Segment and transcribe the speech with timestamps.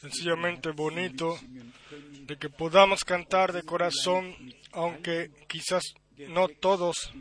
[0.00, 1.38] sencillamente bonito
[2.26, 4.34] de que podamos cantar de corazón,
[4.72, 5.82] aunque quizás
[6.28, 7.12] no todos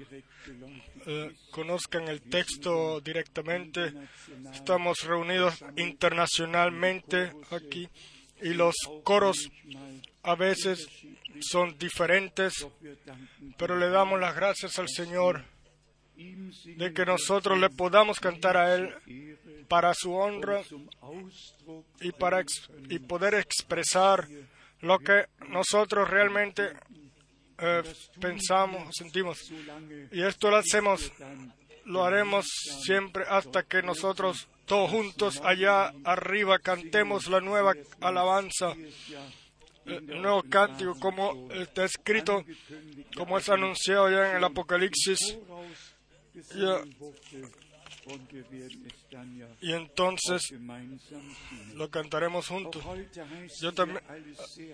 [1.06, 3.94] eh, conozcan el texto directamente.
[4.54, 7.88] Estamos reunidos internacionalmente aquí
[8.42, 9.50] y los coros
[10.24, 10.88] a veces
[11.40, 12.68] son diferentes,
[13.58, 15.44] pero le damos las gracias al Señor
[16.66, 19.38] de que nosotros le podamos cantar a Él
[19.68, 20.62] para su honra
[22.02, 22.44] y para
[22.90, 24.28] y poder expresar
[24.82, 26.74] lo que nosotros realmente
[27.58, 27.84] eh,
[28.20, 29.52] pensamos, sentimos.
[30.12, 31.12] Y esto lo hacemos,
[31.86, 32.46] lo haremos
[32.84, 38.76] siempre hasta que nosotros todos juntos allá arriba cantemos la nueva alabanza
[39.86, 42.44] el nuevo cántico como está escrito,
[43.16, 45.38] como es anunciado ya en el Apocalipsis.
[49.62, 50.54] Y entonces
[51.76, 52.84] lo cantaremos juntos.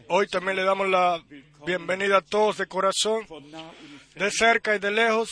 [0.07, 1.23] Hoy también le damos la
[1.65, 3.26] bienvenida a todos de corazón,
[4.15, 5.29] de cerca y de lejos,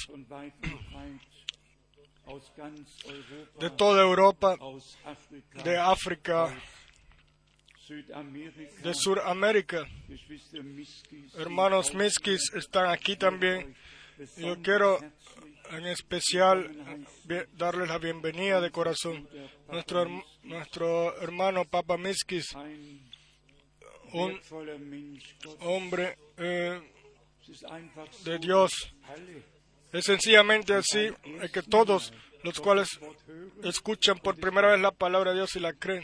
[3.59, 4.57] de toda Europa,
[5.63, 6.53] de África,
[7.87, 9.85] de Suramérica.
[11.37, 13.75] Hermanos Miskis están aquí también.
[14.37, 14.99] Yo quiero
[15.71, 16.69] en especial
[17.53, 19.27] darles la bienvenida de corazón.
[19.69, 20.05] Nuestro,
[20.43, 22.55] nuestro hermano Papa Miskis,
[24.13, 24.39] un
[25.61, 26.79] hombre eh,
[28.23, 28.71] de Dios.
[29.91, 31.09] Es sencillamente así
[31.53, 32.13] que todos
[32.43, 32.99] los cuales
[33.63, 36.03] escuchan por primera vez la palabra de Dios y la creen.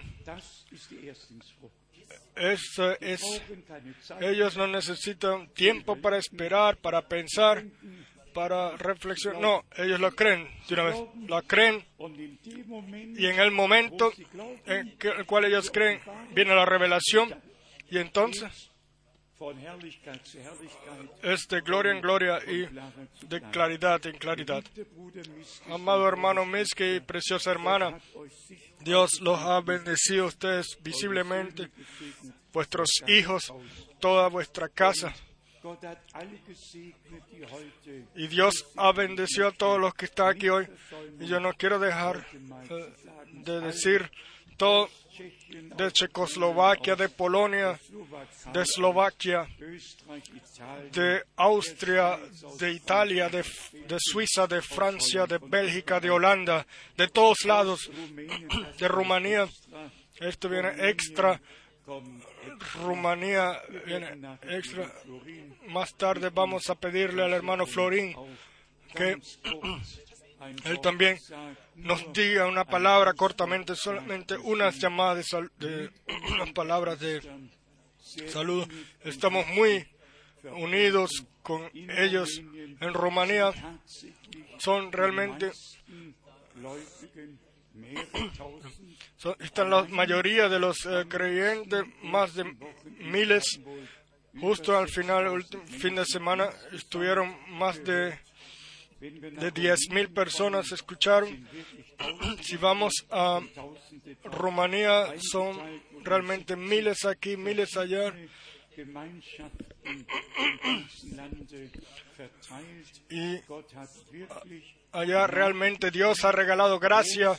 [2.35, 3.21] Eso es,
[4.21, 7.63] ellos no necesitan tiempo para esperar, para pensar,
[8.33, 9.41] para reflexionar.
[9.41, 10.95] No, ellos lo creen de una vez.
[11.27, 11.85] Lo creen
[13.17, 14.11] y en el momento
[14.65, 15.99] en el cual ellos creen
[16.33, 17.33] viene la revelación
[17.89, 18.71] y entonces
[21.23, 22.67] es de gloria en gloria y
[23.25, 24.63] de claridad en claridad.
[25.67, 27.99] Amado hermano Miski y preciosa hermana,
[28.81, 31.71] Dios los ha bendecido a ustedes visiblemente,
[32.53, 33.51] vuestros hijos,
[33.99, 35.13] toda vuestra casa.
[38.15, 40.67] Y Dios ha bendecido a todos los que están aquí hoy.
[41.19, 42.25] Y yo no quiero dejar
[42.69, 42.93] eh,
[43.31, 44.09] de decir
[44.57, 44.89] todo
[45.75, 47.79] de Checoslovaquia, de Polonia,
[48.53, 49.47] de Eslovaquia,
[50.91, 52.19] de Austria,
[52.59, 53.43] de Italia, de,
[53.99, 57.89] Suiza, de Francia, de Bélgica, de Holanda, de todos lados,
[58.77, 59.47] de Rumanía.
[60.19, 61.41] Esto viene extra.
[62.83, 64.91] Rumanía viene extra.
[65.67, 68.15] Más tarde vamos a pedirle al hermano Florín
[68.93, 69.17] que
[70.65, 71.17] él también
[71.75, 75.91] nos diga una palabra cortamente, solamente unas llamadas de,
[76.33, 77.21] unas palabras de
[78.27, 78.67] saludo.
[79.03, 79.87] Estamos muy
[80.43, 82.41] unidos con ellos
[82.79, 83.53] en Rumanía.
[84.57, 85.51] Son realmente
[89.39, 92.55] están la mayoría de los eh, creyentes, más de
[92.99, 93.59] miles.
[94.39, 98.17] Justo al final, fin de semana, estuvieron más de
[99.01, 101.47] de 10.000 personas escucharon.
[102.41, 103.39] Si vamos a
[104.23, 108.13] Rumanía, son realmente miles aquí, miles allá.
[113.09, 113.39] Y
[114.91, 117.37] allá realmente Dios ha regalado gracia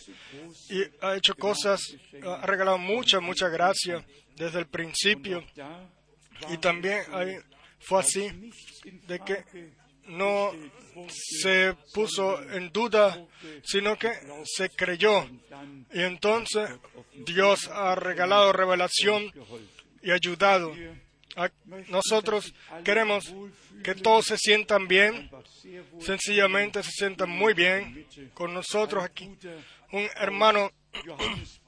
[0.68, 1.80] y ha hecho cosas,
[2.24, 4.04] ha regalado mucha, mucha gracia
[4.36, 5.44] desde el principio.
[6.50, 7.02] Y también
[7.80, 8.50] fue así,
[9.06, 9.44] de que
[10.06, 10.52] no
[11.08, 13.24] se puso en duda,
[13.64, 14.12] sino que
[14.44, 15.28] se creyó.
[15.92, 16.70] Y entonces
[17.14, 19.30] Dios ha regalado revelación
[20.02, 20.74] y ayudado.
[21.88, 22.54] Nosotros
[22.84, 23.32] queremos
[23.82, 25.31] que todos se sientan bien,
[26.00, 29.31] sencillamente se sientan muy bien con nosotros aquí.
[29.92, 30.71] Un hermano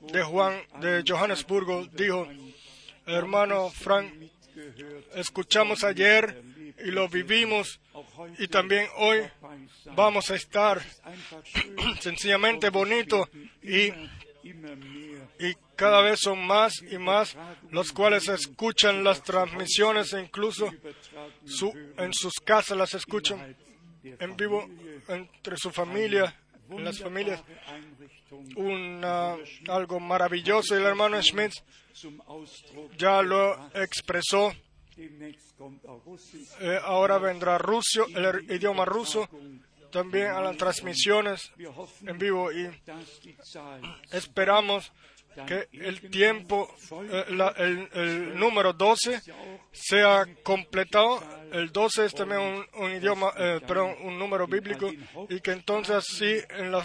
[0.01, 2.29] de Juan de Johannesburgo dijo,
[3.06, 4.12] hermano Frank,
[5.15, 6.43] escuchamos ayer
[6.85, 7.81] y lo vivimos
[8.38, 9.21] y también hoy
[9.94, 10.81] vamos a estar
[12.00, 13.29] sencillamente bonito
[13.62, 13.87] y,
[14.43, 14.53] y
[15.76, 17.37] cada vez son más y más
[17.71, 20.71] los cuales escuchan las transmisiones e incluso
[21.44, 23.56] su, en sus casas las escuchan
[24.03, 24.67] en vivo
[25.09, 26.35] entre su familia,
[26.71, 27.43] en las familias.
[28.56, 29.37] Una,
[29.69, 31.53] algo maravilloso y el hermano Schmidt
[32.99, 34.53] ya lo expresó
[36.61, 39.29] eh, ahora vendrá ruso, el idioma ruso,
[39.91, 41.53] también a las transmisiones
[42.05, 42.69] en vivo y
[44.12, 44.93] esperamos
[45.47, 46.75] que el tiempo,
[47.11, 49.21] eh, la- el, el número 12
[49.73, 51.23] sea completado.
[51.53, 54.91] El 12 es también un, un idioma, eh, perdón, un número bíblico
[55.29, 56.85] y que entonces así en los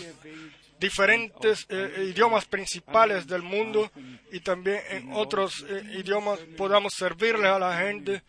[0.80, 3.92] diferentes eh, idiomas principales del mundo
[4.32, 8.24] y también en otros eh, idiomas podamos servirle a la gente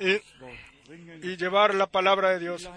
[0.00, 0.20] y,
[1.22, 2.68] y llevar la palabra de Dios.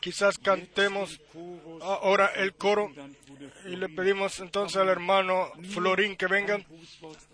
[0.00, 1.20] Quizás cantemos
[1.80, 2.90] ahora el coro
[3.66, 6.58] y le pedimos entonces al hermano Florín que venga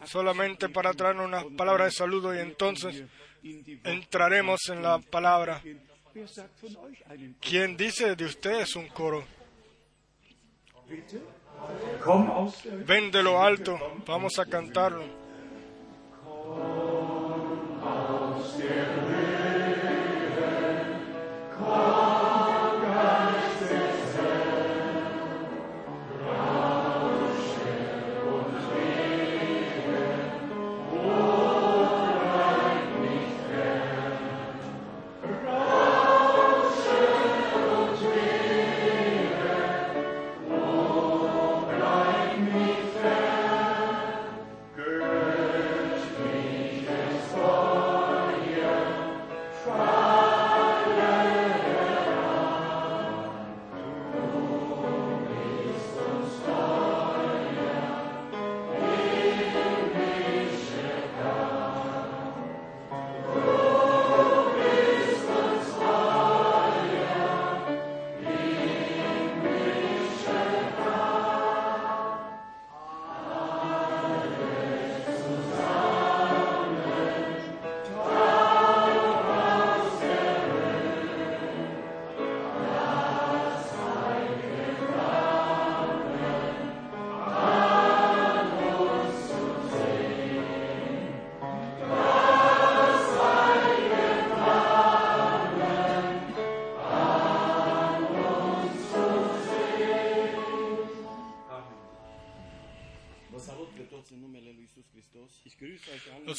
[0.05, 3.05] solamente para traernos una palabra de saludo y entonces
[3.85, 5.62] entraremos en la palabra.
[7.41, 9.25] ¿Quién dice de ustedes un coro?
[12.87, 15.05] Ven de lo alto, vamos a cantarlo.
[21.71, 22.00] Los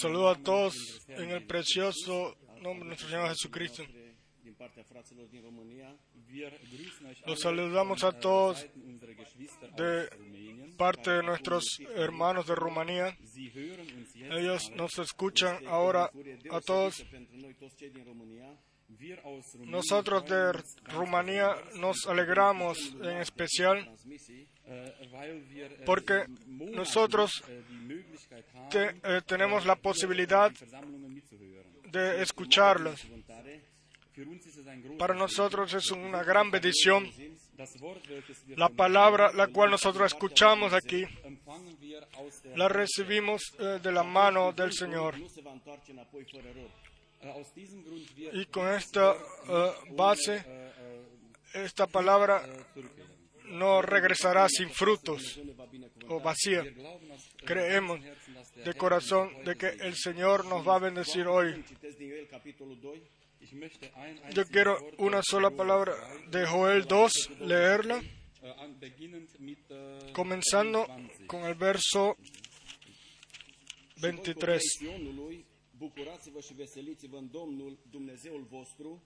[0.01, 0.73] saludo a todos
[1.09, 3.83] en el precioso nombre de nuestro Señor Jesucristo.
[7.27, 8.65] Los saludamos a todos
[9.77, 10.09] de
[10.75, 11.65] parte de nuestros
[11.95, 13.15] hermanos de Rumanía.
[14.31, 16.09] Ellos nos escuchan ahora
[16.49, 17.05] a todos.
[19.59, 20.53] Nosotros de
[20.95, 23.87] Rumanía nos alegramos en especial
[25.85, 27.43] porque nosotros
[28.73, 30.51] eh, tenemos la posibilidad
[31.91, 33.01] de escucharlos.
[34.97, 37.11] Para nosotros es una gran bendición
[38.55, 41.05] la palabra la cual nosotros escuchamos aquí.
[42.55, 45.15] La recibimos eh, de la mano del Señor.
[48.33, 50.43] Y con esta eh, base,
[51.53, 52.43] esta palabra
[53.51, 55.39] no regresará sin frutos
[56.07, 56.63] o vacía.
[57.45, 57.99] Creemos
[58.55, 61.63] de corazón de que el Señor nos va a bendecir hoy.
[61.63, 62.99] Citesc din Ioel, capitolul 2.
[63.41, 65.93] Ich möchte ein Yo quiero una sola palabra
[66.29, 67.11] de Joel 2,
[67.41, 67.99] leerla,
[70.13, 70.87] comenzando
[71.25, 72.15] con el verso
[73.99, 74.59] 23.
[74.59, 75.45] Sionului,
[75.77, 79.03] bucurați-vă și veseliți-vă în Domnul, Dumnezeul vostru,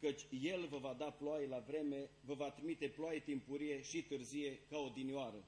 [0.00, 4.58] căci El vă va da ploaie la vreme, vă va trimite ploaie timpurie și târzie
[4.70, 5.44] ca o dinioară.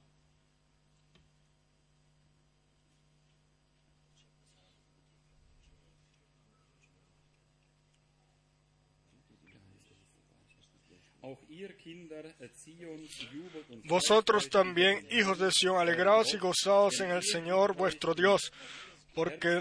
[13.84, 18.52] Vosotros también, hijos de Sión, alegraos y gozaos en el Señor vuestro Dios,
[19.14, 19.60] porque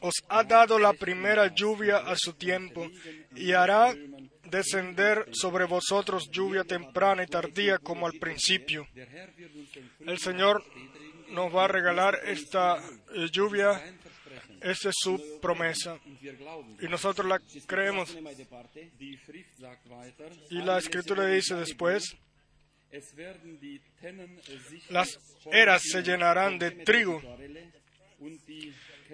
[0.00, 2.88] os ha dado la primera lluvia a su tiempo
[3.34, 3.94] y hará
[4.50, 8.86] descender sobre vosotros lluvia temprana y tardía como al principio.
[10.00, 10.64] El Señor
[11.30, 12.78] nos va a regalar esta
[13.14, 13.82] eh, lluvia,
[14.60, 15.98] esa es su promesa
[16.80, 18.16] y nosotros la creemos.
[20.50, 22.16] Y la escritura dice después,
[24.90, 25.18] las
[25.50, 27.20] eras se llenarán de trigo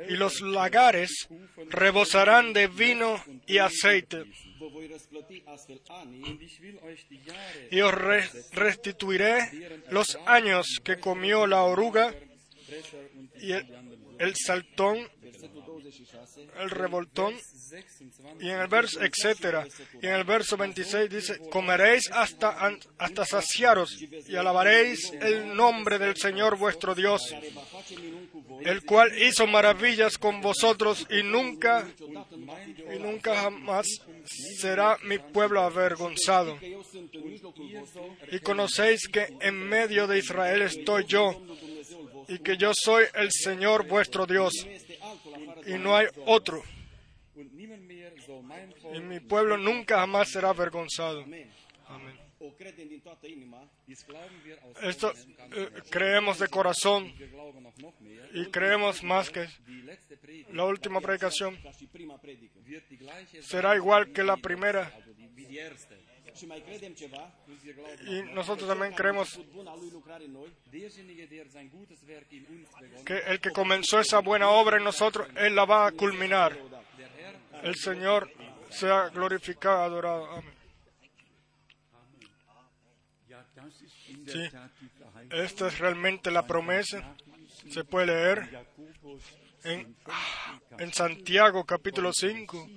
[0.09, 1.29] y los lagares
[1.69, 4.25] rebosarán de vino y aceite.
[7.71, 9.41] Y os re- restituiré
[9.91, 12.15] los años que comió la oruga
[13.41, 14.99] y el, saltón,
[16.61, 17.35] el revoltón,
[18.41, 19.67] y en el verso, etcétera.
[20.03, 26.17] Y en el verso 26 dice, comeréis hasta, hasta saciaros y alabaréis el nombre del
[26.17, 27.35] Señor vuestro Dios,
[28.65, 31.89] el cual hizo maravillas con vosotros y nunca,
[32.95, 33.87] y nunca jamás
[34.59, 36.59] será mi pueblo avergonzado.
[38.31, 41.41] Y conocéis que en medio de Israel estoy yo,
[42.31, 44.53] y que yo soy el Señor vuestro Dios,
[45.67, 46.63] y no hay otro.
[48.95, 51.23] Y mi pueblo nunca jamás será avergonzado.
[51.23, 51.51] Amén.
[54.83, 55.13] Esto
[55.53, 57.13] eh, creemos de corazón
[58.33, 59.47] y creemos más que
[60.53, 61.59] la última predicación
[63.43, 64.91] será igual que la primera.
[68.07, 69.39] Y nosotros también creemos
[73.05, 76.59] que el que comenzó esa buena obra en nosotros, Él la va a culminar.
[77.63, 78.31] El Señor
[78.71, 80.31] sea glorificado, adorado.
[80.33, 80.61] Amén.
[84.27, 84.49] Sí.
[85.31, 87.15] Esta es realmente la promesa.
[87.69, 88.67] Se puede leer
[89.65, 89.97] en,
[90.79, 92.69] en Santiago capítulo 5,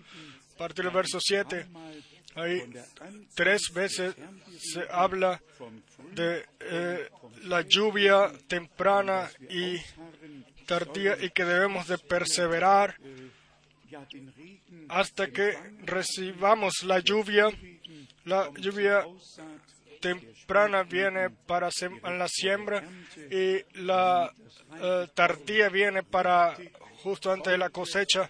[0.54, 1.68] a partir del verso 7.
[2.36, 2.64] Ahí
[3.36, 4.16] tres veces
[4.60, 5.42] se habla
[6.14, 7.10] de eh,
[7.44, 9.78] la lluvia temprana y
[10.66, 12.96] tardía y que debemos de perseverar
[14.90, 17.50] hasta que recibamos la lluvia.
[18.26, 19.06] La lluvia
[20.00, 21.70] temprana viene para
[22.04, 22.84] la siembra
[23.30, 24.34] y la
[24.82, 26.56] eh, tardía viene para
[27.04, 28.30] justo antes de la cosecha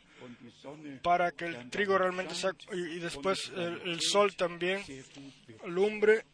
[1.01, 4.82] para que el trigo realmente sea y, después el, sol también
[5.65, 6.25] lumbre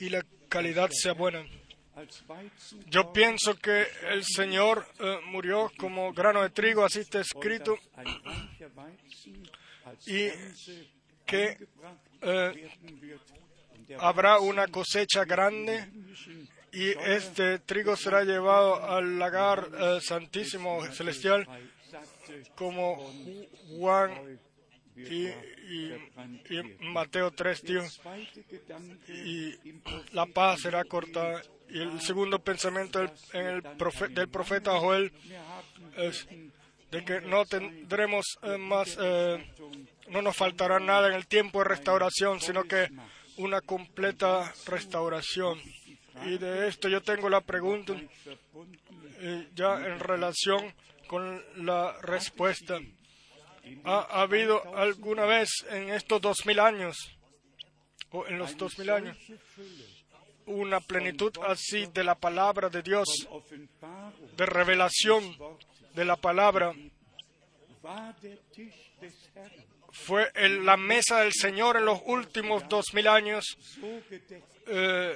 [0.00, 1.44] y la calidad sea buena.
[2.86, 7.76] Yo pienso que el Señor eh, murió como grano de trigo, así está escrito,
[10.06, 10.28] y
[11.26, 11.58] que
[12.22, 12.70] eh,
[13.98, 15.86] habrá una cosecha grande
[16.72, 21.46] y este trigo será llevado al lagar eh, santísimo celestial
[22.54, 23.48] como Ju-
[23.78, 24.38] Juan
[24.96, 25.28] y,
[26.80, 27.82] Mateo 3, tío.
[27.88, 29.58] zweite Gedanke Y
[30.12, 31.42] la paz será cortada.
[31.70, 35.10] Y el segundo pensamiento del, en el profe- del profeta Joel
[35.96, 36.26] es
[36.90, 39.42] de que no tendremos eh, más, eh,
[40.08, 42.88] no nos faltará nada en el tiempo de restauración, sino que
[43.38, 45.58] una completa restauración.
[46.26, 47.94] Y de esto yo tengo la pregunta
[49.20, 50.74] eh, ya en relación
[51.12, 52.80] con la respuesta.
[53.84, 56.96] ¿Ha, ha habido alguna vez en estos dos mil años,
[58.12, 59.18] o en los dos mil años,
[60.46, 63.06] una plenitud así de la palabra de Dios,
[64.38, 65.36] de revelación
[65.94, 66.72] de la palabra?
[69.90, 73.44] Fue en la mesa del Señor en los últimos dos mil años
[74.66, 75.14] eh,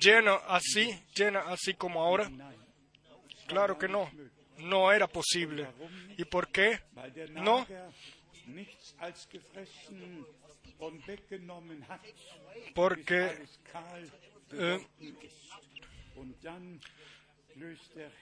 [0.00, 2.28] lleno así, llena así como ahora?
[3.46, 4.10] Claro que no,
[4.64, 5.68] no era posible.
[6.16, 6.80] ¿Y por qué?
[7.30, 7.66] No.
[12.74, 13.38] Porque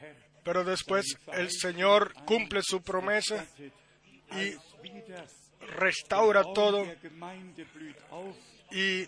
[0.01, 3.47] Herr Pero después el Señor cumple su promesa
[4.33, 4.55] y
[5.61, 6.85] restaura todo
[8.71, 9.07] y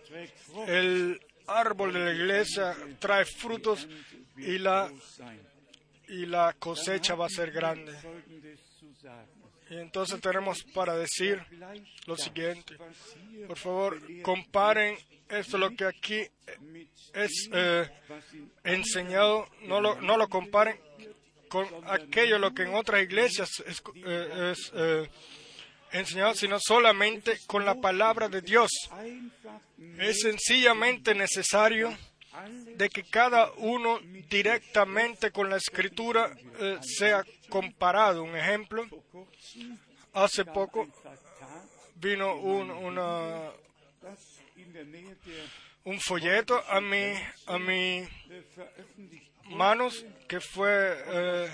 [0.67, 3.89] el árbol de la iglesia trae frutos
[4.37, 4.91] y la.
[6.09, 7.93] Y la cosecha va a ser grande.
[9.71, 11.43] Y entonces tenemos para decir
[12.07, 12.77] lo siguiente.
[13.47, 14.97] Por favor, comparen
[15.29, 16.27] esto lo que aquí
[17.15, 17.89] es eh,
[18.63, 20.79] enseñado, no lo, no lo comparen
[21.49, 25.09] con aquello lo que en otras iglesias es, eh, eh,
[25.93, 28.71] enseñado, sino solamente con la palabra de Dios.
[29.99, 31.97] Es sencillamente necesario
[32.77, 33.99] de que cada uno
[34.29, 38.23] directamente con la escritura eh, sea comparado.
[38.25, 38.85] Un ejemplo,
[40.13, 40.87] hace poco
[41.97, 43.51] vino un, una-
[45.85, 47.13] un folleto a mi,
[47.47, 48.07] a mi
[49.51, 51.49] manos que fue eh,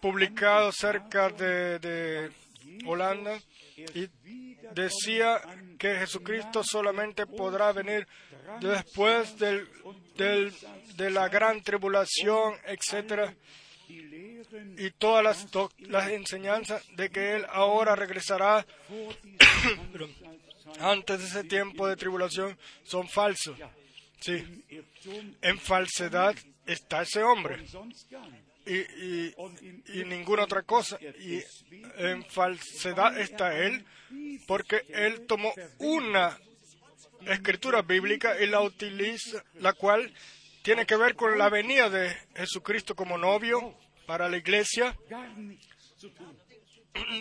[0.00, 2.30] publicado cerca de
[2.86, 3.40] Holanda
[3.94, 4.08] y
[4.74, 5.40] decía
[5.78, 8.06] que Jesucristo solamente podrá venir
[8.60, 9.68] después del,
[10.96, 12.54] de la gran tribulación,
[13.88, 15.46] Lehren y todas las,
[15.78, 18.64] las enseñanzas de que Él ahora regresará
[20.80, 23.58] antes de ese tiempo de tribulación son falsos.
[24.20, 24.64] Sí,
[25.40, 26.36] en falsedad
[26.66, 27.64] está ese hombre.
[28.70, 30.98] Y, ninguna otra cosa.
[31.00, 31.42] Y
[31.96, 33.84] en falsedad está él,
[34.46, 36.38] porque él tomó una
[37.26, 40.12] escritura bíblica y la utiliza, la cual
[40.62, 43.74] tiene que ver con la venida de Jesucristo como novio
[44.06, 44.96] para la iglesia.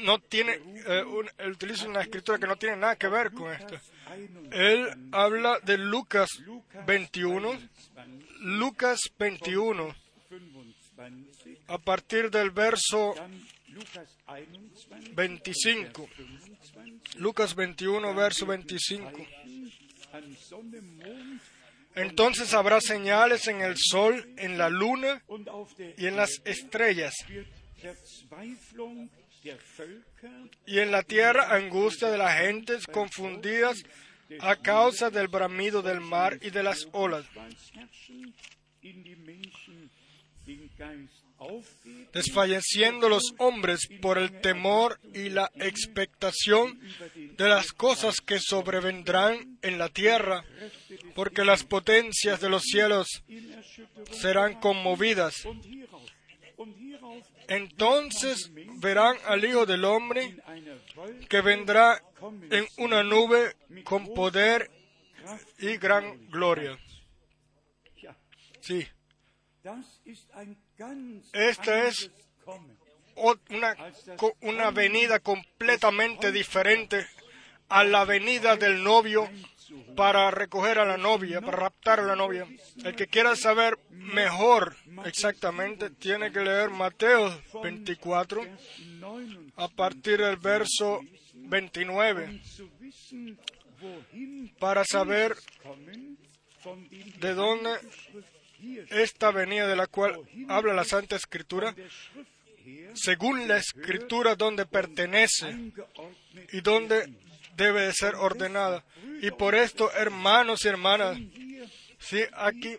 [0.03, 1.03] No tiene, eh,
[1.37, 3.79] él utiliza una escritura que no tiene nada que ver con esto.
[4.51, 6.29] Él habla de Lucas
[6.87, 7.59] 21,
[8.39, 9.95] Lucas 21,
[11.67, 13.13] a partir del verso
[15.15, 16.09] 25.
[17.15, 19.27] Lucas 21, verso 25.
[21.95, 25.23] Entonces habrá señales en el sol, en la luna
[25.97, 27.15] y en las estrellas.
[30.65, 33.83] Y en la tierra angustia de las gentes confundidas
[34.39, 37.25] a causa del bramido del mar y de las olas
[42.11, 46.79] desfalleciendo los hombres por el temor y la expectación
[47.37, 50.43] de las cosas que sobrevendrán en la tierra,
[51.15, 53.07] porque las potencias de los cielos
[54.11, 55.35] serán conmovidas.
[57.47, 60.37] Entonces verán al Hijo del Hombre
[61.29, 62.03] que vendrá
[62.51, 64.69] en una nube con poder
[65.57, 66.77] y gran gloria.
[68.61, 68.85] Sí.
[71.33, 72.11] Esta es
[73.15, 73.75] una,
[74.41, 77.05] una venida completamente diferente
[77.67, 79.29] a la venida del novio
[79.95, 82.47] para recoger a la novia, para raptar a la novia.
[82.83, 84.75] El que quiera saber mejor
[85.05, 87.29] exactamente tiene que leer Mateo
[87.61, 88.41] 24
[89.57, 91.01] a partir del verso
[91.33, 92.41] 29
[94.59, 95.35] para saber
[97.19, 97.69] de dónde
[98.89, 101.75] esta venida de la cual habla la Santa Escritura,
[102.93, 105.71] según la Escritura donde pertenece
[106.51, 107.13] y donde
[107.55, 108.83] debe de ser ordenada.
[109.21, 111.17] Y por esto, hermanos y hermanas,
[111.99, 112.77] si aquí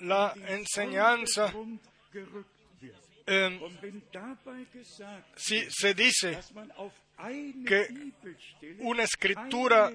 [0.00, 1.52] la enseñanza,
[3.26, 3.60] em,
[5.36, 6.38] si se dice
[7.66, 8.12] que
[8.78, 9.92] una escritura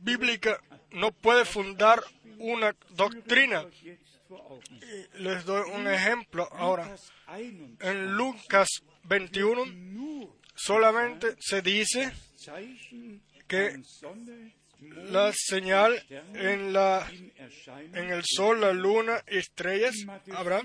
[0.00, 0.60] bíblica
[0.92, 2.02] no puede fundar
[2.38, 3.66] una doctrina.
[5.18, 6.96] les doy un ejemplo ahora.
[7.80, 8.68] En Lucas
[9.04, 9.64] 21
[10.54, 12.12] solamente se dice
[13.46, 13.80] que
[14.80, 16.02] la señal
[16.34, 17.06] en, la,
[17.92, 19.94] en el sol, la luna estrellas
[20.34, 20.62] habrá.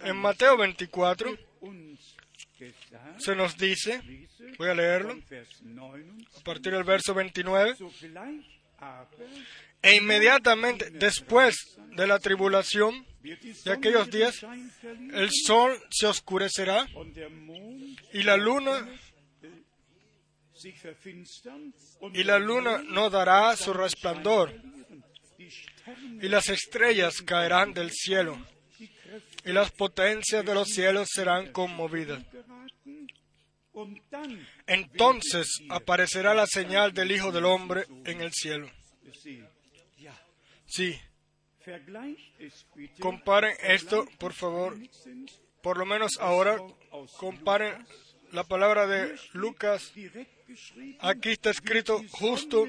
[0.00, 1.36] En Mateo 24
[3.18, 4.00] se nos dice,
[4.58, 5.18] voy a leerlo,
[6.38, 7.76] a partir del verso 29,
[9.82, 14.42] e inmediatamente después de la tribulación de aquellos días,
[15.12, 16.86] el sol se oscurecerá
[18.12, 18.88] y la luna
[22.12, 24.52] y la luna no dará su resplandor
[25.38, 28.38] y las estrellas caerán del cielo
[29.44, 32.22] y las potencias de los cielos serán conmovidas.
[34.66, 38.70] Entonces aparecerá la señal del Hijo del Hombre en el cielo.
[40.66, 40.98] Sí.
[43.00, 44.76] Comparen esto, por favor.
[45.62, 46.58] Por lo menos ahora,
[47.18, 47.86] comparen
[48.32, 49.92] la palabra de Lucas.
[51.00, 52.66] Aquí está escrito justo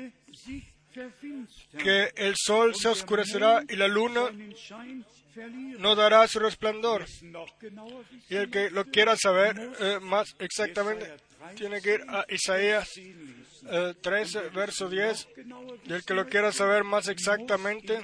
[1.78, 4.30] que el sol se oscurecerá y la luna
[5.80, 7.06] no dará su resplandor.
[8.30, 11.12] Y el que lo quiera saber eh, más exactamente
[11.56, 12.90] tiene que ir a Isaías
[14.02, 15.28] 13, eh, verso 10.
[15.86, 18.04] Y el que lo quiera saber más exactamente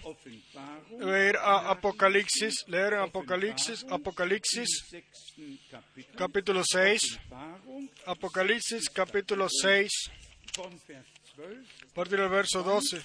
[0.98, 4.70] debe ir a Apocalipsis, leer en Apocalipsis, Apocalipsis
[6.16, 7.20] capítulo 6.
[8.06, 9.92] Apocalipsis capítulo 6.
[10.58, 13.02] A partir del verso 12.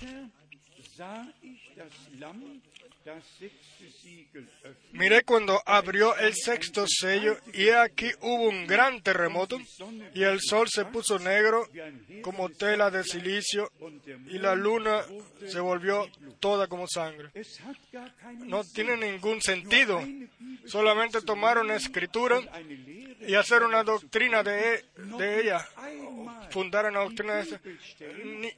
[4.93, 9.59] Miré cuando abrió el sexto sello y aquí hubo un gran terremoto
[10.15, 11.69] y el sol se puso negro
[12.23, 13.71] como tela de silicio
[14.29, 15.03] y la luna
[15.47, 16.09] se volvió
[16.41, 17.31] toda como sangre.
[18.39, 20.01] No tiene ningún sentido.
[20.67, 22.41] Solamente tomar una escritura
[23.27, 24.85] y hacer una doctrina de,
[25.19, 25.67] de ella,
[26.53, 27.61] fundar una doctrina esa.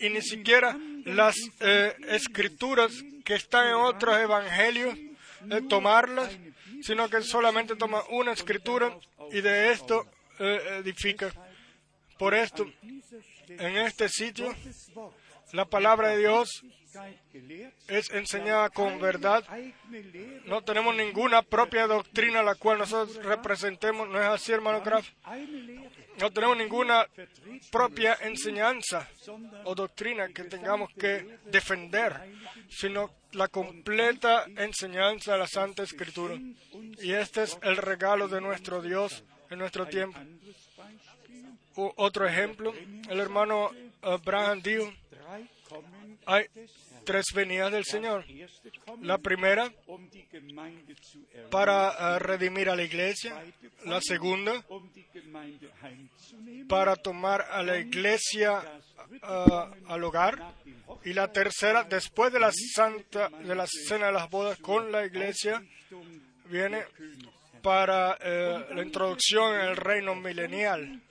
[0.00, 2.92] y ni siquiera las eh, escrituras
[3.24, 4.96] que están en otros evangelios
[5.50, 6.36] eh, tomarlas,
[6.82, 8.96] sino que solamente toma una escritura
[9.30, 10.06] y de esto
[10.38, 11.32] eh, edifica.
[12.18, 12.66] Por esto,
[13.48, 14.54] en este sitio,
[15.52, 16.48] La palabra de Dios
[17.88, 19.44] es enseñada con verdad.
[20.46, 24.08] No tenemos ninguna propia doctrina la cual nosotros representemos.
[24.08, 25.08] ¿No es así, hermano Graf?
[26.18, 27.06] No tenemos ninguna
[27.70, 29.08] propia enseñanza
[29.64, 32.14] o doctrina que tengamos que defender,
[32.68, 36.36] sino la completa enseñanza de la Santa Escritura.
[37.00, 40.18] Y este es el regalo de nuestro Dios en nuestro tiempo.
[41.74, 42.72] otro ejemplo,
[43.08, 43.70] el hermano
[44.02, 44.92] Abraham dijo,
[46.26, 46.46] hay
[47.04, 48.24] tres venidas del Señor.
[49.02, 49.72] La primera,
[51.50, 53.42] para uh, redimir a la iglesia.
[53.84, 54.64] La segunda,
[56.68, 58.62] para tomar a la iglesia
[59.22, 60.54] uh, al hogar.
[61.04, 65.04] Y la tercera, después de la santa, de la cena de las bodas con la
[65.04, 65.62] iglesia,
[66.46, 66.84] viene
[67.62, 71.02] para uh, la introducción en el reino milenial.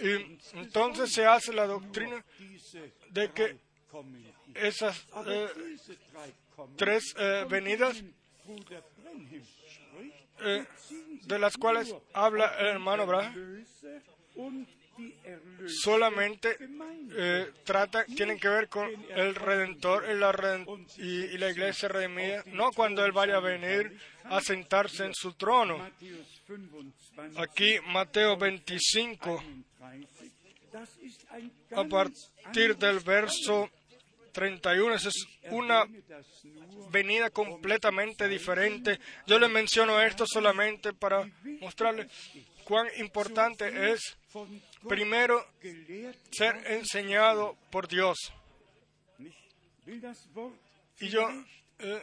[0.00, 2.24] Y entonces se hace la doctrina
[3.10, 3.67] de que
[4.54, 5.48] esas eh,
[6.76, 8.02] tres eh, venidas
[10.40, 10.64] eh,
[11.24, 13.64] de las cuales habla el hermano Abraham
[15.66, 16.58] solamente
[17.64, 20.64] trata, tienen que ver con el Redentor y la,
[20.96, 25.88] y, la iglesia redimida, no cuando Él vaya a venir a sentarse en su trono.
[27.36, 29.42] Aquí Mateo 25,
[31.76, 33.70] a partir del verso
[34.38, 34.94] 31.
[34.94, 35.84] es una
[36.92, 39.00] venida completamente diferente.
[39.26, 41.28] Yo le menciono esto solamente para
[41.60, 42.08] mostrarle
[42.62, 44.16] cuán importante es,
[44.88, 45.44] primero,
[46.30, 48.16] ser enseñado por Dios.
[51.00, 51.28] Y yo
[51.80, 52.02] eh,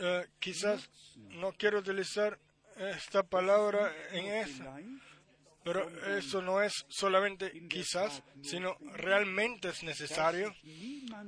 [0.00, 2.36] eh, quizás no quiero utilizar
[2.76, 4.80] esta palabra en esa,
[5.64, 10.54] pero eso no es solamente quizás, sino realmente es necesario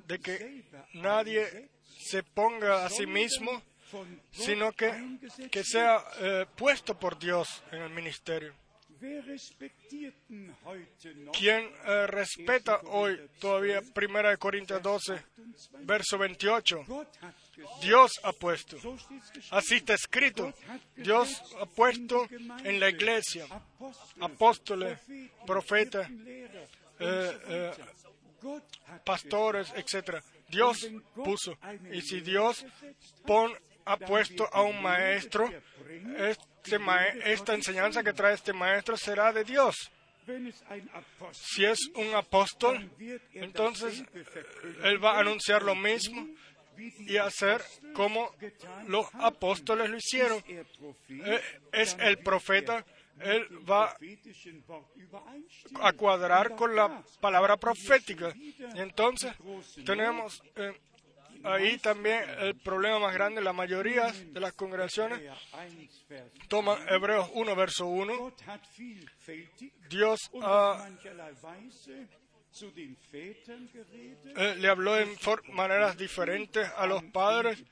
[0.06, 0.64] de que
[0.94, 3.62] nadie se ponga a sí mismo,
[4.30, 5.18] sino que,
[5.50, 8.54] que sea eh, puesto por Dios en el ministerio.
[11.32, 15.24] ¿Quién eh, respeta hoy todavía 1 Corintios 12,
[15.84, 16.84] verso 28?
[17.80, 18.76] Dios ha puesto.
[19.50, 20.52] Así está escrito.
[20.96, 22.28] Dios ha puesto
[22.62, 23.46] en la iglesia
[24.20, 24.98] apóstoles,
[25.46, 27.72] profetas, eh, eh,
[29.04, 30.22] pastores, etc.
[30.48, 31.56] Dios puso.
[31.90, 32.66] Y si Dios
[33.24, 33.52] pon,
[33.84, 35.50] ha puesto a un maestro,
[36.18, 36.78] este
[37.24, 39.90] esta enseñanza que trae este maestro será de Dios.
[41.32, 42.90] Si es un apóstol,
[43.34, 44.04] entonces
[44.82, 46.28] él va a anunciar lo mismo
[46.98, 47.62] y hacer
[47.94, 48.30] como
[48.86, 50.42] los apóstoles lo hicieron.
[50.48, 51.40] Eh,
[51.72, 52.84] es el profeta,
[53.20, 53.96] él va
[55.80, 58.32] a cuadrar con la palabra profética.
[58.36, 59.32] Y entonces
[59.84, 60.72] tenemos eh,
[61.44, 65.20] ahí también el problema más grande, la mayoría de las congregaciones
[66.48, 68.32] toman Hebreos 1, verso 1.
[69.88, 70.88] Dios ha
[74.36, 75.08] eh, le habló en
[75.52, 77.62] maneras diferentes a los padres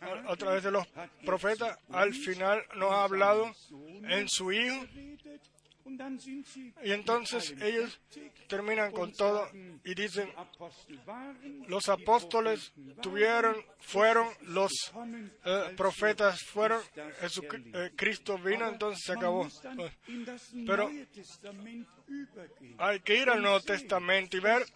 [0.00, 0.86] a, a, través de los
[1.24, 1.78] profetas.
[1.90, 3.52] Al final nos ha hablado
[4.08, 4.84] en su Hijo
[6.82, 8.00] y entonces ellos
[8.48, 9.48] terminan con todo
[9.84, 10.28] y dicen,
[11.68, 14.72] los apóstoles tuvieron, fueron, los
[15.44, 19.48] eh, profetas fueron, eh, Cristo vino, entonces se acabó.
[20.66, 20.90] Pero
[22.78, 24.66] hay que ir al Nuevo Testamento y ver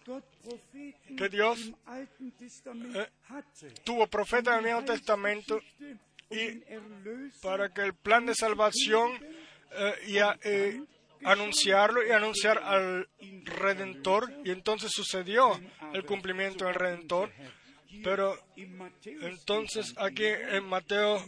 [1.17, 1.71] que Dios
[2.95, 3.07] eh,
[3.83, 5.59] tuvo profetas en el Nuevo Testamento
[6.29, 6.63] y
[7.41, 9.11] para que el plan de salvación
[10.07, 10.19] y,
[11.23, 13.07] anunciarlo y anunciar al
[13.43, 15.59] Redentor, y entonces sucedió
[15.93, 17.31] el cumplimiento del Redentor.
[18.03, 18.37] Pero
[19.05, 21.23] entonces aquí en Mateo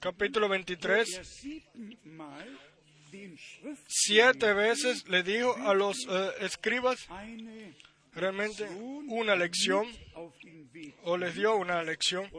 [0.00, 1.20] capítulo 23,
[3.86, 7.06] siete veces le dijo a los eh, escribas
[8.14, 8.64] realmente
[9.08, 9.86] una lección,
[11.04, 12.30] o les dio una lección.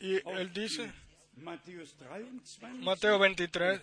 [0.00, 0.92] Y él dice,
[2.80, 3.80] Mateo 23,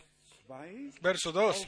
[1.02, 1.68] verso 2.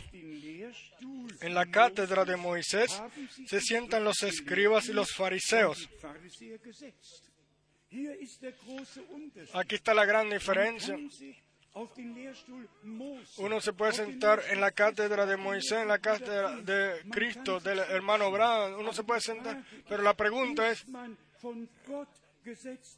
[1.41, 3.02] En la cátedra de Moisés
[3.45, 5.89] se sientan los escribas y los fariseos.
[9.54, 10.97] Aquí está la gran diferencia.
[13.38, 17.80] Uno se puede sentar en la cátedra de Moisés, en la cátedra de Cristo, del
[17.80, 18.80] hermano Abraham.
[18.80, 20.86] Uno se puede sentar, pero la pregunta es,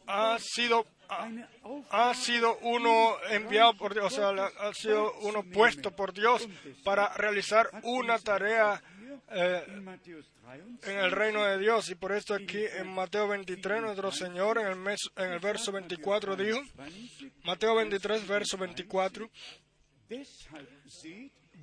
[0.07, 6.13] ha sido ha, sido uno enviado por Dios, o sea, ha sido uno puesto por
[6.13, 6.47] Dios
[6.83, 8.81] para realizar una tarea
[9.31, 9.63] eh,
[10.83, 11.89] en el reino de Dios.
[11.89, 15.71] Y por esto aquí en Mateo 23, nuestro Señor en el, mes, en el verso
[15.71, 16.61] 24 dijo,
[17.43, 19.29] Mateo 23, verso 24,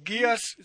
[0.05, 0.57] guías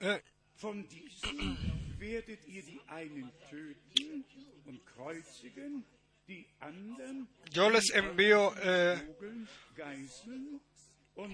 [0.00, 0.22] eh,
[7.50, 9.14] Yo les envío eh,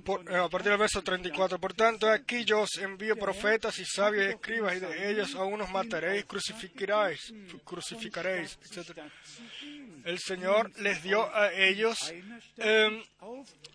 [0.04, 1.58] por, eh, a partir del verso 34.
[1.58, 5.44] Por tanto, aquí yo os envío profetas y sabios y escribas, y de ellos a
[5.44, 7.32] unos mataréis, crucificaréis,
[7.64, 8.98] crucificaréis, etc.
[10.04, 12.12] El Señor les dio a ellos
[12.56, 13.02] eh,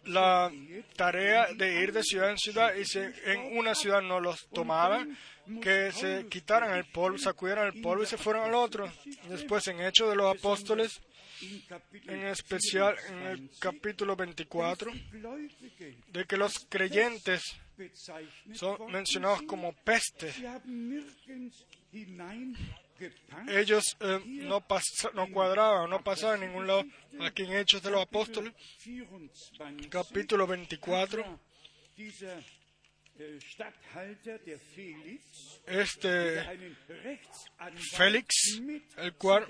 [0.05, 0.51] la
[0.95, 5.17] tarea de ir de ciudad en ciudad, y si en una ciudad no los tomaban,
[5.61, 8.91] que se quitaran el polvo, sacudieran el polvo y se fueran al otro.
[9.29, 11.01] Después, en Hechos de los Apóstoles,
[12.07, 14.91] en especial en el capítulo 24,
[16.07, 17.43] de que los creyentes
[18.53, 20.33] son mencionados como peste.
[23.47, 24.61] Ellos eh, no,
[25.31, 26.83] cuadraban, no pasaban en ningún lado.
[27.19, 28.53] Aquí en Hechos de los Apóstoles,
[29.89, 31.39] capítulo 24,
[35.65, 36.43] este
[37.95, 38.61] Félix,
[38.97, 39.45] el cual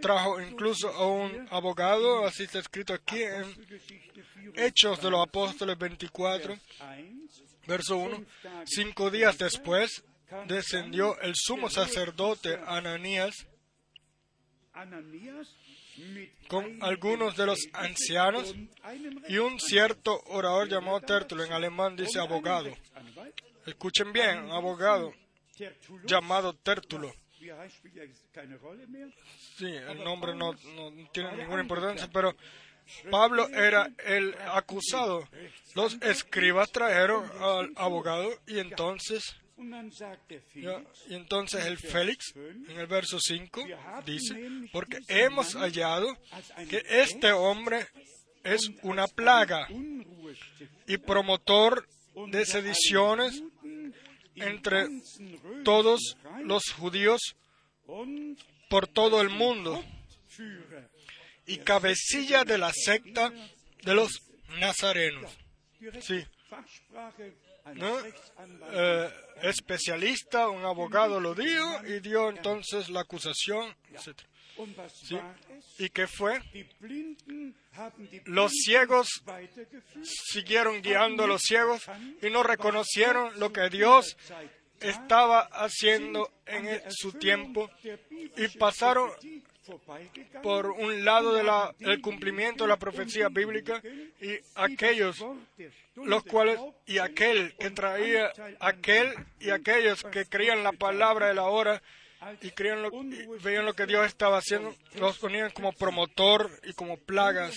[0.00, 3.44] trajo incluso a un abogado, así está escrito aquí en
[4.54, 6.56] Hechos de los Apóstoles 24,
[7.66, 8.24] verso 1,
[8.66, 10.04] cinco días después
[10.46, 13.46] descendió el sumo sacerdote Ananías
[16.48, 18.54] con algunos de los ancianos
[19.28, 22.74] y un cierto orador llamado Tertulo, en alemán dice abogado.
[23.66, 25.12] Escuchen bien, abogado
[26.04, 27.12] llamado Tertulo.
[29.56, 32.34] Sí, el nombre no, no tiene ninguna importancia, pero
[33.10, 35.28] Pablo era el acusado.
[35.74, 39.36] Los escribas trajeron al abogado y entonces
[41.08, 43.64] y entonces el Félix, en el verso 5,
[44.06, 44.34] dice,
[44.72, 46.16] porque hemos hallado
[46.68, 47.86] que este hombre
[48.42, 49.68] es una plaga
[50.86, 51.86] y promotor
[52.30, 53.42] de sediciones
[54.34, 54.86] entre
[55.64, 57.20] todos los judíos
[58.68, 59.84] por todo el mundo
[61.46, 63.32] y cabecilla de la secta
[63.82, 64.22] de los
[64.58, 65.36] nazarenos.
[66.00, 66.24] Sí.
[68.72, 69.10] Eh,
[69.42, 74.20] especialista, un abogado lo dijo y dio entonces la acusación, etc.
[75.78, 76.40] ¿Y qué fue?
[78.24, 79.08] Los ciegos
[80.02, 81.82] siguieron guiando a los ciegos
[82.22, 84.16] y no reconocieron lo que Dios
[84.80, 87.70] estaba haciendo en su tiempo
[88.36, 89.10] y pasaron
[90.42, 91.34] por un lado
[91.78, 93.82] del cumplimiento de la profecía bíblica
[94.20, 95.24] y aquellos
[95.96, 101.44] los cuales y aquel que traía aquel y aquellos que creían la palabra de la
[101.44, 101.82] hora
[102.42, 102.90] y, creían lo,
[103.42, 107.54] veían lo que Dios estaba haciendo, los ponían como promotor y como plagas,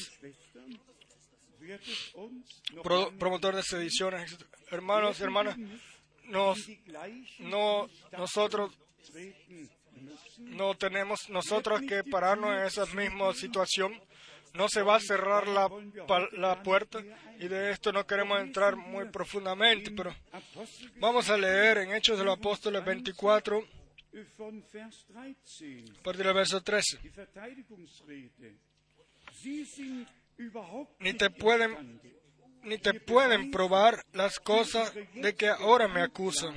[3.19, 4.37] promotor de sediciones.
[4.71, 5.57] Hermanos y hermanas,
[6.23, 6.65] nos,
[7.39, 8.71] no, nosotros
[10.39, 13.93] no tenemos nosotros que pararnos en esa misma situación.
[14.53, 15.67] No se va a cerrar la,
[16.33, 17.03] la puerta
[17.39, 20.15] y de esto no queremos entrar muy profundamente, pero
[20.99, 23.67] vamos a leer en Hechos de los Apóstoles 24,
[25.99, 26.99] a partir del verso 13.
[30.99, 31.99] Ni te pueden
[32.63, 36.55] ni te pueden probar las cosas de que ahora me acusan.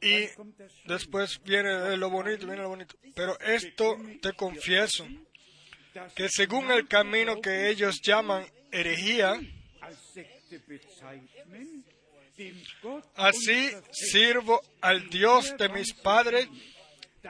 [0.00, 0.28] Y
[0.86, 2.96] después viene lo bonito, viene lo bonito.
[3.14, 5.06] Pero esto te confieso,
[6.14, 9.40] que según el camino que ellos llaman herejía,
[13.14, 16.48] así sirvo al Dios de mis padres,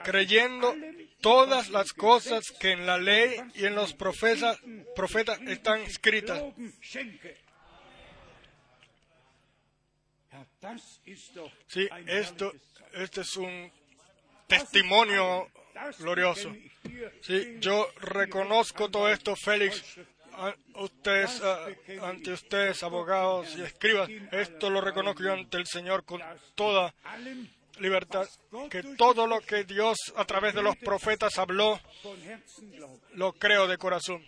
[0.03, 0.75] creyendo
[1.21, 4.59] todas las cosas que en la ley y en los profetas,
[4.95, 6.43] profetas están escritas.
[11.67, 12.53] Sí, esto,
[12.93, 13.71] este es un
[14.47, 15.49] testimonio
[15.99, 16.55] glorioso.
[17.21, 19.97] Sí, yo reconozco todo esto, Félix,
[20.75, 21.41] ustedes,
[22.01, 26.21] ante ustedes, abogados y escribas, esto lo reconozco yo ante el Señor con
[26.55, 26.93] toda
[27.79, 28.27] libertad,
[28.69, 31.79] que todo lo que Dios a través de los profetas habló,
[33.13, 34.23] lo creo de corazón.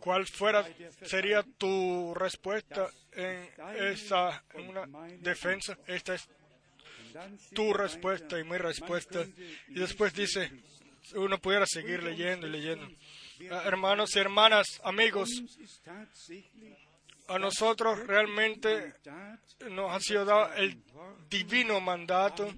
[0.00, 0.66] ¿Cuál fuera
[1.02, 4.42] sería tu respuesta en esa
[5.20, 5.76] defensa?
[5.86, 6.28] Esta es
[7.54, 9.24] tu respuesta y mi respuesta.
[9.68, 10.50] Y después dice,
[11.14, 12.88] uno pudiera seguir leyendo y leyendo.
[13.50, 15.30] Ah, hermanos y hermanas, amigos,
[17.30, 18.94] a nosotros realmente
[19.70, 20.82] nos ha sido dado el
[21.28, 22.52] divino mandato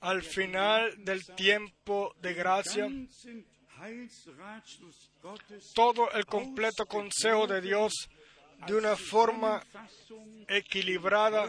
[0.00, 2.88] al final del tiempo de gracia.
[5.74, 7.92] Todo el completo consejo de Dios
[8.66, 9.62] de una forma
[10.48, 11.48] equilibrada,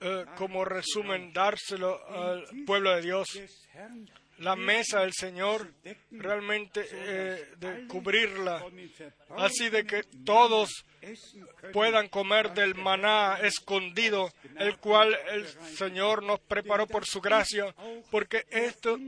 [0.00, 3.26] eh, como resumen, dárselo al pueblo de Dios
[4.38, 5.72] la mesa del Señor,
[6.10, 8.64] realmente eh, de cubrirla,
[9.36, 10.84] así de que todos
[11.72, 17.74] puedan comer del maná escondido, el cual el Señor nos preparó por su gracia,
[18.10, 18.98] porque esto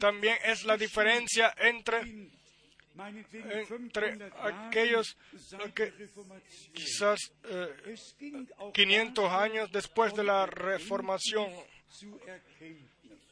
[0.00, 2.30] también es la diferencia entre
[3.70, 5.18] entre aquellos
[5.74, 5.92] que
[6.72, 7.18] quizás
[8.72, 11.50] 500 eh, años después de la reformación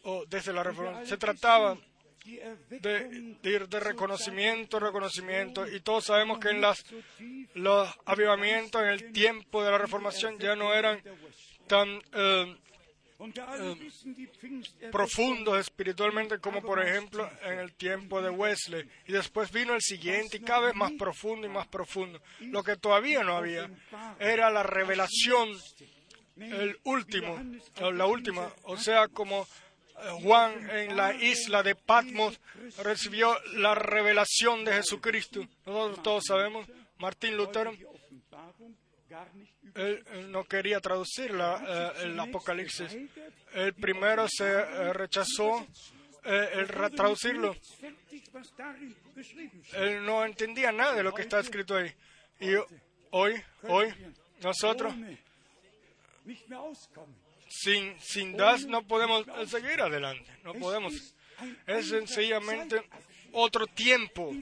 [0.04, 1.04] o desde la reforma.
[1.04, 1.76] Se trataba
[2.24, 6.84] de, ir de reconocimiento, reconocimiento, y todos sabemos que en las,
[7.54, 11.02] los avivamientos en el tiempo de la reformación ya no eran
[11.66, 12.56] tan eh,
[13.20, 18.88] eh, profundos espiritualmente como por ejemplo en el tiempo de Wesley.
[19.06, 22.20] Y después vino el siguiente y cada vez más profundo y más profundo.
[22.40, 23.70] Lo que todavía no había
[24.18, 25.50] era la revelación,
[26.36, 27.40] el último,
[27.92, 29.46] la última, o sea, como
[30.22, 32.40] Juan en la isla de Patmos
[32.82, 35.46] recibió la revelación de Jesucristo.
[35.66, 36.66] Nosotros todos sabemos,
[36.98, 37.72] Martín Lutero,
[40.28, 42.96] no quería traducir la, eh, el Apocalipsis.
[43.52, 45.66] El primero se eh, rechazó
[46.24, 47.54] eh, el traducirlo.
[49.74, 51.92] Él no entendía nada de lo que está escrito ahí.
[52.40, 52.54] Y
[53.10, 53.92] hoy, hoy,
[54.42, 54.94] nosotros
[57.54, 60.92] sin, sin das no podemos seguir adelante, no podemos.
[61.66, 62.82] Es sencillamente
[63.32, 64.34] otro tiempo.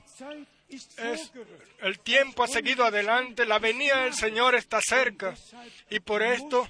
[0.68, 1.32] Es,
[1.80, 5.34] el tiempo ha seguido adelante, la venida del Señor está cerca
[5.90, 6.66] y por esto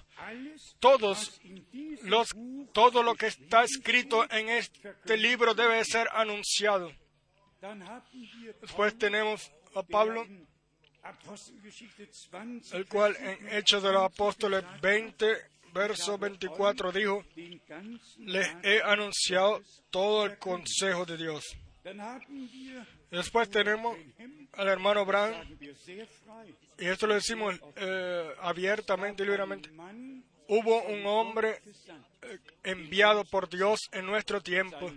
[0.81, 1.41] todos
[2.03, 2.35] los,
[2.73, 6.93] todo lo que está escrito en este libro debe ser anunciado.
[8.61, 10.27] Después tenemos a Pablo,
[12.73, 17.25] el cual en Hechos de los Apóstoles 20 verso 24 dijo,
[18.19, 21.57] les he anunciado todo el consejo de Dios.
[23.11, 23.97] Después tenemos
[24.53, 25.35] al hermano Brown,
[26.79, 29.71] y esto lo decimos eh, abiertamente y libremente.
[30.49, 31.63] Hubo un hombre
[32.23, 34.91] eh, enviado por Dios en nuestro tiempo.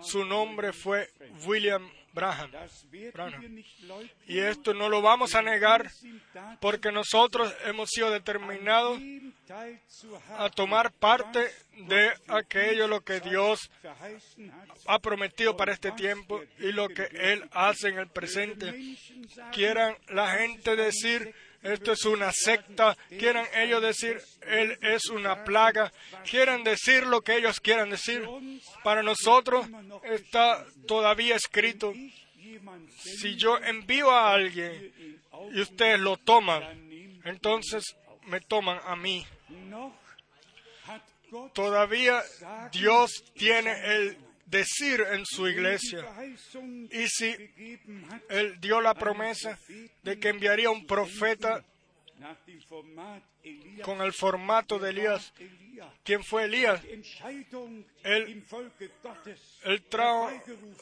[0.00, 1.10] Su nombre fue
[1.46, 2.50] William Branham.
[4.26, 5.90] Y esto no lo vamos a negar
[6.60, 9.00] porque nosotros hemos sido determinados
[10.36, 11.50] a tomar parte
[11.88, 13.70] de aquello lo que Dios
[14.86, 18.74] ha prometido para este tiempo y lo que Él hace en el presente.
[19.52, 25.92] Quieran la gente decir, esto es una secta, quieran ellos decir, Él es una plaga,
[26.28, 28.28] quieran decir lo que ellos quieran decir.
[28.82, 29.66] Para nosotros
[30.04, 31.92] está todavía escrito,
[32.96, 34.92] si yo envío a alguien
[35.52, 36.62] y ustedes lo toman,
[37.24, 37.96] entonces
[38.26, 39.24] me toman a mí.
[41.54, 42.22] Todavía
[42.72, 44.18] Dios tiene el
[44.52, 46.06] decir en su iglesia.
[46.90, 47.34] Y si
[48.28, 49.58] Él dio la promesa
[50.02, 51.64] de que enviaría un profeta
[53.82, 55.32] con el formato de Elías,
[56.04, 56.80] ¿quién fue Elías?
[58.04, 58.44] Él,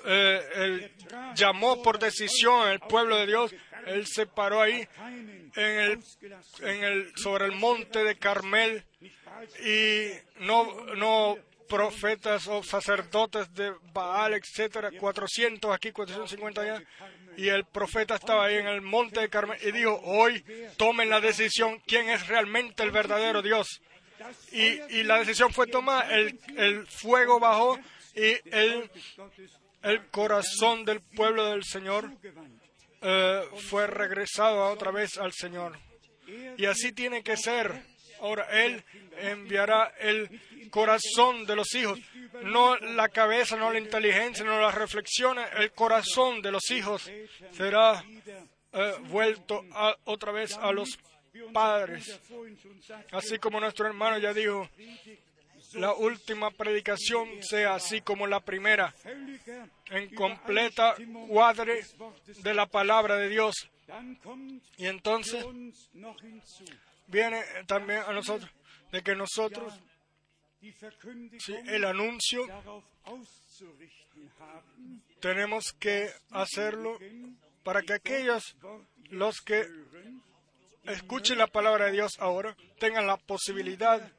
[0.04, 0.92] eh,
[1.36, 3.54] llamó por decisión al pueblo de Dios.
[3.86, 4.86] Él se paró ahí
[5.54, 6.04] en el,
[6.60, 8.84] en el, sobre el monte de Carmel
[9.64, 10.10] y
[10.44, 11.38] no, no
[11.70, 16.82] profetas o sacerdotes de Baal, etcétera, 400 aquí, 450 allá,
[17.36, 20.44] y el profeta estaba ahí en el monte de Carmel y dijo, hoy
[20.76, 23.80] tomen la decisión quién es realmente el verdadero Dios.
[24.52, 27.78] Y, la decisión fue tomada, el, fuego bajó
[28.14, 28.90] y el,
[29.82, 32.10] el corazón del pueblo del Señor
[33.00, 35.78] eh, fue regresado otra vez al Señor.
[36.58, 37.82] Y así tiene que ser.
[38.20, 38.82] Ahora Él
[39.18, 40.28] enviará el
[40.70, 41.98] corazón de los hijos,
[42.42, 47.10] no la cabeza, no la inteligencia, no las reflexiones, el corazón de los hijos
[47.52, 48.04] será
[48.72, 49.64] eh, vuelto
[50.04, 50.98] otra vez a los
[51.52, 52.20] padres.
[53.12, 54.68] Así como nuestro hermano ya dijo,
[55.74, 58.94] la última predicación sea así como la primera,
[59.90, 60.96] en completa
[61.28, 61.84] cuadre
[62.42, 63.54] de la palabra de Dios.
[64.76, 65.44] Y entonces
[67.10, 68.50] viene también a nosotros
[68.92, 69.78] de que nosotros
[71.38, 72.46] sí, el anuncio
[75.20, 76.98] tenemos que hacerlo
[77.62, 78.56] para que aquellos
[79.10, 79.66] los que
[80.84, 84.10] escuchen la palabra de Dios ahora tengan la posibilidad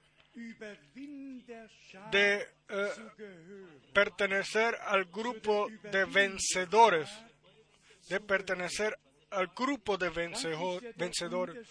[2.11, 2.89] de eh,
[3.93, 7.09] pertenecer al grupo de vencedores,
[8.07, 8.97] de pertenecer
[9.31, 11.67] al grupo de vencedores.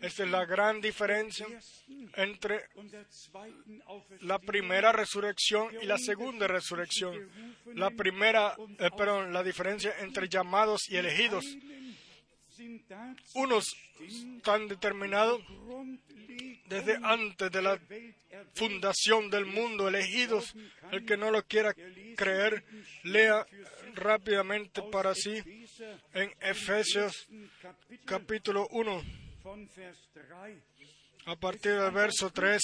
[0.00, 1.46] Esta es la gran diferencia
[2.14, 2.68] entre
[4.20, 7.30] la primera resurrección y la segunda resurrección.
[7.74, 11.44] La primera, eh, perdón, la diferencia entre llamados y elegidos.
[13.34, 13.64] Unos
[14.00, 15.40] están determinados
[16.66, 17.78] desde antes de la
[18.54, 20.54] fundación del mundo, elegidos.
[20.92, 21.74] El que no lo quiera
[22.16, 22.64] creer,
[23.04, 23.46] lea
[23.94, 25.63] rápidamente para sí
[26.12, 27.26] en Efesios
[28.04, 29.02] capítulo 1,
[31.26, 32.60] a partir del verso 3.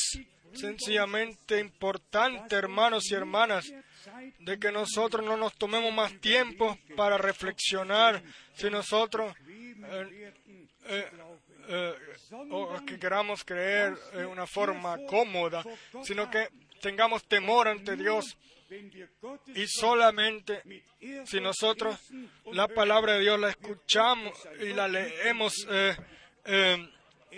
[0.52, 3.72] Sencillamente importante, hermanos y hermanas,
[4.40, 8.20] de que nosotros no nos tomemos más tiempo para reflexionar
[8.54, 10.34] si nosotros eh,
[10.86, 11.08] eh,
[11.68, 11.94] eh,
[12.50, 15.62] o que queramos creer en una forma cómoda,
[16.02, 16.48] sino que
[16.80, 18.36] tengamos temor ante Dios.
[19.54, 20.62] Y solamente
[21.26, 21.98] si nosotros
[22.52, 25.96] la palabra de Dios la escuchamos y la leemos eh,
[26.44, 26.88] eh,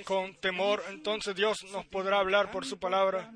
[0.05, 3.33] con temor, entonces Dios nos podrá hablar por su palabra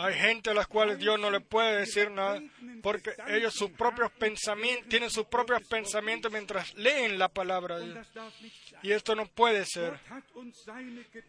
[0.00, 2.40] hay gente a las cuales Dios no le puede decir nada
[2.82, 8.06] porque ellos sus propios pensamientos tienen sus propios pensamientos mientras leen la palabra de Dios.
[8.82, 9.98] Y esto no puede ser.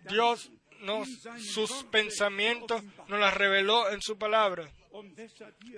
[0.07, 0.51] Dios
[0.82, 4.70] nos, sus pensamientos nos las reveló en su palabra.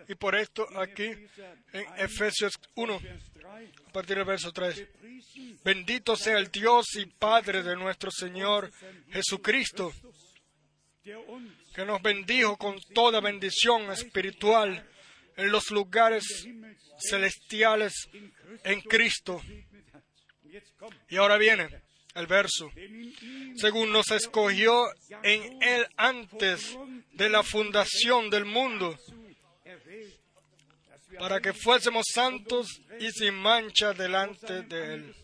[0.07, 1.05] Y por esto aquí
[1.73, 3.01] en Efesios 1,
[3.87, 4.87] a partir del verso 3,
[5.63, 8.71] bendito sea el Dios y Padre de nuestro Señor
[9.11, 9.91] Jesucristo
[11.03, 14.87] que nos bendijo con toda bendición espiritual
[15.35, 16.47] en los lugares
[16.99, 17.93] celestiales
[18.63, 19.41] en Cristo.
[21.09, 21.69] Y ahora viene
[22.15, 22.71] el verso.
[23.55, 24.85] Según nos escogió
[25.23, 26.77] en Él antes
[27.13, 28.97] de la fundación del mundo,
[31.19, 35.15] para que fuésemos santos y sin mancha delante de Él.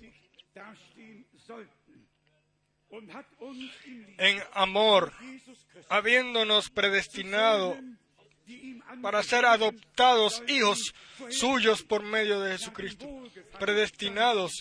[4.18, 5.14] En amor,
[5.90, 7.78] habiéndonos predestinado
[9.02, 10.94] para ser adoptados hijos
[11.30, 13.08] suyos por medio de Jesucristo.
[13.60, 14.52] Predestinados.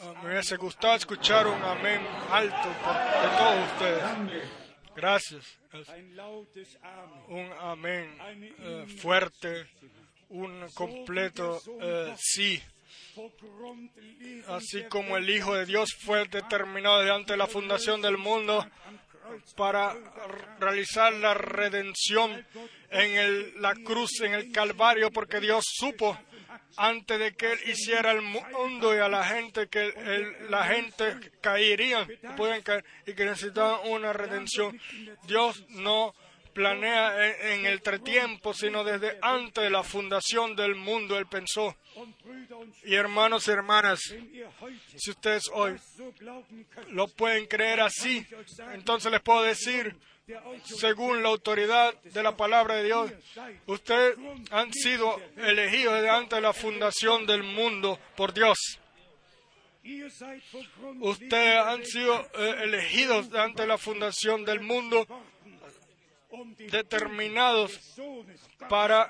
[0.00, 2.00] Ah, me hubiese gustado escuchar un amén
[2.30, 4.48] alto de todos ustedes.
[4.94, 5.58] Gracias.
[7.28, 8.16] Un amén
[8.58, 9.66] eh, fuerte,
[10.28, 12.62] un completo eh, sí
[14.48, 18.66] así como el Hijo de Dios fue determinado delante de la fundación del mundo
[19.56, 19.96] para
[20.58, 22.46] realizar la redención
[22.90, 26.18] en la cruz, en el Calvario, porque Dios supo
[26.76, 29.92] antes de que Él hiciera el mundo y a la gente que
[30.48, 32.06] la gente caería,
[32.36, 34.78] pueden caer y que necesitaban una redención.
[35.26, 36.14] Dios no
[36.52, 41.76] planea en, el entretiempo, sino desde antes de la fundación del mundo Él pensó.
[42.84, 44.00] Y hermanos y hermanas,
[44.96, 45.76] si ustedes hoy
[46.88, 48.26] lo pueden creer así,
[48.72, 49.96] entonces les puedo decir,
[50.64, 53.12] según la autoridad de la palabra de Dios,
[53.66, 54.16] ustedes
[54.50, 58.58] han sido elegidos desde de la fundación del mundo por Dios.
[61.00, 65.06] Ustedes han sido eh, elegidos antes de la fundación del mundo
[66.70, 67.78] determinados
[68.68, 69.08] para,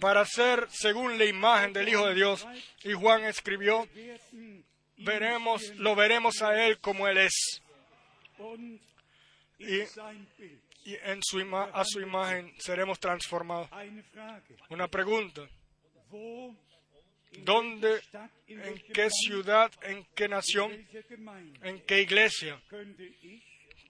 [0.00, 2.46] para ser según la imagen del Hijo de Dios.
[2.82, 3.88] Y Juan escribió,
[4.98, 7.62] veremos, lo veremos a Él como Él es.
[9.58, 13.68] Y, en su a su imagen seremos transformados.
[14.70, 15.42] Una pregunta.
[17.44, 18.00] ¿Dónde,
[18.46, 20.72] en qué ciudad, en qué nación,
[21.62, 22.60] en qué iglesia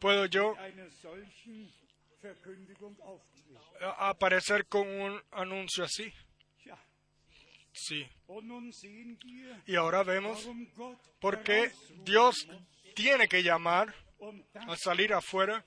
[0.00, 0.56] puedo yo
[3.98, 6.12] aparecer con un anuncio así.
[7.72, 8.04] Sí.
[9.66, 10.48] Y ahora vemos
[11.20, 11.70] por qué
[12.02, 12.48] Dios
[12.96, 13.94] tiene que llamar
[14.54, 15.64] a salir afuera.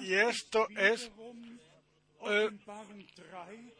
[0.00, 1.10] Y esto es
[2.26, 2.50] eh,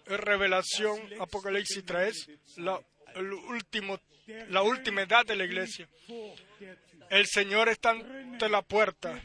[0.07, 2.81] Revelación Apocalipsis 3, la
[3.15, 4.01] el último,
[4.49, 5.89] la última edad de la iglesia.
[7.11, 9.21] El Señor está ante la puerta.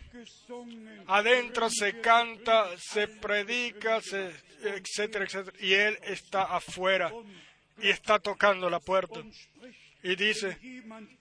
[1.07, 5.57] Adentro se canta, se predica, se, etcétera, etcétera.
[5.59, 7.11] Y Él está afuera
[7.82, 9.22] y está tocando la puerta.
[10.02, 10.58] Y dice,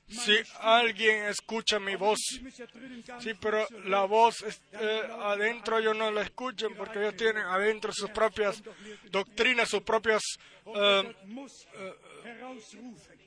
[0.09, 2.19] si alguien escucha mi voz,
[3.19, 8.11] sí, pero la voz eh, adentro ellos no la escuchan porque ellos tienen adentro sus
[8.11, 8.63] propias
[9.11, 10.23] doctrinas, sus propias
[10.67, 11.15] eh,
[11.75, 11.95] eh,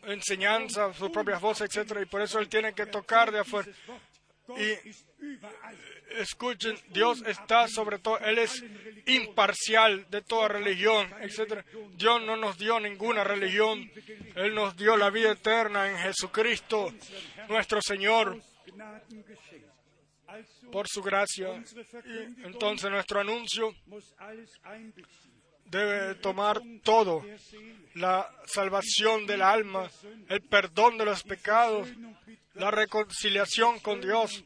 [0.04, 3.70] enseñanzas, sus propias voces, etcétera, y por eso él tiene que tocar de afuera.
[4.58, 4.92] Y
[6.18, 8.64] escuchen, Dios está sobre todo, Él es
[9.06, 11.66] imparcial de toda religión, etc.
[11.96, 13.92] Dios no nos dio ninguna religión,
[14.36, 16.94] Él nos dio la vida eterna en Jesucristo,
[17.48, 18.42] nuestro Señor,
[20.72, 21.64] por su gracia.
[22.44, 23.74] Entonces nuestro anuncio
[25.72, 27.26] debe tomar todo,
[27.96, 29.90] la salvación del alma,
[30.28, 31.90] el perdón de los pecados,
[32.54, 34.44] la reconciliación con Dios,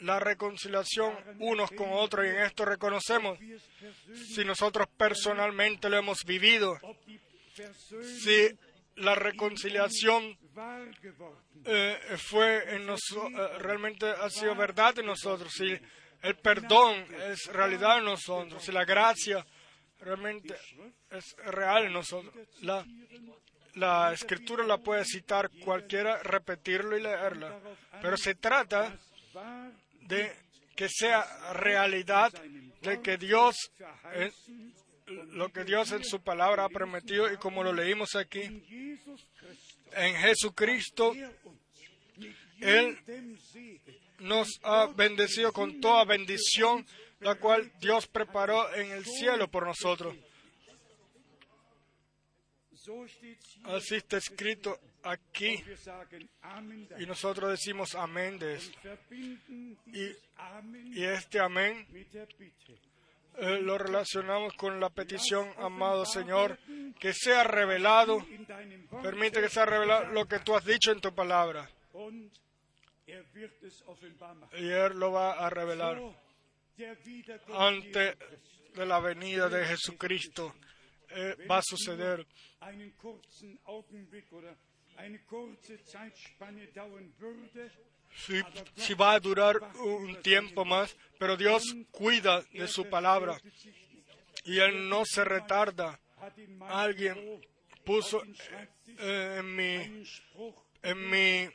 [0.00, 3.38] la reconciliación unos con otros y en esto reconocemos
[4.34, 6.78] si nosotros personalmente lo hemos vivido,
[8.22, 8.48] si
[8.96, 10.36] la reconciliación
[11.64, 15.78] eh, fue en eh, realmente ha sido verdad en nosotros, si
[16.22, 19.44] el perdón es realidad en nosotros, si la gracia
[20.00, 20.56] realmente
[21.10, 22.34] es real nosotros.
[22.62, 22.84] La,
[23.74, 27.58] la escritura la puede citar cualquiera, repetirlo y leerla,
[28.02, 28.98] pero se trata
[30.02, 30.32] de
[30.74, 32.32] que sea realidad
[32.82, 33.54] de que Dios,
[35.06, 38.42] lo que Dios en su palabra ha prometido y como lo leímos aquí,
[39.92, 41.12] en Jesucristo,
[42.60, 42.98] Él
[44.20, 46.86] nos ha bendecido con toda bendición,
[47.20, 50.16] la cual Dios preparó en el cielo por nosotros.
[53.64, 55.62] Así está escrito aquí
[56.98, 58.78] y nosotros decimos amén de esto.
[59.86, 61.86] Y, este amén
[63.36, 66.58] eh, lo relacionamos con la petición, amado Señor,
[66.98, 68.26] que sea revelado,
[69.02, 71.70] permite que sea revelado lo que tú has dicho en tu palabra.
[74.58, 76.00] Y Él lo va a revelar
[77.54, 78.16] ante
[78.74, 80.54] de la venida de Jesucristo.
[81.12, 82.24] Eh, va a suceder
[88.76, 93.40] si, va a durar un tiempo más, pero Dios cuida de su palabra
[94.44, 95.98] y Él no se retarda.
[96.68, 97.40] Alguien
[97.84, 98.22] puso
[98.86, 100.04] eh, en mi,
[100.82, 101.48] en mi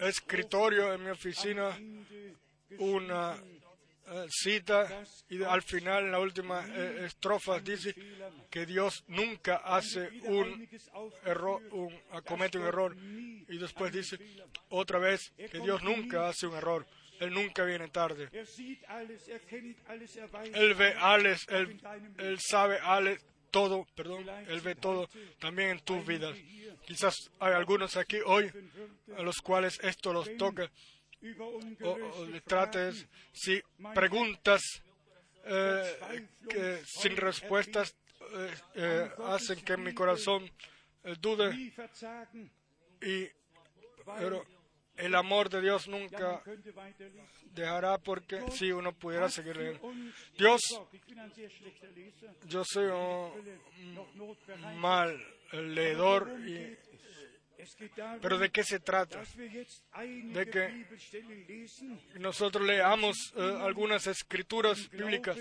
[0.00, 1.78] escritorio, en mi oficina,
[2.78, 3.36] una
[4.06, 7.94] eh, cita y al final, en la última eh, estrofa, dice
[8.50, 10.68] que Dios nunca hace un
[11.24, 12.94] error, un, comete un error.
[12.96, 14.18] Y después dice
[14.68, 16.86] otra vez que Dios nunca hace un error.
[17.20, 18.28] Él nunca viene tarde.
[20.52, 21.80] Él ve Alex, él,
[22.18, 25.08] él sabe Alex, todo, perdón, Él ve todo
[25.38, 26.36] también en tus vidas.
[26.86, 28.50] Quizás hay algunos aquí hoy
[29.16, 30.68] a los cuales esto los toca
[31.82, 33.62] o, le trates, si
[33.94, 34.62] preguntas
[35.46, 37.94] eh, sin respuestas
[38.32, 40.50] eh, eh, hacen que mi corazón
[41.20, 41.54] dude,
[43.02, 43.28] y,
[44.18, 44.44] pero
[44.96, 46.42] el amor de Dios nunca
[47.52, 49.92] dejará porque si uno pudiera seguir leyendo.
[50.38, 50.60] Dios,
[52.46, 55.20] yo soy un mal
[55.52, 56.76] leedor y
[58.20, 59.22] pero ¿de qué se trata?
[60.32, 60.86] De que
[62.18, 65.38] nosotros leamos eh, algunas escrituras bíblicas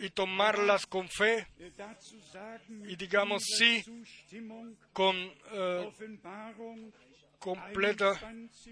[0.00, 1.46] y tomarlas con fe
[2.86, 3.84] y digamos sí
[4.92, 5.16] con
[5.52, 5.92] eh,
[7.38, 8.18] completa.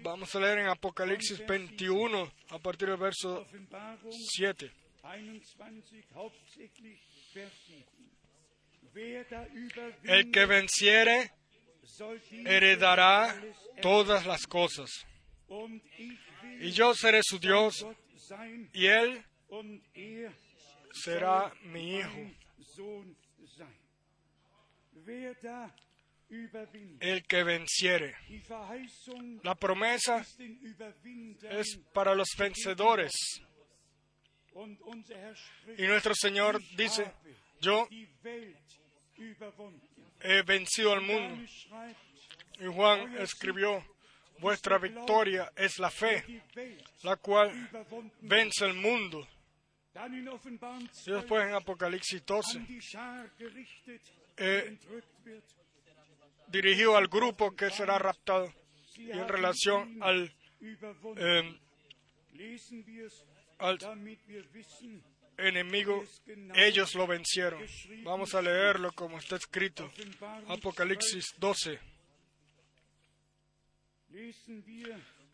[0.01, 3.45] Vamos a leer en Apocalipsis 21 a partir del verso
[4.35, 4.71] 7.
[10.03, 11.31] El que venciere
[12.45, 13.35] heredará
[13.81, 14.89] todas las cosas.
[16.59, 17.85] Y yo seré su Dios
[18.73, 19.23] y él
[20.91, 22.31] será mi hijo.
[26.99, 28.15] El que venciere.
[29.43, 30.25] La promesa
[31.49, 33.11] es para los vencedores.
[35.77, 37.13] Y nuestro Señor dice,
[37.61, 37.87] yo
[40.21, 41.43] he vencido al mundo.
[42.59, 43.83] Y Juan escribió,
[44.39, 46.43] vuestra victoria es la fe,
[47.03, 47.51] la cual
[48.21, 49.27] vence el mundo.
[51.05, 52.59] Y después en Apocalipsis 12,
[54.37, 54.77] eh,
[56.95, 58.53] al grupo que será raptado
[58.95, 60.31] y en relación al,
[61.15, 61.59] eh,
[63.59, 63.77] al
[65.37, 66.03] enemigo,
[66.55, 67.63] ellos lo vencieron.
[68.03, 69.91] Vamos a leerlo como está escrito.
[70.47, 71.79] Apocalipsis 12.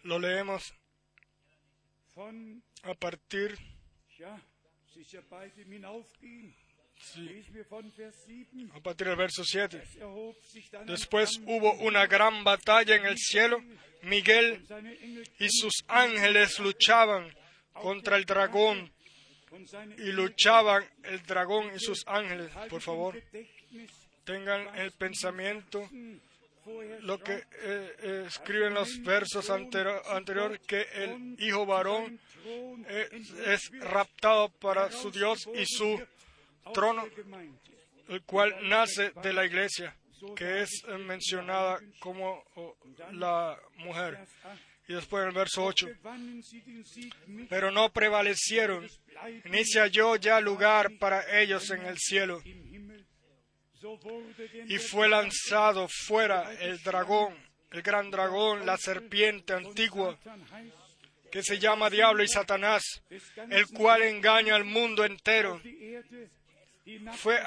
[0.04, 0.74] Lo leemos
[2.84, 3.58] a partir.
[8.74, 9.84] A partir del verso 7.
[10.86, 13.64] Después hubo una gran batalla en el cielo.
[14.04, 14.66] Miguel
[15.40, 17.34] y sus ángeles luchaban
[17.74, 18.92] contra el dragón.
[19.98, 22.52] Y luchaban el dragón y sus ángeles.
[22.70, 23.22] Por favor,
[24.24, 25.90] tengan el pensamiento
[27.02, 33.10] lo que eh, eh, escriben los versos anteriores, que el hijo varón eh,
[33.48, 36.02] es raptado para su Dios y su
[36.74, 37.06] trono,
[38.08, 39.96] el cual nace de la iglesia,
[40.36, 42.78] que es mencionada como oh,
[43.12, 44.26] la mujer.
[44.88, 45.88] Y después en el verso 8,
[47.50, 48.88] pero no prevalecieron,
[49.46, 52.42] ni se halló ya lugar para ellos en el cielo.
[54.68, 57.36] Y fue lanzado fuera el dragón,
[57.72, 60.18] el gran dragón, la serpiente antigua,
[61.32, 62.84] que se llama Diablo y Satanás,
[63.50, 65.62] el cual engaña al mundo entero
[67.16, 67.40] fue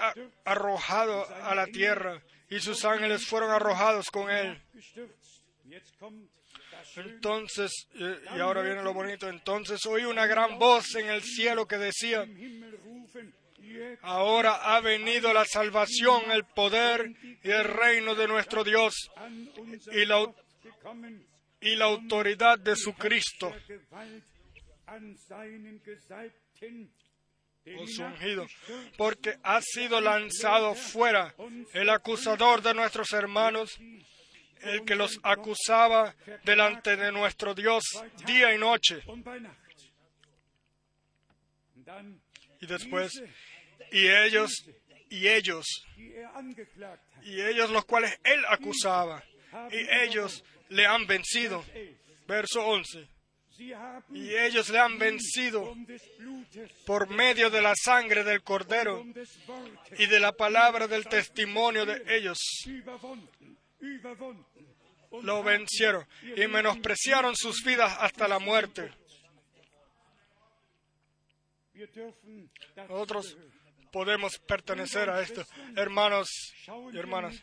[0.45, 4.61] arrojado a la tierra y sus ángeles fueron arrojados con él.
[6.97, 11.67] Entonces, eh, y ahora viene lo bonito, entonces oí una gran voz en el cielo
[11.67, 12.27] que decía,
[14.03, 17.13] ahora ha venido la salvación, el poder
[17.43, 18.95] y el reino de nuestro Dios
[19.93, 20.33] y la,
[21.61, 23.53] y la autoridad de su Cristo.
[27.67, 28.47] Ungido,
[28.97, 31.35] porque ha sido lanzado fuera
[31.73, 33.77] el acusador de nuestros hermanos,
[34.63, 37.85] el que los acusaba delante de nuestro Dios
[38.27, 39.03] día y noche.
[42.61, 43.13] Y después,
[43.93, 44.65] y ellos,
[45.11, 45.67] y ellos,
[47.23, 49.23] y ellos los cuales él acusaba,
[49.71, 51.65] y ellos le han vencido.
[52.27, 53.17] Verso 11
[53.59, 55.75] y ellos le han vencido
[56.85, 59.05] por medio de la sangre del cordero
[59.99, 62.39] y de la palabra del testimonio de ellos.
[65.23, 66.07] Lo vencieron
[66.37, 68.93] y menospreciaron sus vidas hasta la muerte.
[72.89, 73.37] Nosotros
[73.93, 75.45] podemos pertenecer a esto,
[75.77, 76.29] hermanos
[76.93, 77.43] y hermanas.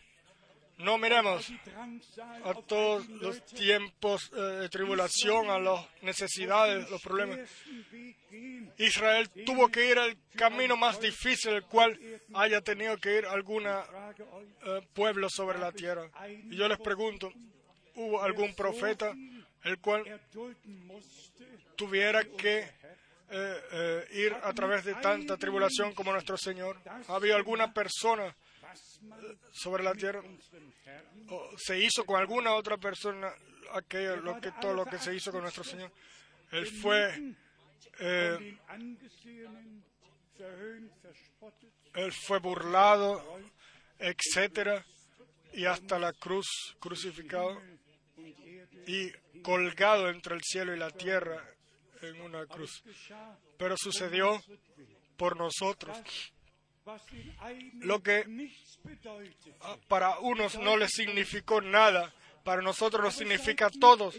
[0.77, 1.51] No miremos
[2.43, 7.39] a todos los tiempos eh, de tribulación, a las necesidades, los problemas.
[8.77, 11.97] Israel tuvo que ir al camino más difícil, el cual
[12.33, 16.09] haya tenido que ir algún eh, pueblo sobre la tierra.
[16.49, 17.31] Y yo les pregunto,
[17.95, 19.13] ¿hubo algún profeta
[19.63, 20.21] el cual
[21.75, 22.67] tuviera que
[23.29, 26.79] eh, ir a través de tanta tribulación como nuestro Señor?
[27.07, 28.35] ¿Había alguna persona
[29.51, 30.21] sobre la tierra
[31.29, 33.31] o se hizo con alguna otra persona
[33.73, 35.91] aquello lo que todo lo que se hizo con nuestro Señor.
[36.51, 37.35] Él fue
[37.99, 38.57] eh,
[41.93, 43.39] él fue burlado
[43.99, 44.85] etcétera
[45.53, 46.47] y hasta la cruz
[46.79, 47.61] crucificado
[48.87, 51.43] y colgado entre el cielo y la tierra
[52.01, 52.83] en una cruz.
[53.57, 54.41] Pero sucedió
[55.17, 55.97] por nosotros
[57.81, 58.25] lo que
[59.61, 62.13] ah, para unos no les significó nada,
[62.43, 64.11] para nosotros nos significa todo.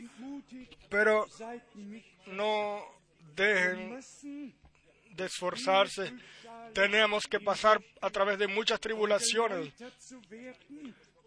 [0.89, 1.27] Pero
[2.27, 2.83] no
[3.35, 4.01] dejen
[5.11, 6.13] de esforzarse.
[6.73, 9.73] Tenemos que pasar a través de muchas tribulaciones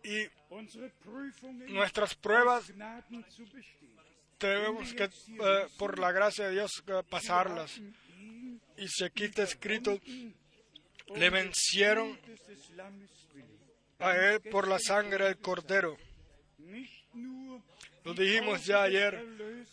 [0.04, 0.28] y
[1.72, 2.72] nuestras pruebas
[4.38, 7.82] tenemos que, eh, por la gracia de Dios, eh, pasarlas.
[8.78, 10.00] Y si aquí escrito
[11.16, 12.20] le vencieron
[13.99, 15.97] a él por la sangre del cordero.
[18.03, 19.26] Lo dijimos ya ayer,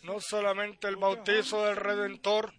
[0.03, 2.53] no solamente el bautizo del Redentor,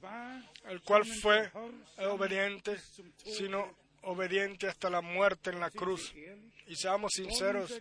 [0.68, 1.50] el cual fue
[1.98, 2.78] obediente,
[3.24, 6.14] sino obediente hasta la muerte en la cruz.
[6.66, 7.80] Y seamos sinceros,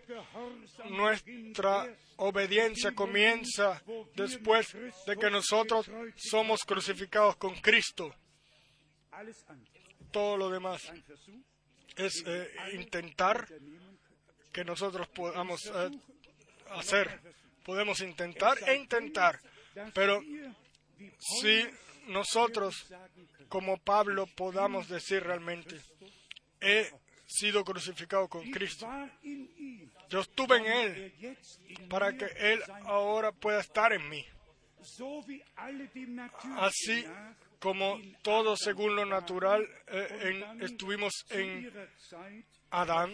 [0.90, 1.88] nuestra
[2.18, 3.82] obediencia comienza
[4.16, 4.76] después
[5.08, 8.14] de que nosotros somos crucificados con Cristo
[10.16, 10.82] todo lo demás
[11.98, 13.46] es eh, intentar
[14.54, 15.92] que nosotros podamos eh,
[16.70, 17.20] hacer.
[17.66, 19.38] Podemos intentar e intentar,
[19.94, 20.22] pero
[21.20, 21.66] si
[22.08, 22.88] nosotros,
[23.50, 25.82] como Pablo, podamos decir realmente,
[26.62, 26.90] he
[27.28, 28.88] sido crucificado con Cristo.
[30.08, 31.38] Yo estuve en Él
[31.90, 34.26] para que Él ahora pueda estar en mí.
[36.58, 37.06] Así
[37.66, 41.74] como todos según lo natural eh, estuvimos en
[42.70, 43.12] Adán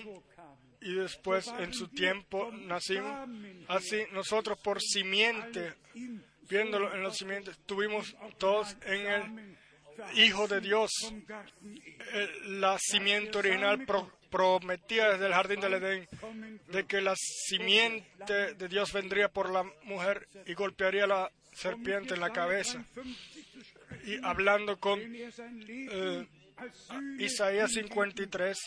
[0.82, 3.30] y después en su tiempo nacimos.
[3.70, 5.76] Así nosotros por simiente,
[6.50, 9.58] viéndolo en los simientes, estuvimos todos en el
[10.16, 10.92] Hijo de Dios,
[12.48, 13.86] la simiente original
[14.30, 16.10] prometida desde el jardín del Edén,
[16.68, 22.16] de que la simiente de Dios vendría por la mujer y golpearía a la serpiente
[22.16, 22.84] en la cabeza.
[24.06, 26.28] Y hablando con eh,
[27.20, 28.58] Isaías 53,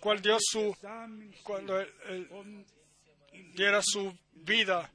[0.00, 0.76] cual dio su,
[1.42, 2.64] cuando él,
[3.54, 4.90] diera su vida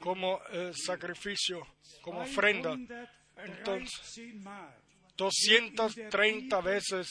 [0.00, 1.66] como eh, sacrificio,
[2.02, 2.76] como ofrenda.
[3.36, 4.20] Entonces,
[5.16, 7.08] 230 veces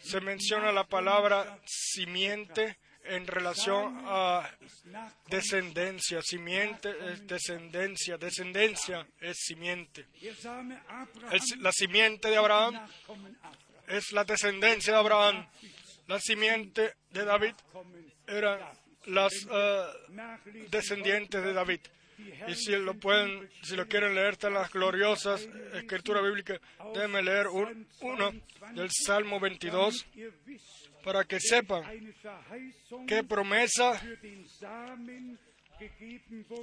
[0.00, 2.78] se menciona la palabra simiente
[3.08, 4.50] en relación a
[5.28, 6.20] descendencia.
[6.22, 10.06] Simiente es descendencia, descendencia es simiente.
[11.58, 12.88] la simiente de Abraham
[13.88, 15.46] es la descendencia de Abraham.
[16.06, 17.54] La simiente de David
[18.26, 18.60] eran
[19.06, 19.84] las eh,
[20.70, 21.80] descendientes de David.
[22.48, 26.60] Y si lo pueden, si lo quieren leer, están las gloriosas escrituras bíblicas.
[26.94, 28.32] Déjenme leer uno
[28.74, 30.06] del Salmo 22
[31.06, 31.84] para que sepan
[33.06, 33.92] qué promesa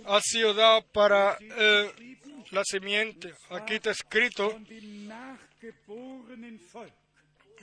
[0.06, 2.18] ha sido dada para eh,
[2.52, 3.34] la simiente.
[3.52, 4.60] Aquí está escrito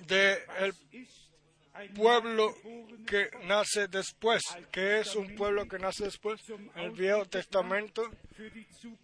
[0.06, 0.74] de el
[1.94, 2.54] pueblo
[3.06, 6.40] que nace después, que es un pueblo que nace después,
[6.76, 8.02] el Viejo Testamento,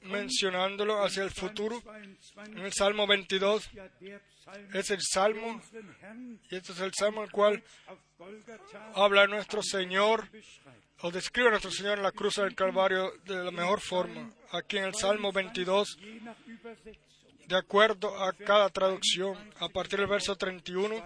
[0.03, 1.83] mencionándolo hacia el futuro,
[2.47, 3.71] en el Salmo 22,
[4.75, 5.61] es el Salmo,
[6.51, 7.63] y este es el Salmo el cual
[8.95, 10.29] habla nuestro Señor,
[11.03, 14.33] o describe a nuestro Señor en la cruz del Calvario de la mejor forma.
[14.53, 15.99] Aquí en el Salmo 22,
[17.47, 21.05] de acuerdo a cada traducción, a partir del verso 31,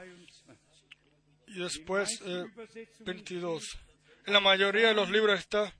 [1.51, 2.23] y después
[3.01, 3.63] 22.
[3.63, 3.79] Eh,
[4.27, 5.75] en la mayoría de los libros está,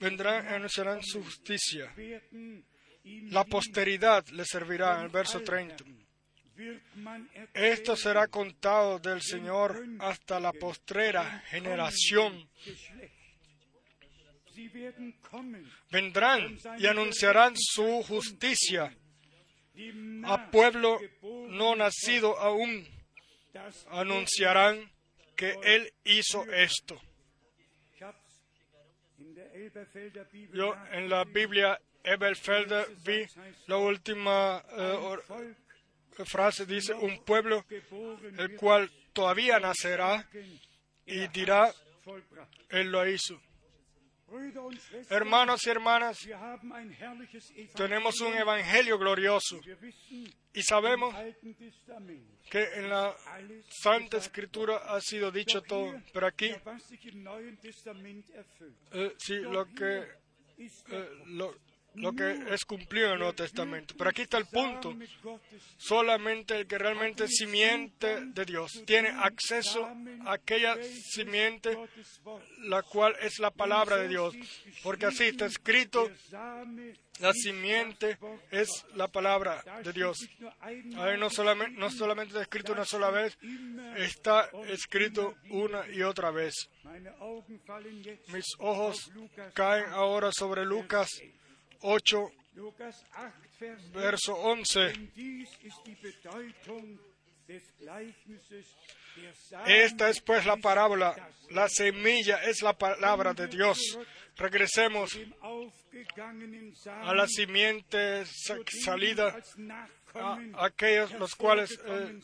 [0.00, 1.92] vendrán y anunciarán su justicia.
[3.04, 5.84] La posteridad le servirá, en el verso 30.
[7.52, 12.48] Esto será contado del Señor hasta la postrera generación.
[15.90, 18.94] Vendrán y anunciarán su justicia
[20.24, 20.98] a pueblo
[21.48, 22.86] no nacido aún
[23.90, 24.90] anunciarán
[25.36, 27.00] que Él hizo esto.
[30.52, 33.24] Yo en la Biblia Ebelfelder vi
[33.66, 35.54] la última eh,
[36.24, 37.64] frase, dice, un pueblo
[38.38, 40.28] el cual todavía nacerá
[41.06, 41.72] y dirá,
[42.70, 43.40] Él lo hizo.
[45.10, 46.18] Hermanos y hermanas,
[47.74, 49.60] tenemos un evangelio glorioso.
[50.54, 51.14] Y sabemos
[52.50, 53.14] que en la
[53.68, 56.54] Santa Escritura ha sido dicho todo, pero aquí
[58.92, 60.06] eh, sí, lo que
[60.58, 61.54] eh, lo,
[61.94, 63.94] lo que es cumplido en el Nuevo Testamento.
[63.96, 64.94] Pero aquí está el punto.
[65.76, 69.86] Solamente el que realmente es simiente de Dios tiene acceso
[70.24, 71.76] a aquella simiente,
[72.60, 74.34] la cual es la palabra de Dios.
[74.82, 76.10] Porque así está escrito,
[77.20, 78.18] la simiente
[78.50, 80.18] es la palabra de Dios.
[80.60, 83.36] Ahí no solamente, no solamente está escrito una sola vez,
[83.96, 86.54] está escrito una y otra vez.
[88.28, 89.10] Mis ojos
[89.54, 91.08] caen ahora sobre Lucas
[91.82, 92.32] 8,
[93.92, 94.92] verso 11.
[99.66, 101.14] Esta es pues la parábola,
[101.50, 103.98] la semilla es la palabra de Dios.
[104.36, 105.18] Regresemos
[106.86, 108.24] a la simiente
[108.84, 109.36] salida,
[110.14, 112.18] a aquellos los cuales eh,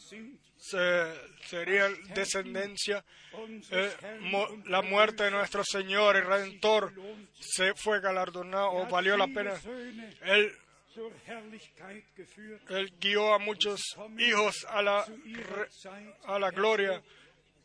[0.70, 3.04] sería descendencia,
[3.70, 3.90] eh,
[4.66, 6.92] la muerte de nuestro Señor y Redentor
[7.38, 9.54] se fue galardonado o valió la pena.
[10.22, 10.52] Él,
[13.00, 13.80] guió a muchos
[14.18, 15.06] hijos a la,
[16.24, 17.02] a la gloria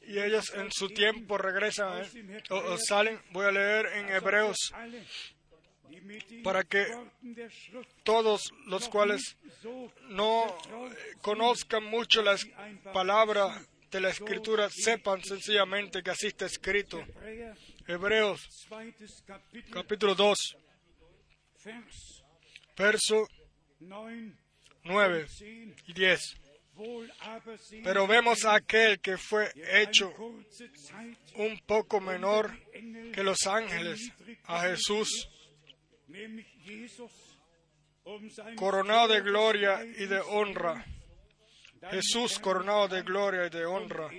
[0.06, 2.04] y ellos en su tiempo regresan
[2.50, 3.20] o salen.
[3.32, 4.58] Voy a leer en Hebreos
[6.44, 6.86] para que
[8.04, 9.38] todos los cuales
[10.10, 10.58] no
[11.22, 12.38] conozcan mucho la
[12.94, 17.04] palabra de la Escritura sepan sencillamente que así está escrito.
[17.88, 18.68] Hebreos
[19.72, 20.58] capítulo 2,
[22.78, 23.28] verso
[24.84, 25.28] 9
[25.88, 26.36] y 10.
[27.84, 30.12] Pero vemos a aquel que fue hecho
[31.36, 32.52] un poco menor
[33.14, 34.12] que los ángeles,
[34.46, 35.30] a Jesús,
[38.56, 40.86] coronado de gloria y de honra.
[41.92, 44.10] Jesús coronado de gloria y de honra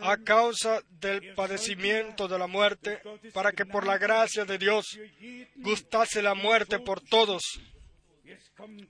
[0.00, 3.00] a causa del padecimiento de la muerte,
[3.32, 4.98] para que por la gracia de Dios
[5.56, 7.42] gustase la muerte por todos.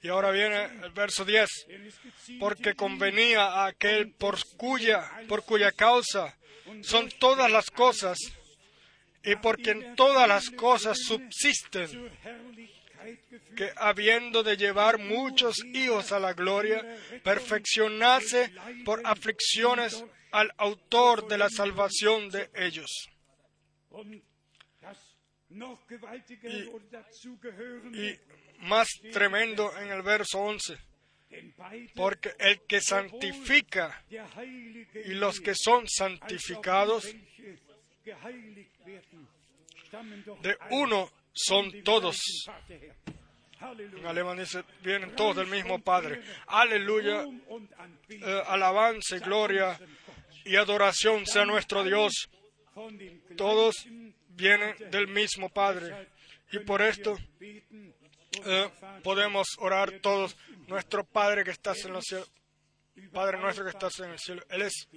[0.02, 1.48] Y ahora viene el verso 10,
[2.38, 6.36] porque convenía a aquel por cuya, por cuya causa
[6.82, 8.18] son todas las cosas,
[9.22, 12.10] y porque en todas las cosas subsisten,
[13.56, 16.84] que habiendo de llevar muchos hijos a la gloria,
[17.22, 18.52] perfeccionase
[18.84, 23.08] por aflicciones al autor de la salvación de ellos.
[27.92, 28.18] Y,
[28.60, 30.78] más tremendo en el verso 11,
[31.94, 34.04] porque el que santifica
[35.04, 37.08] y los que son santificados,
[40.42, 42.16] de uno son todos.
[43.60, 46.22] En alemán dice, vienen todos del mismo Padre.
[46.46, 47.24] Aleluya,
[48.08, 49.78] eh, alabanza y gloria
[50.44, 52.30] y adoración sea nuestro Dios.
[53.36, 53.86] Todos
[54.28, 56.08] vienen del mismo Padre.
[56.52, 58.70] Y por esto eh,
[59.02, 60.36] podemos orar todos.
[60.66, 62.30] Nuestro Padre que estás en los cielos.
[63.08, 64.42] Padre nuestro que estás en el cielo.
[64.48, 64.88] Él es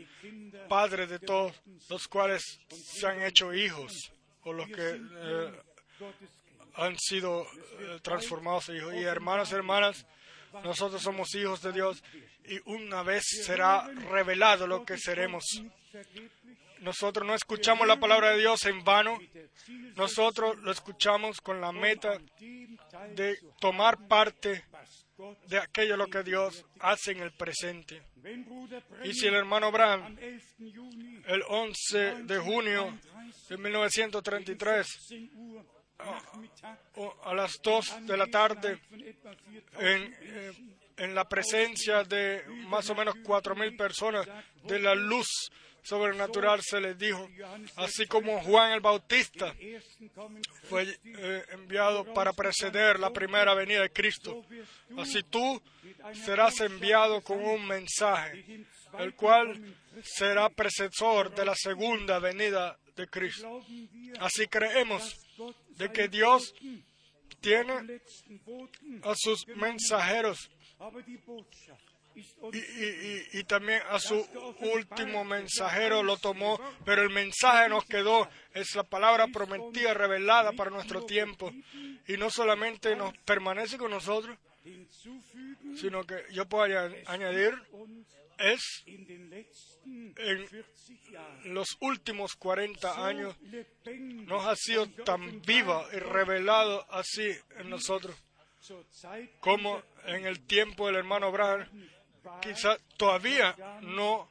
[0.67, 1.53] Padre de todos
[1.89, 4.11] los cuales se han hecho hijos
[4.43, 5.51] o los que eh,
[6.75, 7.45] han sido
[7.79, 8.93] eh, transformados en hijos.
[8.95, 10.05] Y hermanos y hermanas,
[10.63, 12.03] nosotros somos hijos de Dios
[12.45, 15.43] y una vez será revelado lo que seremos.
[16.79, 19.17] Nosotros no escuchamos la palabra de Dios en vano,
[19.95, 22.19] nosotros lo escuchamos con la meta
[23.15, 24.65] de tomar parte
[25.47, 28.01] de aquello lo que Dios hace en el presente.
[29.03, 32.99] Y si el hermano Bram, el 11 de junio
[33.49, 34.87] de 1933,
[37.23, 38.79] a las 2 de la tarde,
[39.79, 40.51] en, eh,
[40.97, 44.27] en la presencia de más o menos cuatro mil personas
[44.63, 45.27] de la luz
[45.83, 47.29] sobrenatural se les dijo,
[47.75, 49.53] así como Juan el Bautista
[50.69, 54.45] fue eh, enviado para preceder la primera venida de Cristo,
[54.97, 55.61] así tú
[56.13, 58.65] serás enviado con un mensaje,
[58.97, 63.61] el cual será precesor de la segunda venida de Cristo.
[64.19, 65.19] Así creemos
[65.69, 66.53] de que Dios
[67.41, 67.99] tiene
[69.03, 70.49] a sus mensajeros
[72.15, 74.25] y, también a su
[74.59, 80.69] último mensajero lo tomó, pero el mensaje nos quedó, es la palabra prometida, revelada para
[80.69, 81.51] nuestro tiempo.
[82.07, 84.37] Y no solamente nos permanece con nosotros,
[85.75, 86.63] sino que yo puedo
[87.05, 87.53] añadir,
[88.37, 90.65] es en
[91.53, 93.35] los últimos 40 años
[94.25, 98.15] nos ha sido tan viva y revelado así en nosotros
[99.39, 101.67] como en el tiempo del hermano Abraham,
[102.41, 104.27] quizá todavía no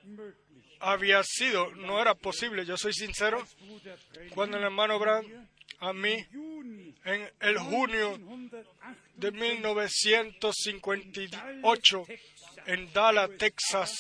[0.81, 2.65] había sido, no era posible.
[2.65, 3.45] Yo soy sincero,
[4.35, 6.17] cuando el hermano Abraham a mí
[7.05, 8.19] en el junio
[9.17, 12.05] de 1958
[12.67, 13.93] en Dallas, Texas,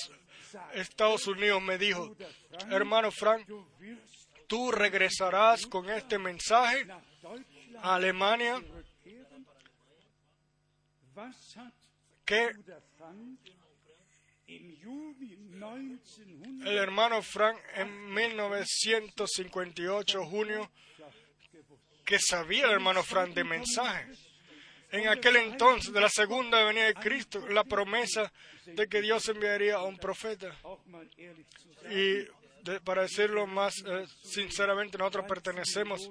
[0.74, 2.14] Estados Unidos, me dijo,
[2.70, 3.48] hermano Frank,
[4.46, 6.86] tú regresarás con este mensaje
[7.82, 8.62] a Alemania
[12.24, 12.52] que
[16.64, 20.70] el hermano Frank en 1958, junio,
[22.04, 24.12] que sabía el hermano Frank de mensaje.
[24.90, 28.32] En aquel entonces, de la segunda venida de Cristo, la promesa
[28.66, 30.54] de que Dios enviaría a un profeta.
[31.90, 32.24] Y
[32.84, 36.10] para decirlo más eh, sinceramente, nosotros pertenecemos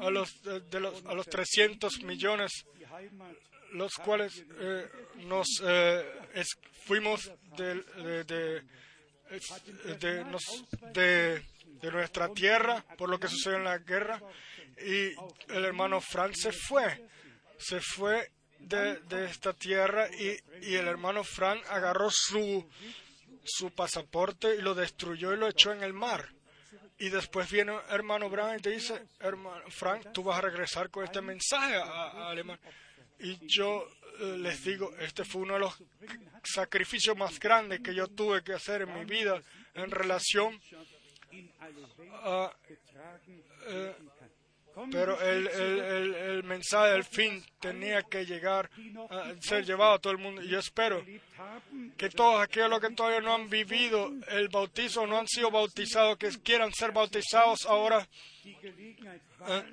[0.00, 2.66] a los, de los, a los 300 millones
[3.74, 4.88] los cuales eh,
[5.26, 6.04] nos eh,
[6.84, 7.74] fuimos de,
[8.24, 8.62] de, de,
[11.80, 14.20] de, nuestra tierra por lo que sucedió en la guerra
[14.78, 15.12] y
[15.52, 17.08] el hermano Frank se fue,
[17.58, 22.68] se fue de, esta tierra y, y, el hermano Frank agarró su,
[23.44, 26.28] su pasaporte y lo destruyó y lo echó en el mar.
[26.96, 31.04] Y después viene hermano Brown y te dice, hermano Frank, tú vas a regresar con
[31.04, 32.60] este mensaje a, a Alemania.
[33.24, 33.88] Y yo
[34.20, 35.74] eh, les digo, este fue uno de los
[36.44, 39.42] sacrificios más grandes que yo tuve que hacer en mi vida
[39.74, 40.60] en relación
[42.22, 42.52] a,
[43.66, 43.94] eh,
[44.90, 48.68] pero el, el, el, mensaje del fin tenía que llegar
[49.08, 50.42] a ser llevado a todo el mundo.
[50.42, 51.04] Y yo espero
[51.96, 56.28] que todos aquellos que todavía no han vivido el bautizo, no han sido bautizados, que
[56.42, 58.06] quieran ser bautizados ahora,
[58.44, 59.64] eh,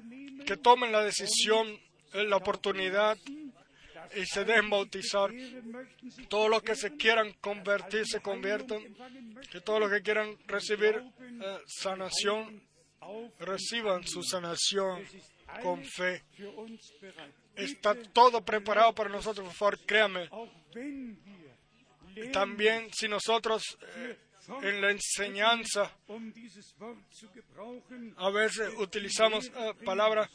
[0.45, 1.79] que tomen la decisión,
[2.13, 3.17] la oportunidad
[4.15, 5.31] y se dejen bautizar.
[6.29, 8.81] Todos los que se quieran convertir se conviertan.
[9.51, 12.61] Que todos los que quieran recibir eh, sanación
[13.39, 15.03] reciban su sanación
[15.61, 16.23] con fe.
[17.55, 20.29] Está todo preparado para nosotros, por favor, créame.
[22.31, 24.17] También si nosotros eh,
[24.61, 25.91] en la enseñanza
[28.17, 30.29] a veces utilizamos eh, palabras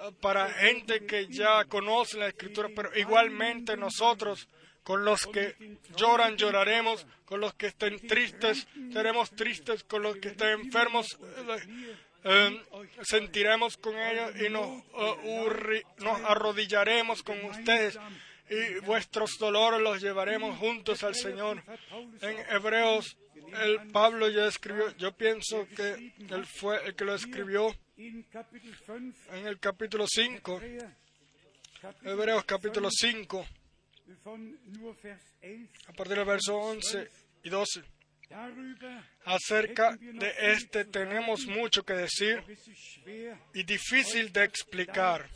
[0.00, 4.48] eh, para gente que ya conoce la escritura, pero igualmente nosotros
[4.82, 10.28] con los que lloran lloraremos, con los que estén tristes seremos tristes, con los que
[10.28, 11.18] estén enfermos
[12.24, 12.62] eh,
[13.02, 14.84] sentiremos con ellos y nos,
[15.98, 17.98] nos arrodillaremos con ustedes
[18.52, 21.62] y vuestros dolores los llevaremos juntos al Señor.
[22.20, 23.16] En Hebreos,
[23.54, 29.58] el Pablo ya escribió, yo pienso que él fue el que lo escribió en el
[29.58, 30.60] capítulo 5,
[32.02, 33.46] Hebreos capítulo 5,
[35.86, 37.10] a partir del verso 11
[37.44, 37.82] y 12.
[39.24, 42.42] Acerca de este tenemos mucho que decir
[43.52, 45.28] y difícil de explicar,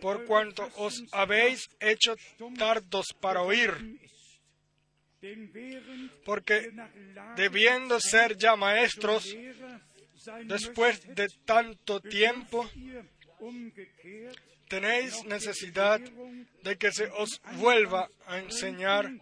[0.00, 2.16] por cuanto os habéis hecho
[2.58, 4.00] tardos para oír,
[6.24, 6.72] porque
[7.36, 9.36] debiendo ser ya maestros,
[10.44, 12.68] después de tanto tiempo,
[14.68, 16.00] tenéis necesidad
[16.62, 19.12] de que se os vuelva a enseñar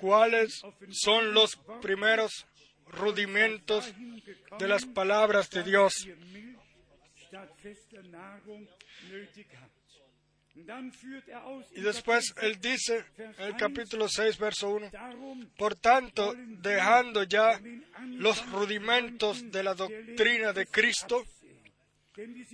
[0.00, 2.46] cuáles son los primeros
[2.86, 3.92] rudimentos
[4.58, 6.08] de las palabras de Dios.
[11.74, 14.90] Y después él dice en el capítulo 6, verso 1,
[15.56, 17.60] por tanto, dejando ya
[18.06, 21.24] los rudimentos de la doctrina de Cristo,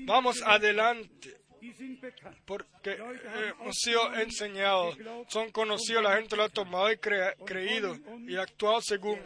[0.05, 1.44] vamos adelante
[2.45, 4.97] porque eh, hemos sido enseñados,
[5.29, 7.97] son conocidos, la gente lo ha tomado y creído
[8.27, 9.21] y actuado según.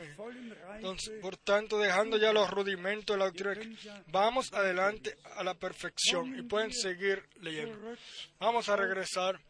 [0.75, 3.77] Entonces, por tanto, dejando ya los rudimentos de la doctrina,
[4.09, 7.97] vamos adelante a la perfección y pueden seguir leyendo.
[8.39, 9.41] Vamos a regresar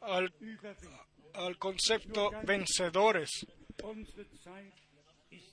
[0.00, 0.32] al,
[1.34, 3.30] al concepto vencedores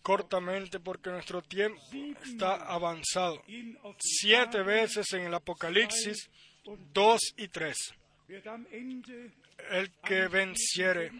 [0.02, 1.82] cortamente porque nuestro tiempo
[2.24, 3.44] está avanzado.
[4.00, 6.30] Siete veces en el Apocalipsis,
[6.94, 7.78] dos y tres.
[9.70, 11.12] El que venciere,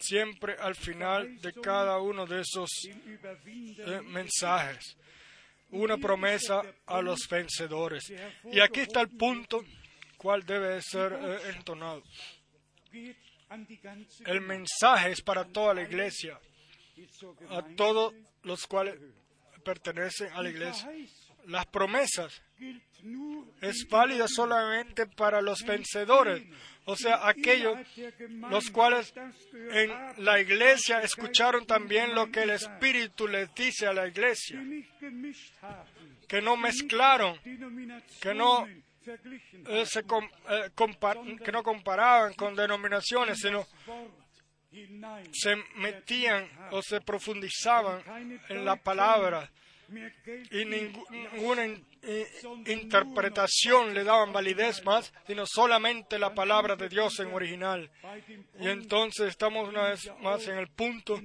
[0.00, 4.96] siempre al final de cada uno de esos eh, mensajes,
[5.70, 8.10] una promesa a los vencedores.
[8.50, 9.62] Y aquí está el punto
[10.16, 12.02] cual debe ser eh, entonado.
[14.24, 16.38] El mensaje es para toda la iglesia
[17.50, 18.96] a todos los cuales
[19.64, 20.90] pertenecen a la iglesia.
[21.46, 22.42] Las promesas
[23.60, 26.42] es válida solamente para los vencedores,
[26.84, 27.78] o sea, aquellos
[28.50, 29.14] los cuales
[29.52, 29.90] en
[30.24, 34.60] la iglesia escucharon también lo que el Espíritu les dice a la iglesia,
[36.26, 37.38] que no mezclaron,
[38.20, 40.70] que no eh, se eh,
[41.44, 43.66] que no comparaban con denominaciones, sino
[45.32, 48.02] se metían o se profundizaban
[48.48, 49.50] en la palabra
[50.50, 51.66] y ninguna
[52.66, 57.90] interpretación le daban validez más, sino solamente la palabra de Dios en original.
[58.60, 61.20] Y entonces estamos una vez más en el punto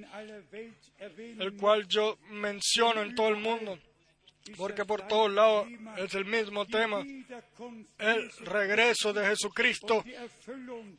[1.18, 3.78] el cual yo menciono en todo el mundo
[4.58, 5.68] porque por todos lados
[5.98, 7.04] es el mismo tema,
[7.98, 10.04] el regreso de Jesucristo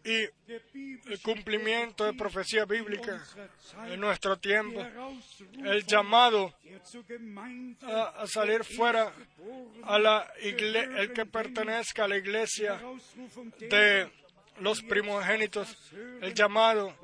[0.05, 0.29] y
[1.11, 3.23] el cumplimiento de profecía bíblica
[3.87, 4.85] en nuestro tiempo,
[5.65, 6.55] el llamado
[7.83, 9.13] a, salir fuera
[9.83, 12.81] a la iglesia, el que pertenezca a la iglesia
[13.59, 14.11] de
[14.59, 15.77] los primogénitos,
[16.21, 16.95] el llamado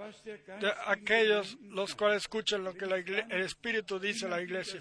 [0.61, 4.81] de aquellos los cuales escuchan lo que el Espíritu dice a la iglesia.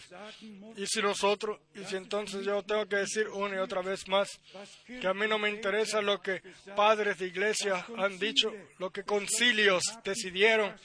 [0.76, 4.40] Y si nosotros, y si entonces yo tengo que decir una y otra vez más,
[4.86, 6.42] que a mí no me interesa lo que
[6.76, 10.76] padres de iglesia han dicho, lo que concilios decidieron,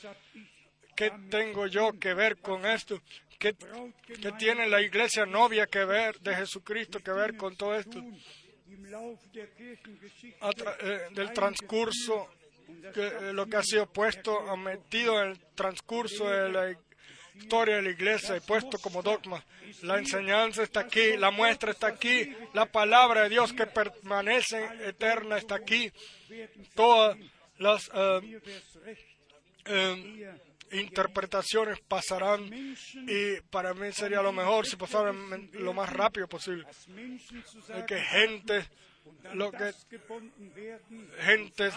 [0.96, 3.00] ¿qué tengo yo que ver con esto?
[3.38, 3.54] ¿Qué,
[4.22, 8.02] qué tiene la iglesia novia que ver de Jesucristo que ver con todo esto?
[10.80, 12.28] Eh, del transcurso,
[12.92, 16.76] que, eh, lo que ha sido puesto, metido en el transcurso de la
[17.36, 19.44] historia de la iglesia y puesto como dogma.
[19.82, 25.38] La enseñanza está aquí, la muestra está aquí, la palabra de Dios que permanece eterna
[25.38, 25.90] está aquí.
[26.74, 27.16] Todas
[27.58, 27.90] las
[29.66, 30.34] eh,
[30.74, 36.66] interpretaciones pasarán y para mí sería lo mejor si pasaran lo más rápido posible.
[37.86, 38.68] que gente
[39.34, 39.72] lo que
[41.20, 41.74] gentes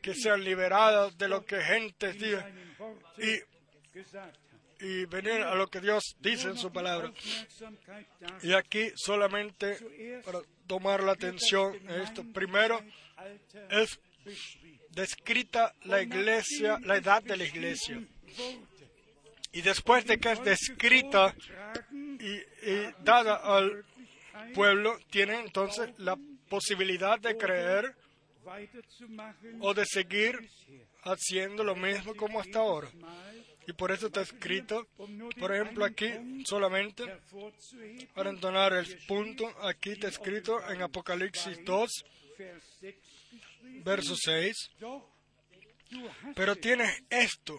[0.00, 2.54] que sean liberadas de lo que gentes digan
[3.18, 7.12] y, y venir a lo que Dios dice en su palabra.
[8.42, 12.24] Y aquí solamente para tomar la atención en esto.
[12.32, 12.80] Primero
[13.70, 13.98] es
[14.96, 18.02] descrita la iglesia, la edad de la iglesia.
[19.52, 21.34] Y después de que es descrita
[21.92, 22.40] y,
[23.04, 23.84] dada al
[24.54, 26.16] pueblo, tiene entonces la
[26.48, 27.94] posibilidad de creer
[29.60, 30.48] o de seguir
[31.02, 32.88] haciendo lo mismo como hasta ahora.
[33.68, 34.86] Y por eso está escrito,
[35.38, 36.10] por ejemplo, aquí
[36.46, 37.04] solamente
[38.14, 42.04] para entonar el punto, aquí está escrito en Apocalipsis 2,
[43.84, 44.70] verso 6.
[46.34, 47.58] Pero tienes esto,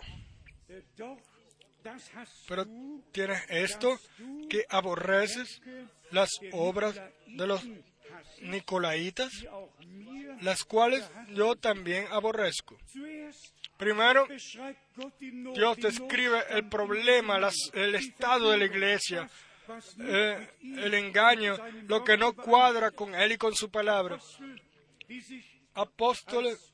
[2.47, 2.65] pero
[3.11, 3.97] tienes esto
[4.49, 5.61] que aborreces
[6.11, 7.65] las obras de los
[8.41, 9.31] Nicolaitas,
[10.41, 12.77] las cuales yo también aborrezco.
[13.77, 14.27] Primero,
[15.53, 17.39] Dios describe el problema,
[17.73, 19.29] el estado de la iglesia,
[19.99, 21.55] eh, el engaño,
[21.87, 24.19] lo que no cuadra con Él y con su palabra.
[25.77, 26.73] Apóstoles,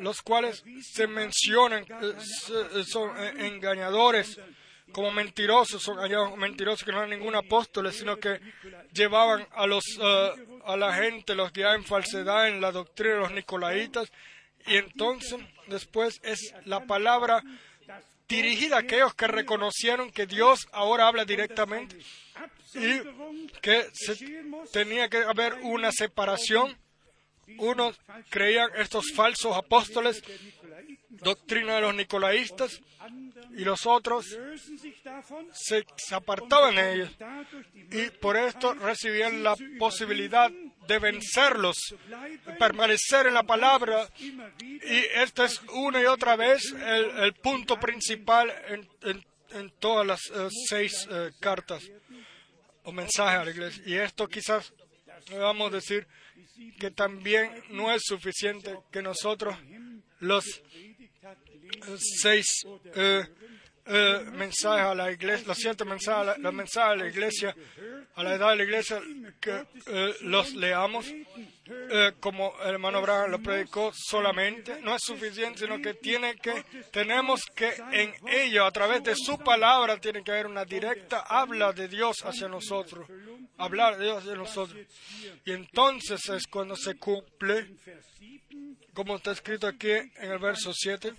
[0.00, 4.38] los cuales se mencionan, eh, son eh, engañadores,
[4.92, 5.98] como mentirosos, son
[6.38, 8.40] mentirosos que no eran ningún apóstoles, sino que
[8.92, 10.30] llevaban a, los, eh,
[10.64, 14.10] a la gente, los guiaban en falsedad en la doctrina de los nicolaitas.
[14.66, 17.42] Y entonces, después es la palabra
[18.28, 21.98] dirigida a aquellos que reconocieron que Dios ahora habla directamente
[22.74, 23.00] y
[23.60, 23.86] que
[24.72, 26.76] tenía que haber una separación.
[27.58, 27.98] Unos
[28.28, 30.22] creían estos falsos apóstoles
[31.10, 32.80] doctrina de los nicolaístas
[33.56, 34.26] y los otros
[35.52, 37.10] se, apartaban de ellos.
[37.90, 40.50] Y por esto recibían la posibilidad
[40.86, 41.76] de vencerlos,
[42.58, 44.08] permanecer en la palabra.
[44.18, 48.52] Y este es una y otra vez el, punto principal
[49.02, 51.82] en, todas las eh, seis eh, cartas
[52.84, 53.82] o mensajes a la iglesia.
[53.84, 54.72] Y esto quizás
[55.32, 56.06] vamos a decir
[56.78, 59.56] que también no es suficiente que nosotros
[60.20, 60.44] los
[61.96, 63.22] seis eh,
[63.86, 67.54] eh, a la iglesia, los siete mensajes, los mensajes a la iglesia,
[68.14, 69.00] a la edad de la iglesia,
[69.40, 71.06] que eh, los leamos
[72.18, 77.42] como el hermano Abraham lo predicó solamente, no es suficiente, sino que tiene que, tenemos
[77.54, 81.86] que en ello, a través de su palabra, tiene que haber una directa habla de
[81.86, 83.08] Dios hacia nosotros,
[83.56, 84.84] hablar de Dios hacia nosotros.
[85.44, 87.76] Y entonces es cuando se cumple
[88.94, 91.12] como está escrito aquí en el verso 7,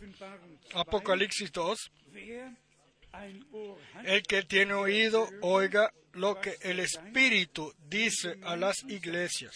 [0.73, 1.91] Apocalipsis 2,
[4.05, 9.55] el que tiene oído, oiga lo que el Espíritu dice a las iglesias.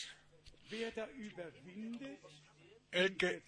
[2.91, 3.43] El que,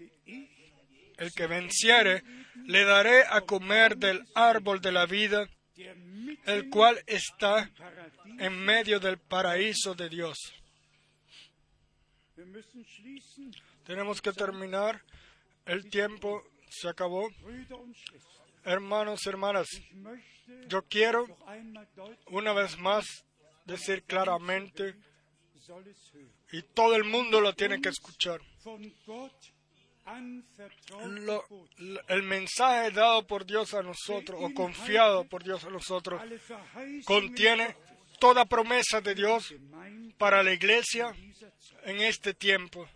[1.18, 2.24] el que venciere,
[2.66, 5.50] le daré a comer del árbol de la vida,
[6.46, 7.72] el cual está
[8.40, 10.54] en medio del paraíso de Dios.
[13.88, 15.02] Tenemos que terminar.
[15.66, 17.30] El tiempo se acabó.
[18.66, 19.68] Hermanos, hermanas,
[20.68, 21.26] yo quiero
[22.28, 23.24] una vez más
[23.64, 24.96] decir claramente,
[26.52, 28.42] y todo el mundo lo tiene que escuchar,
[32.10, 36.22] el mensaje dado por Dios a nosotros o confiado por Dios a nosotros
[37.06, 37.76] contiene
[38.20, 39.54] toda promesa de Dios
[40.18, 41.14] para la iglesia
[41.84, 42.88] en este tiempo.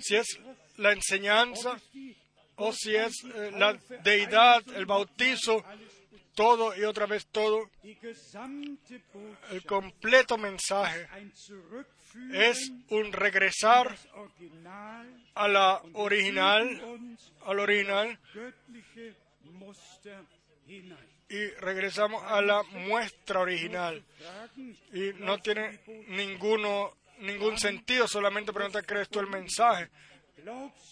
[0.00, 0.38] Si es
[0.76, 1.78] la enseñanza
[2.56, 5.64] o si es eh, la deidad, el bautizo,
[6.34, 7.70] todo y otra vez todo,
[9.50, 11.08] el completo mensaje
[12.32, 13.96] es un regresar
[15.34, 16.80] a la original,
[17.44, 18.18] al original
[21.30, 24.04] y regresamos a la muestra original.
[24.92, 29.88] Y no tiene ninguno, ningún sentido solamente preguntar, ¿crees tú el mensaje?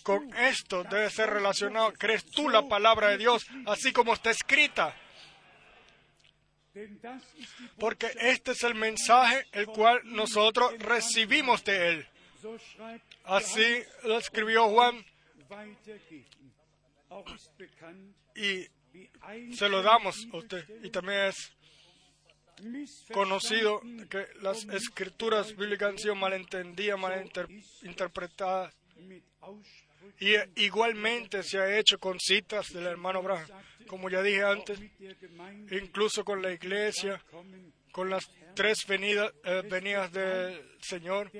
[0.04, 4.94] Con esto debe ser relacionado, ¿crees tú la palabra de Dios así como está escrita?
[7.78, 12.08] Porque este es el mensaje el cual nosotros recibimos de Él.
[13.24, 15.04] Así lo escribió Juan.
[18.36, 18.68] Y
[19.54, 20.64] se lo damos a usted.
[20.82, 21.54] Y también es
[23.12, 28.74] conocido que las escrituras bíblicas han sido malentendidas, malinterpretadas.
[30.20, 30.34] Y
[30.64, 33.46] igualmente se ha hecho con citas del hermano Abraham,
[33.86, 34.80] como ya dije antes,
[35.70, 37.22] incluso con la iglesia,
[37.92, 41.30] con las tres venidas, eh, venidas del Señor,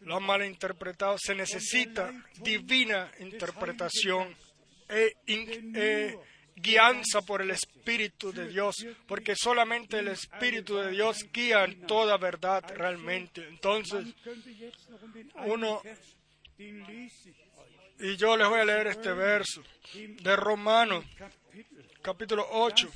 [0.00, 1.16] lo han malinterpretado.
[1.18, 4.34] Se necesita divina interpretación
[4.88, 6.18] e, e
[6.56, 12.16] guianza por el Espíritu de Dios, porque solamente el Espíritu de Dios guía en toda
[12.16, 13.46] verdad realmente.
[13.48, 14.14] Entonces,
[15.46, 15.82] uno,
[16.58, 19.62] y yo les voy a leer este verso
[19.94, 21.04] de Romanos,
[22.02, 22.90] capítulo 8,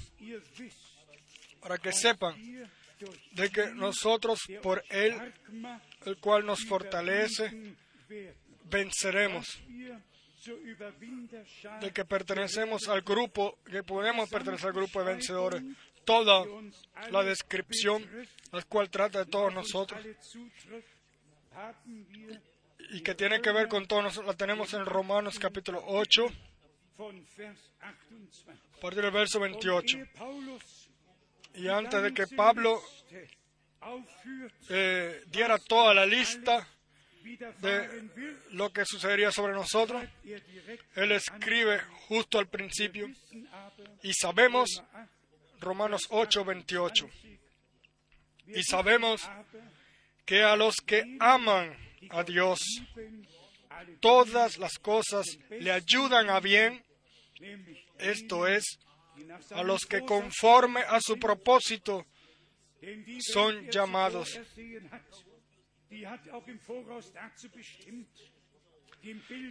[1.60, 2.35] para que sepan
[3.32, 5.14] de que nosotros por Él,
[6.05, 7.76] el cual nos fortalece,
[8.64, 9.47] venceremos
[11.81, 15.62] de que pertenecemos al grupo, que podemos pertenecer al grupo de vencedores.
[16.05, 16.44] Toda
[17.10, 18.06] la descripción,
[18.52, 20.01] la cual trata de todos nosotros
[22.90, 26.27] y que tiene que ver con todos nosotros, la tenemos en Romanos capítulo 8,
[27.78, 29.98] a partir del verso 28.
[31.55, 32.81] Y antes de que Pablo
[34.70, 36.66] eh, diera toda la lista,
[37.36, 40.02] de lo que sucedería sobre nosotros.
[40.94, 43.09] Él escribe justo al principio
[44.02, 44.82] y sabemos,
[45.60, 47.10] Romanos 8, 28,
[48.46, 49.28] y sabemos
[50.24, 51.76] que a los que aman
[52.10, 52.60] a Dios,
[54.00, 56.84] todas las cosas le ayudan a bien,
[57.98, 58.78] esto es,
[59.50, 62.06] a los que conforme a su propósito
[63.20, 64.38] son llamados.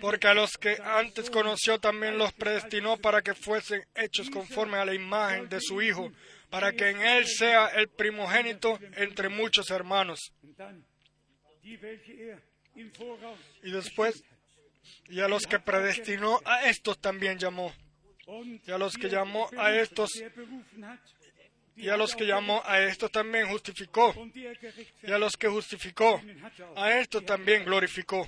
[0.02, 4.86] Porque a los que antes conoció también los predestinó para que fuesen hechos conforme a
[4.86, 6.12] la imagen de su Hijo,
[6.50, 10.34] para que en Él sea el primogénito entre muchos hermanos.
[13.64, 14.24] Y después,
[15.10, 17.74] y a los que predestinó, a estos también llamó.
[18.66, 20.12] Y a los que llamó a estos
[21.78, 24.14] y a los que llamó, a esto también justificó.
[25.04, 26.22] Y a los que justificó,
[26.76, 28.28] a esto también glorificó.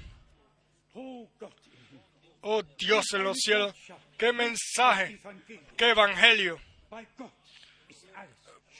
[2.42, 3.74] Oh Dios en los cielos,
[4.18, 5.20] qué mensaje,
[5.76, 6.60] qué evangelio.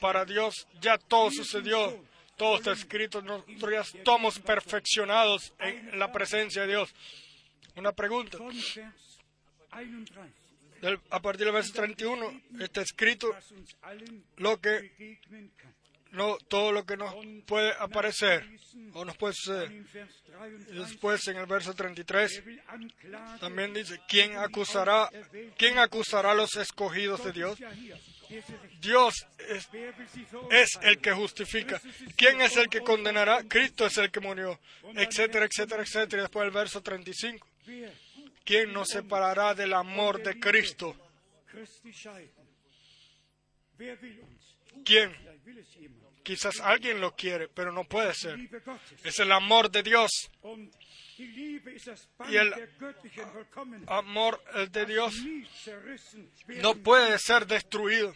[0.00, 2.02] Para Dios ya todo sucedió,
[2.36, 6.94] todo está escrito, nosotros ya estamos perfeccionados en la presencia de Dios.
[7.76, 8.38] Una pregunta
[11.10, 13.34] a partir del verso 31 está escrito
[14.36, 15.18] lo que
[16.12, 17.14] no todo lo que nos
[17.46, 18.44] puede aparecer
[18.94, 19.34] o nos puede.
[20.70, 22.42] Y después en el verso 33
[23.40, 25.10] también dice, ¿quién acusará,
[25.56, 27.58] quién acusará a los escogidos de Dios?
[28.80, 29.68] Dios es,
[30.50, 31.80] es, el que justifica.
[32.16, 33.42] ¿Quién es el que condenará?
[33.44, 34.58] Cristo es el que murió,
[34.94, 36.22] etcétera, etcétera, etcétera.
[36.22, 37.46] Después el verso 35.
[38.44, 40.96] ¿Quién nos separará del amor de Cristo?
[44.84, 45.16] ¿Quién?
[46.22, 48.38] Quizás alguien lo quiere, pero no puede ser.
[49.04, 50.30] Es el amor de Dios.
[51.18, 52.54] Y el
[53.86, 55.14] amor de Dios
[56.62, 58.14] no puede ser destruido.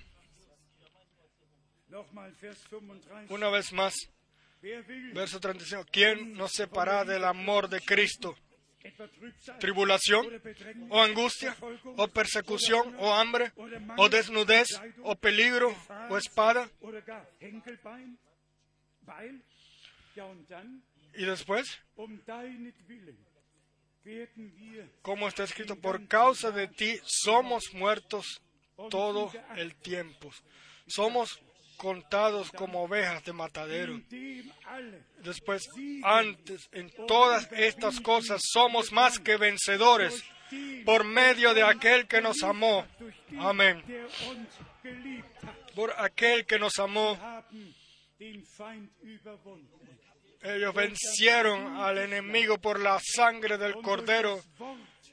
[3.28, 3.94] Una vez más,
[5.12, 5.84] verso 35.
[5.90, 8.36] ¿Quién nos separará del amor de Cristo?
[9.58, 10.26] Tribulación,
[10.90, 11.56] o angustia,
[11.96, 13.52] o persecución, o hambre,
[13.96, 14.68] o desnudez,
[15.02, 15.74] o peligro,
[16.10, 16.70] o espada.
[21.14, 21.80] Y después,
[25.02, 28.42] como está escrito, por causa de ti somos muertos
[28.90, 30.30] todo el tiempo.
[30.86, 31.40] Somos
[31.84, 34.00] contados como ovejas de matadero.
[35.18, 35.68] Después,
[36.02, 40.24] antes, en todas estas cosas somos más que vencedores
[40.86, 42.86] por medio de aquel que nos amó.
[43.38, 43.84] Amén.
[45.74, 47.18] Por aquel que nos amó.
[50.40, 54.40] Ellos vencieron al enemigo por la sangre del cordero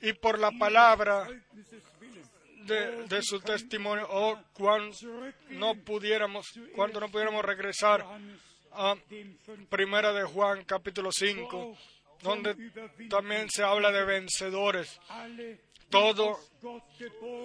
[0.02, 1.27] y por la palabra
[2.65, 4.95] de, su testimonio o cuando
[5.49, 8.05] no pudiéramos, cuando no pudiéramos regresar
[8.73, 8.95] a
[9.69, 11.77] Primera de Juan capítulo 5,
[12.21, 12.55] donde
[13.09, 14.99] también se habla de vencedores.
[15.89, 16.39] Todos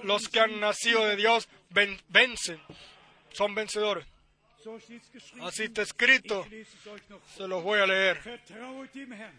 [0.02, 2.60] los que han nacido de Dios vencen,
[3.32, 4.06] son vencedores.
[5.42, 6.44] Así está escrito,
[7.36, 8.40] se los voy a leer.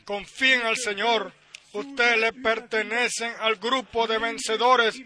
[0.06, 1.34] Confíen al Señor
[1.78, 5.00] Ustedes le pertenecen al grupo de vencedores.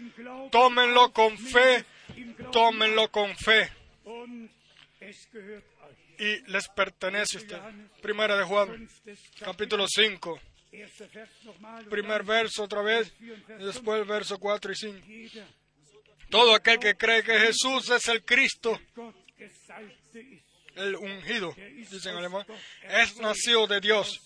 [0.50, 1.84] Tómenlo con fe,
[2.50, 3.70] tómenlo con fe.
[6.18, 7.60] Y les pertenece a usted.
[8.00, 8.88] Primera de Juan,
[9.40, 10.40] capítulo 5.
[11.90, 14.98] Primer verso otra vez, y después el verso 4 y 5.
[16.30, 18.80] Todo aquel que cree que Jesús es el Cristo,
[20.76, 22.46] el ungido, dice en alemán,
[22.88, 24.18] es nacido de Dios.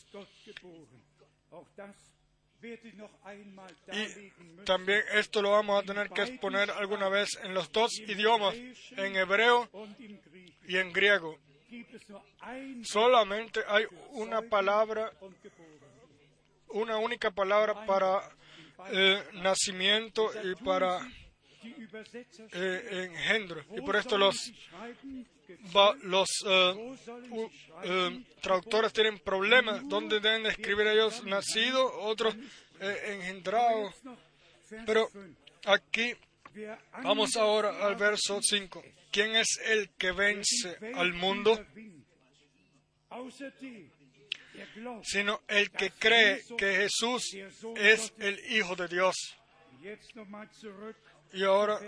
[3.92, 8.54] Y también esto lo vamos a tener que exponer alguna vez en los dos idiomas,
[8.96, 9.68] en hebreo
[10.66, 11.38] y en griego.
[12.84, 15.12] Solamente hay una palabra,
[16.68, 18.30] una única palabra para
[18.92, 21.00] eh, nacimiento y para
[22.52, 23.64] eh, engendro.
[23.76, 24.52] Y por esto los,
[26.02, 29.88] los eh, traductores tienen problemas.
[29.88, 32.00] ¿Dónde deben escribir ellos nacido?
[32.00, 32.34] Otros
[32.80, 33.92] engendrado.
[34.84, 35.08] Pero
[35.64, 36.14] aquí
[37.02, 38.82] vamos ahora al verso 5.
[39.10, 41.58] ¿Quién es el que vence al mundo?
[45.02, 47.34] Sino el que cree que Jesús
[47.76, 49.14] es el Hijo de Dios.
[51.32, 51.78] Y ahora,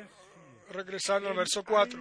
[0.71, 2.01] regresando al verso 4,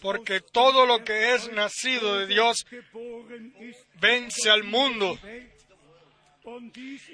[0.00, 2.64] porque todo lo que es nacido de Dios
[4.00, 5.18] vence al mundo.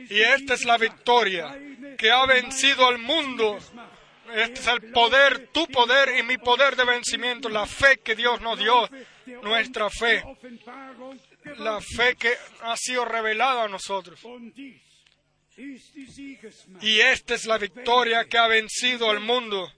[0.09, 1.59] Y esta es la victoria
[1.97, 3.59] que ha vencido al mundo.
[4.35, 8.41] este es el poder, tu poder y mi poder de vencimiento, la fe que Dios
[8.41, 8.89] nos dio,
[9.43, 10.23] nuestra fe,
[11.59, 14.21] la fe que ha sido revelada a nosotros.
[16.81, 19.71] Y esta es la victoria que ha vencido al mundo,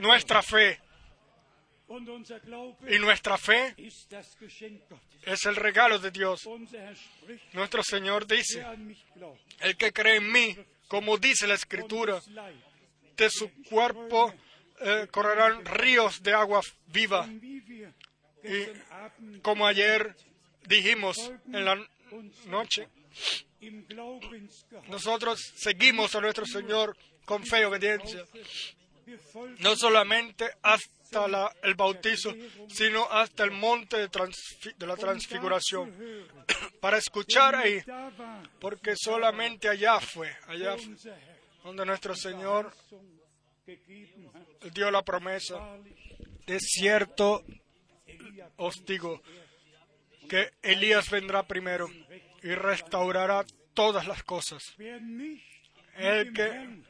[0.00, 0.80] nuestra fe.
[2.88, 3.74] Y nuestra fe
[5.22, 6.48] es el regalo de Dios.
[7.52, 8.64] Nuestro Señor dice,
[9.60, 10.56] el que cree en mí,
[10.88, 12.22] como dice la Escritura,
[13.16, 14.34] de su cuerpo
[14.80, 17.28] eh, correrán ríos de agua viva.
[18.42, 20.16] Y como ayer
[20.66, 21.88] dijimos en la
[22.46, 22.88] noche,
[24.88, 28.24] nosotros seguimos a nuestro Señor con fe y obediencia,
[29.58, 32.34] no solamente hasta el bautizo,
[32.68, 35.94] sino hasta el monte de la transfiguración
[36.80, 37.82] para escuchar ahí,
[38.58, 40.76] porque solamente allá fue, allá
[41.62, 42.72] donde nuestro Señor
[44.72, 45.78] dio la promesa.
[46.46, 47.44] De cierto
[48.56, 49.22] os digo
[50.28, 51.88] que Elías vendrá primero
[52.42, 54.62] y restaurará todas las cosas.
[55.96, 56.82] El que,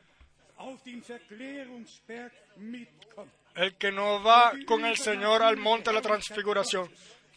[3.56, 6.90] el que no va con el Señor al monte de la transfiguración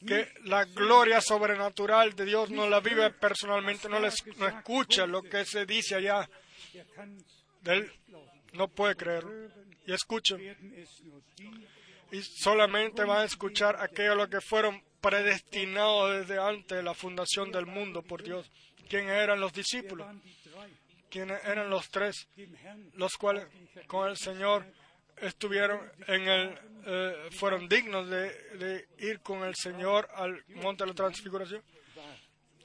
[0.06, 4.08] que la gloria sobrenatural de Dios no la vive personalmente, no, no
[4.48, 6.30] escucha lo que se dice allá.
[7.66, 7.92] Él
[8.54, 9.26] no puede creer
[9.86, 10.38] y escucha.
[12.12, 17.52] Y solamente va a escuchar aquello lo que fueron predestinados desde antes de la fundación
[17.52, 18.50] del mundo por Dios.
[18.90, 20.08] ¿Quiénes eran los discípulos?
[21.10, 22.28] ¿Quiénes eran los tres?
[22.94, 23.48] Los cuales
[23.88, 24.66] con el Señor
[25.18, 30.96] estuvieron en el, eh, fueron dignos de, ir con el Señor al monte de la
[30.96, 31.64] transfiguración.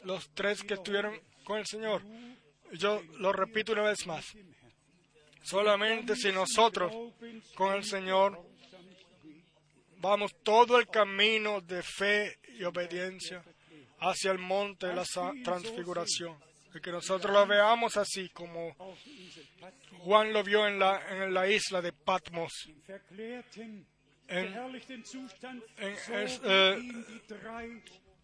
[0.05, 2.02] Los tres que estuvieron con el Señor.
[2.73, 4.35] Yo lo repito una vez más.
[5.43, 6.93] Solamente si nosotros
[7.55, 8.40] con el Señor
[9.98, 13.44] vamos todo el camino de fe y obediencia
[14.01, 15.05] hacia el monte de la
[15.44, 16.36] transfiguración.
[16.74, 18.74] Y que nosotros lo veamos así como
[19.99, 22.69] Juan lo vio en la, en la isla de Patmos.
[24.28, 24.47] En,
[25.78, 27.05] en,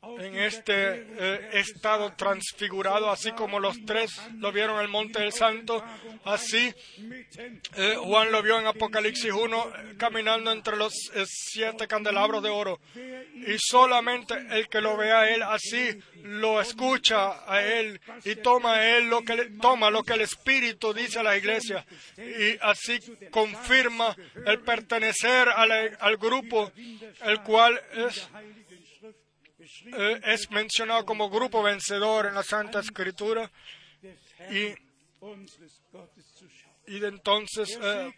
[0.02, 5.32] en este eh, estado transfigurado, así como los tres lo vieron en el Monte del
[5.32, 5.84] Santo,
[6.24, 6.72] así
[7.76, 10.92] eh, Juan lo vio en Apocalipsis 1 eh, caminando entre los
[11.26, 12.80] siete candelabros de oro.
[12.94, 18.84] Y solamente el que lo ve a él así lo escucha a él y toma
[18.84, 21.84] él lo que toma lo que el Espíritu dice a la iglesia
[22.16, 22.98] y así
[23.30, 24.14] confirma
[24.46, 26.72] el pertenecer al grupo
[27.22, 28.28] el cual es
[29.86, 33.50] eh, es mencionado como grupo vencedor en la Santa Escritura
[34.50, 34.68] y,
[36.86, 38.12] y entonces eh,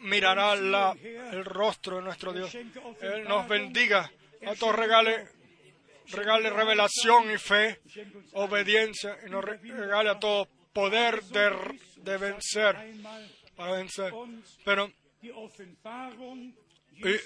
[0.00, 2.54] mirará el rostro de nuestro Dios.
[2.54, 4.10] Él nos bendiga,
[4.46, 5.28] a todos regale,
[6.08, 7.80] regale revelación y fe,
[8.32, 12.76] obediencia y nos regale a todos poder de, de vencer,
[13.56, 14.12] para vencer.
[14.64, 14.92] Pero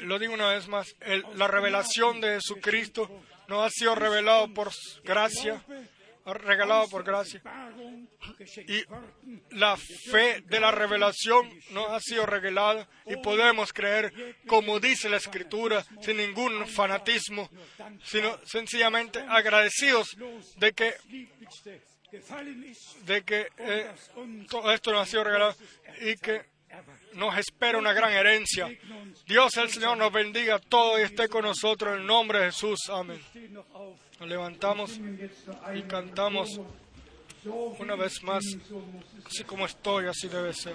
[0.01, 0.94] lo digo una vez más,
[1.34, 3.09] la revelación de Jesucristo
[3.48, 4.70] no ha sido revelado por
[5.05, 5.64] gracia,
[6.24, 7.42] regalado por gracia.
[8.68, 8.84] Y
[9.56, 15.16] la fe de la revelación nos ha sido regalada y podemos creer, como dice la
[15.16, 17.51] Escritura, sin ningún fanatismo,
[18.05, 20.16] sino sencillamente agradecidos
[20.56, 20.94] de que
[23.05, 23.88] de que eh,
[24.48, 25.55] todo esto nos ha sido regalado
[26.01, 26.44] y que
[27.14, 28.68] nos espera una gran herencia.
[29.26, 32.78] Dios el Señor nos bendiga todo y esté con nosotros en el nombre de Jesús.
[32.90, 33.20] Amén.
[34.18, 35.01] Nos levantamos
[35.74, 36.60] y cantamos
[37.78, 38.44] una vez más,
[39.26, 40.74] así como estoy, así debe ser.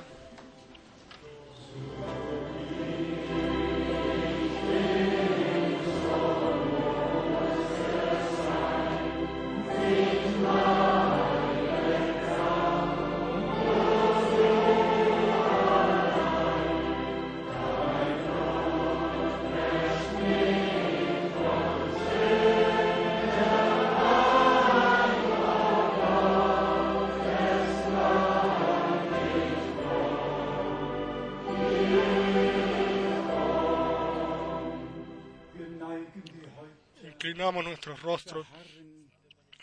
[38.06, 38.48] Rostros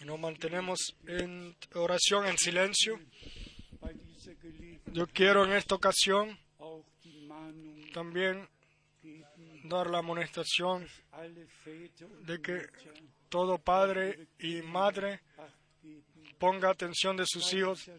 [0.01, 2.99] y nos mantenemos en oración en silencio.
[4.93, 6.39] Yo quiero en esta ocasión
[7.95, 8.49] también
[9.65, 10.87] dar la amonestación
[12.27, 12.67] de que
[13.29, 15.21] todo padre y madre
[16.39, 17.91] ponga atención de sus hijos,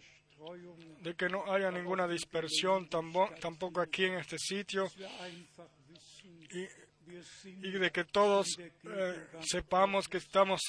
[1.02, 4.92] de que no haya ninguna dispersión tampoco aquí en este sitio
[6.52, 6.68] y
[7.46, 10.62] y de que todos eh, sepamos que estamos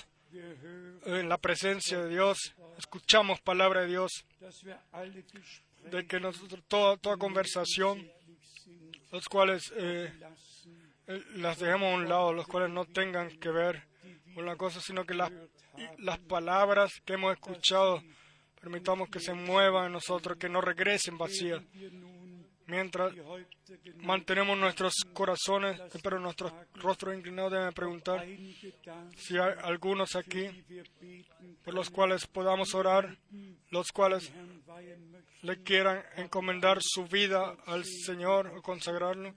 [1.06, 4.24] en la presencia de Dios, escuchamos palabra de Dios,
[5.90, 8.10] de que nosotros toda, conversación,
[9.12, 10.12] los cuales eh,
[11.06, 13.84] eh, las dejemos a un lado, los cuales no tengan que ver
[14.34, 15.30] con la cosa, sino que las,
[15.98, 18.02] las palabras que hemos escuchado
[18.60, 21.62] permitamos que se muevan en nosotros, que no regresen vacías
[22.66, 23.12] mientras
[23.96, 28.26] mantenemos nuestros corazones, pero nuestros rostros inclinados, deben preguntar
[29.16, 30.48] si hay algunos aquí
[31.62, 33.16] por los cuales podamos orar,
[33.70, 34.32] los cuales
[35.42, 39.34] le quieran encomendar su vida al Señor o consagrarlo.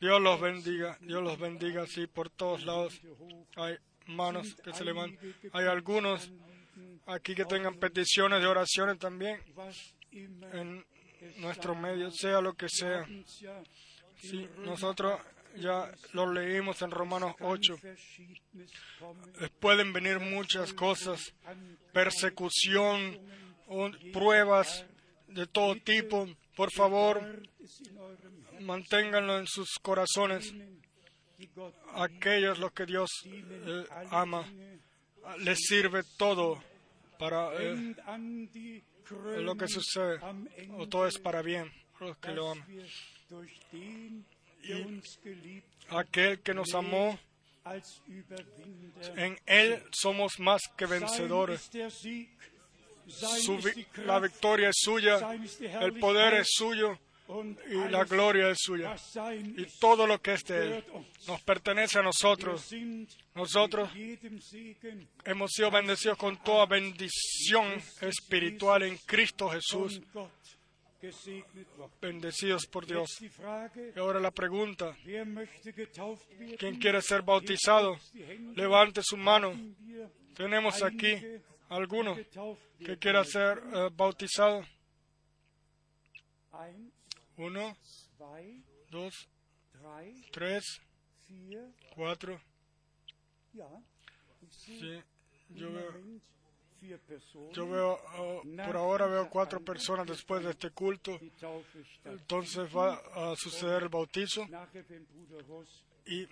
[0.00, 3.00] Dios los bendiga, Dios los bendiga así por todos lados.
[3.56, 3.76] Hay
[4.06, 5.34] manos que se levantan.
[5.52, 6.30] Hay algunos
[7.06, 9.40] aquí que tengan peticiones de oraciones también
[11.38, 13.06] nuestro medio, sea lo que sea.
[14.58, 15.20] Nosotros
[15.56, 17.78] ya lo leímos en Romanos 8.
[17.84, 21.34] Eh, pueden venir muchas cosas,
[21.92, 23.18] persecución,
[24.12, 24.86] pruebas
[25.28, 26.28] de todo tipo.
[26.56, 27.42] Por favor,
[28.60, 30.54] manténganlo en sus corazones.
[31.94, 34.48] Aquellos los que Dios eh, ama,
[35.38, 36.62] les sirve todo
[37.18, 37.94] para eh,
[39.10, 40.18] lo que sucede,
[40.78, 41.70] o todo es para bien,
[42.00, 42.66] los que lo aman.
[45.90, 47.18] Aquel que nos amó,
[49.16, 51.70] en Él somos más que vencedores.
[54.04, 55.34] la victoria es suya,
[55.80, 58.94] el poder es suyo y la gloria es suya.
[59.56, 60.84] Y todo lo que es de Él
[61.26, 62.70] nos pertenece a nosotros.
[63.34, 63.90] Nosotros
[65.24, 70.00] hemos sido bendecidos con toda bendición espiritual en Cristo Jesús.
[72.00, 73.08] Bendecidos por Dios.
[73.20, 74.96] Y ahora la pregunta,
[76.58, 77.98] ¿quién quiere ser bautizado?
[78.54, 79.54] Levante su mano.
[80.34, 81.16] Tenemos aquí
[81.68, 82.16] alguno
[82.78, 84.64] que quiera ser eh, bautizado.
[87.36, 87.76] Uno,
[88.90, 89.28] dos,
[90.30, 90.80] tres,
[91.94, 92.40] cuatro.
[94.50, 95.00] Sí,
[95.50, 95.92] yo veo,
[97.52, 101.18] yo veo oh, por ahora veo cuatro personas después de este culto.
[102.04, 104.46] Entonces va a suceder el bautizo.
[106.06, 106.26] Y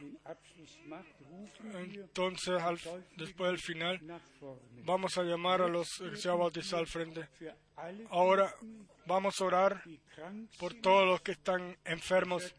[1.74, 2.62] entonces,
[3.16, 4.00] después del final,
[4.84, 7.28] vamos a llamar a los que se han bautizado al frente.
[8.10, 8.54] Ahora
[9.06, 9.82] vamos a orar
[10.58, 12.54] por todos los que están enfermos,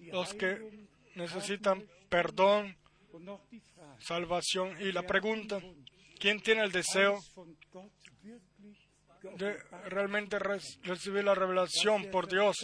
[0.00, 2.76] los que necesitan perdón,
[3.98, 4.76] salvación.
[4.80, 5.60] Y la pregunta,
[6.18, 7.18] ¿quién tiene el deseo
[9.36, 9.56] de
[9.88, 12.56] realmente recibir la revelación por Dios?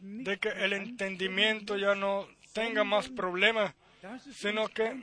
[0.00, 3.74] De que el entendimiento ya no tenga más problemas,
[4.32, 5.02] sino que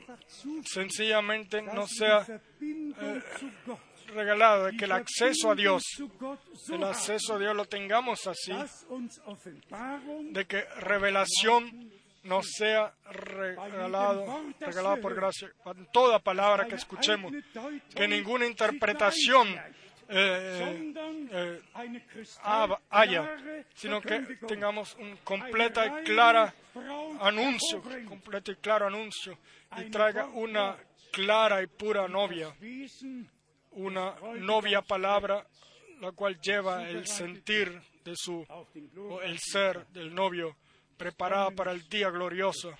[0.64, 2.26] sencillamente no sea
[2.60, 3.22] eh,
[4.08, 5.82] regalado, de que el acceso a Dios,
[6.70, 8.52] el acceso a Dios lo tengamos así,
[10.30, 11.90] de que revelación
[12.22, 15.50] nos sea regalado, regalado por gracia.
[15.92, 17.32] Toda palabra que escuchemos,
[17.94, 19.48] que ninguna interpretación
[20.10, 20.92] eh,
[21.30, 21.62] eh,
[22.90, 23.36] haya,
[23.74, 26.52] sino que tengamos un completa y clara
[27.20, 29.38] anuncio, completo y claro anuncio,
[29.78, 30.76] y traiga una
[31.12, 32.54] clara y pura novia,
[33.72, 35.46] una novia palabra,
[36.00, 38.44] la cual lleva el sentir de su,
[38.98, 40.56] o el ser del novio,
[40.96, 42.74] preparada para el día glorioso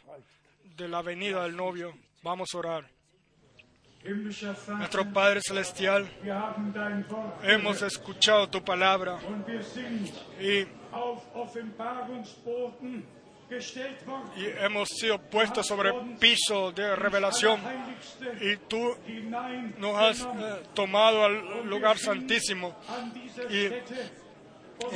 [0.64, 1.96] de la venida del novio.
[2.22, 2.99] Vamos a orar.
[4.02, 6.08] Nuestro Padre Celestial,
[7.42, 9.18] hemos escuchado tu palabra
[10.40, 10.60] y,
[14.36, 17.60] y hemos sido puestos sobre piso de revelación
[18.40, 18.96] y tú
[19.76, 22.74] nos has eh, tomado al lugar santísimo.
[23.50, 23.66] Y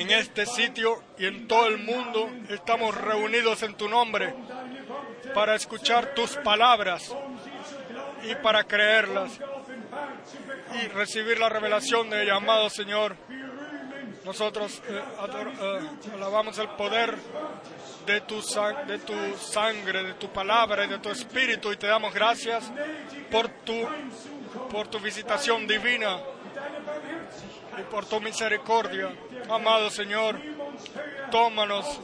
[0.01, 4.35] en este sitio y en todo el mundo estamos reunidos en tu nombre
[5.35, 7.14] para escuchar tus palabras
[8.24, 9.38] y para creerlas
[10.82, 13.16] y recibir la revelación de llamado Señor.
[14.24, 15.80] Nosotros eh, eh,
[16.14, 17.14] alabamos el poder
[18.06, 18.40] de tu,
[18.86, 22.72] de tu sangre, de tu palabra y de tu espíritu y te damos gracias
[23.30, 23.86] por tu,
[24.70, 26.18] por tu visitación divina
[27.78, 29.10] y por tu misericordia.
[29.51, 30.40] Amado Señor,
[31.30, 32.01] tómanos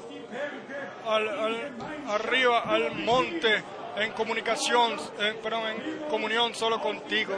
[1.06, 1.72] al,
[2.06, 3.64] arriba al monte
[3.96, 7.34] en comunicación, en comunión solo contigo.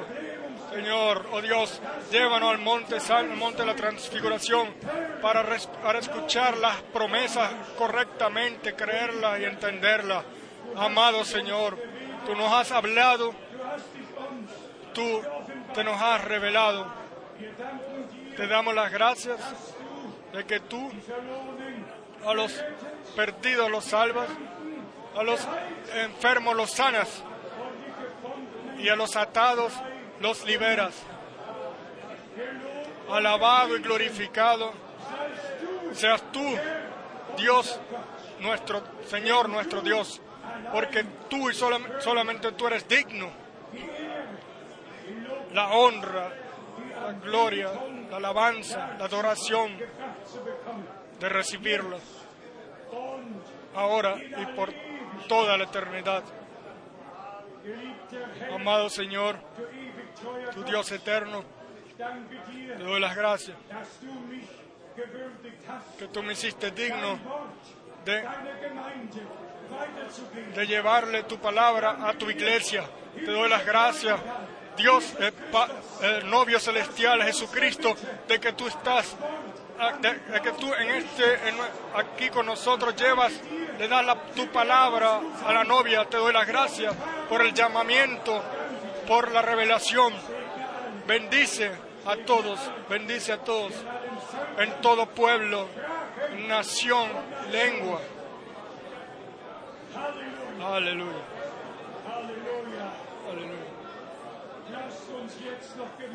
[0.72, 4.74] Señor, oh Dios, llévanos al monte al monte de la transfiguración,
[5.20, 5.44] para,
[5.82, 10.24] para escuchar las promesas correctamente, creerlas y entenderlas.
[10.74, 11.78] Amado Señor,
[12.24, 13.34] tú nos has hablado,
[14.94, 15.22] tú
[15.74, 16.86] te nos has revelado.
[18.36, 19.38] Te damos las gracias
[20.32, 20.90] de que tú
[22.24, 22.64] a los
[23.14, 24.28] perdidos los salvas,
[25.16, 25.47] a los
[25.94, 27.22] enfermos los sanas
[28.78, 29.72] y a los atados
[30.20, 30.94] los liberas.
[33.10, 34.72] Alabado y glorificado
[35.93, 36.43] seas tú,
[37.36, 37.78] Dios,
[38.40, 40.20] nuestro Señor, nuestro Dios,
[40.72, 43.30] porque tú y solamente tú eres digno.
[45.52, 46.30] La honra,
[47.05, 47.70] la gloria,
[48.10, 49.76] la alabanza, la adoración
[51.20, 51.98] de recibirlo
[53.74, 54.72] ahora y por
[55.22, 56.22] toda la eternidad.
[58.52, 59.36] Amado Señor,
[60.52, 61.44] tu Dios eterno,
[61.96, 63.56] te doy las gracias
[65.98, 67.18] que tú me hiciste digno
[68.04, 68.24] de,
[70.66, 72.84] llevarle tu palabra a tu iglesia.
[73.14, 74.20] Te doy las gracias,
[74.76, 75.14] Dios,
[76.02, 77.94] el, novio celestial Jesucristo,
[78.28, 79.16] de que tú estás,
[80.42, 81.38] que tú en este,
[81.94, 83.32] aquí con nosotros llevas,
[83.78, 86.04] le das tu palabra a la novia.
[86.04, 86.94] Te doy las gracias
[87.28, 88.42] por el llamamiento,
[89.06, 90.12] por la revelación.
[91.06, 91.70] Bendice
[92.06, 93.72] a todos, bendice a todos,
[94.59, 95.66] en todo pueblo,
[96.46, 97.09] nación,
[97.50, 98.00] lengua.
[100.64, 101.10] Aleluya.
[103.28, 103.62] Aleluya.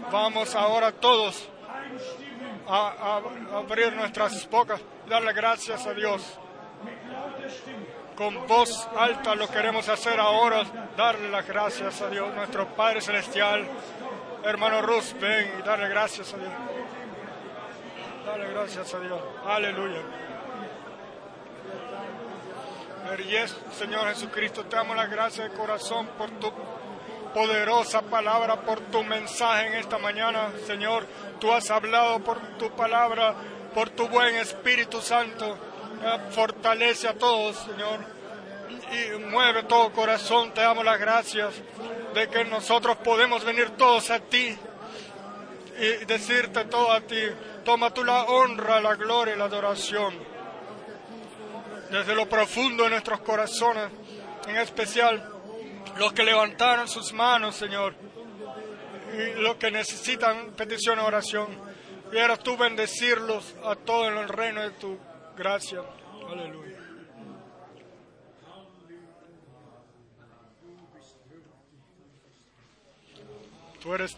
[0.10, 1.50] Vamos ahora todos
[2.68, 3.22] a,
[3.54, 6.40] abrir nuestras bocas y darle gracias a Dios.
[8.16, 10.64] Con voz alta lo queremos hacer ahora,
[10.96, 13.68] darle las gracias a Dios, nuestro Padre Celestial.
[14.44, 16.52] Hermano Rus, ven y darle gracias a Dios.
[18.26, 19.22] Dale gracias a Dios.
[19.46, 20.02] Aleluya.
[23.72, 26.52] Señor Jesucristo, te damos las gracias de corazón por tu
[27.38, 31.06] poderosa palabra, por tu mensaje en esta mañana, Señor.
[31.40, 33.36] Tú has hablado por tu palabra,
[33.76, 35.56] por tu buen Espíritu Santo.
[36.32, 38.00] Fortalece a todos, Señor.
[38.92, 40.52] Y mueve todo corazón.
[40.52, 41.54] Te damos las gracias
[42.16, 44.58] de que nosotros podemos venir todos a ti
[45.78, 47.22] y decirte todo a ti.
[47.64, 50.16] Toma tú la honra, la gloria y la adoración.
[51.92, 53.92] Desde lo profundo de nuestros corazones,
[54.48, 55.37] en especial
[55.98, 57.96] los que levantaron sus manos, Señor,
[59.14, 61.48] y los que necesitan petición de oración.
[62.12, 64.98] Quieras tú bendecirlos a todos en el reino de tu
[65.36, 65.82] gracia.
[66.30, 66.78] Aleluya.
[73.82, 74.18] Tú eres.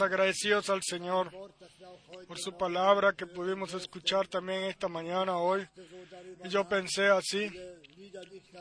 [0.00, 1.30] Agradecidos al Señor
[2.26, 5.66] por su palabra que pudimos escuchar también esta mañana hoy.
[6.44, 7.50] Y yo pensé así,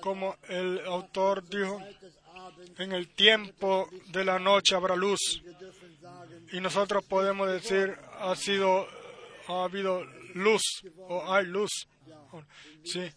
[0.01, 1.80] como el autor dijo,
[2.77, 5.19] en el tiempo de la noche habrá luz.
[6.51, 8.88] Y nosotros podemos decir, ha sido,
[9.47, 10.03] ha habido
[10.34, 10.61] luz
[11.07, 11.72] o hay luz.
[12.84, 13.11] Sí,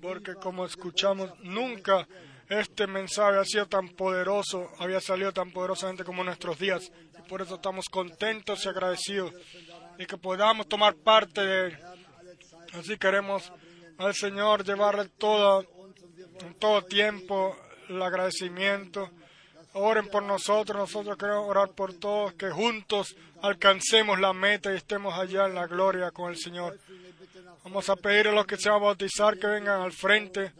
[0.00, 2.06] porque como escuchamos, nunca
[2.48, 6.90] este mensaje ha sido tan poderoso, había salido tan poderosamente como nuestros días.
[7.18, 9.32] Y por eso estamos contentos y agradecidos
[9.96, 11.78] de que podamos tomar parte de él.
[12.74, 13.52] Así queremos
[13.98, 15.64] al Señor llevarle todo,
[16.40, 17.56] en todo tiempo
[17.88, 19.10] el agradecimiento.
[19.74, 25.14] Oren por nosotros, nosotros queremos orar por todos, que juntos alcancemos la meta y estemos
[25.18, 26.78] allá en la gloria con el Señor.
[27.64, 30.52] Vamos a pedir a los que se van a bautizar que vengan al frente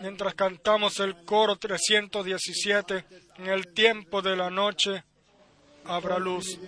[0.00, 3.04] mientras cantamos el coro 317
[3.38, 5.04] en el tiempo de la noche
[5.84, 6.58] habrá luz.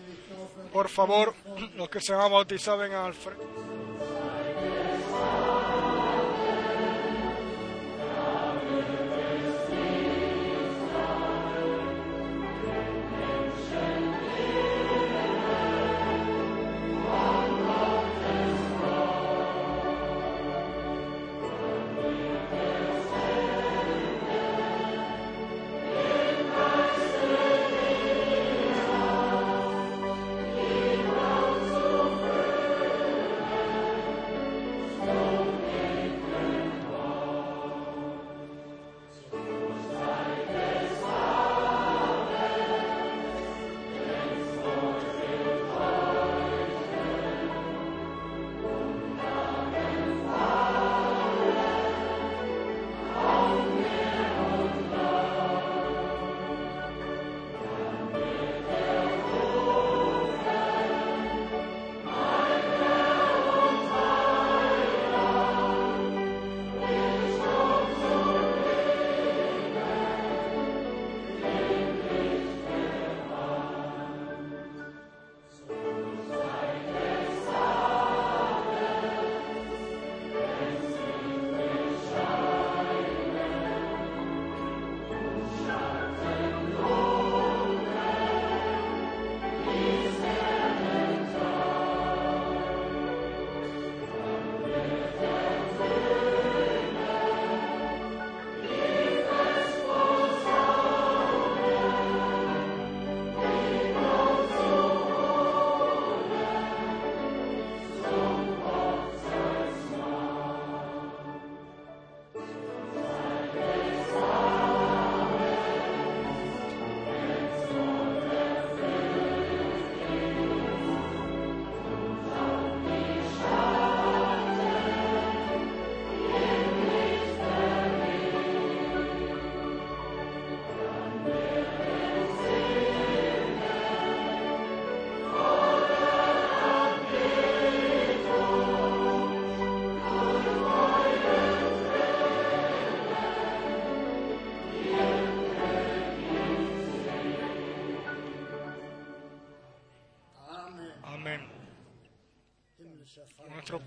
[0.73, 1.35] Por favor,
[1.77, 3.45] los que se van a bautizar vengan al frente.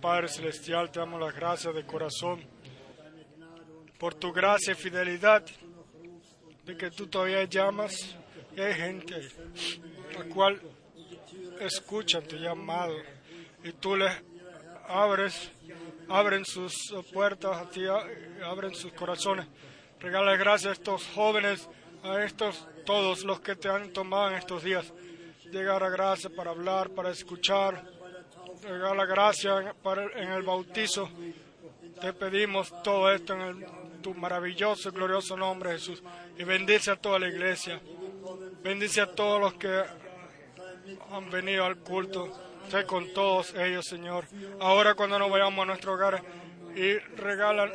[0.04, 2.44] Padre Celestial, te damos las gracias de corazón
[3.98, 5.46] por tu gracia y fidelidad,
[6.66, 7.96] de que tú todavía llamas
[8.54, 9.30] y hay gente
[10.18, 10.60] la cual
[11.62, 12.98] escucha tu llamado
[13.64, 14.12] y tú les
[14.90, 15.50] abres,
[16.10, 16.74] abren sus
[17.14, 17.86] puertas a ti,
[18.44, 19.48] abren sus corazones.
[20.02, 21.70] Regala gracias a estos jóvenes,
[22.04, 24.92] a estos todos los que te han tomado en estos días.
[25.50, 28.03] Llegar a gracia para hablar, para escuchar,
[28.64, 29.76] regala gracia
[30.16, 31.10] en el bautizo.
[32.02, 33.66] Te pedimos todo esto en
[34.02, 36.04] tu maravilloso y glorioso nombre, Jesús.
[36.38, 37.80] Y bendice a toda la iglesia.
[38.64, 39.84] Bendice a todos los que
[41.12, 42.30] han venido al culto.
[42.70, 44.26] Sé con todos ellos, Señor.
[44.60, 46.24] Ahora cuando nos vayamos a nuestro hogar
[46.76, 47.72] y regalan,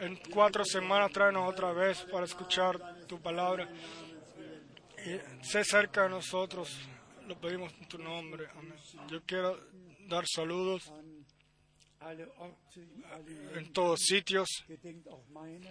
[0.00, 3.68] en cuatro semanas tráenos otra vez para escuchar tu palabra.
[5.04, 6.76] Y sé cerca de nosotros
[7.26, 8.46] lo pedimos en tu nombre.
[8.54, 8.78] Amén.
[9.08, 9.58] Yo quiero
[10.08, 10.92] dar saludos
[13.54, 14.48] en todos sitios.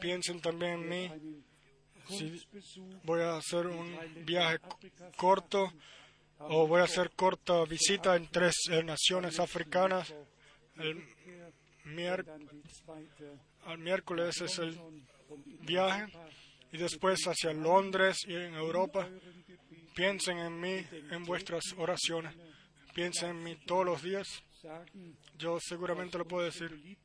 [0.02, 1.12] Piensen también en mí.
[3.04, 4.60] Voy a hacer un viaje
[5.16, 5.72] corto
[6.40, 10.14] o voy a hacer corta visita en tres naciones africanas.
[10.78, 11.04] El
[13.78, 14.78] miércoles es el
[15.62, 16.12] viaje
[16.76, 19.08] y después hacia Londres y en Europa.
[19.96, 22.36] Piensen en mí, en vuestras oraciones.
[22.94, 24.28] Piensen en mí todos los días.
[25.38, 26.98] Yo seguramente lo puedo decir.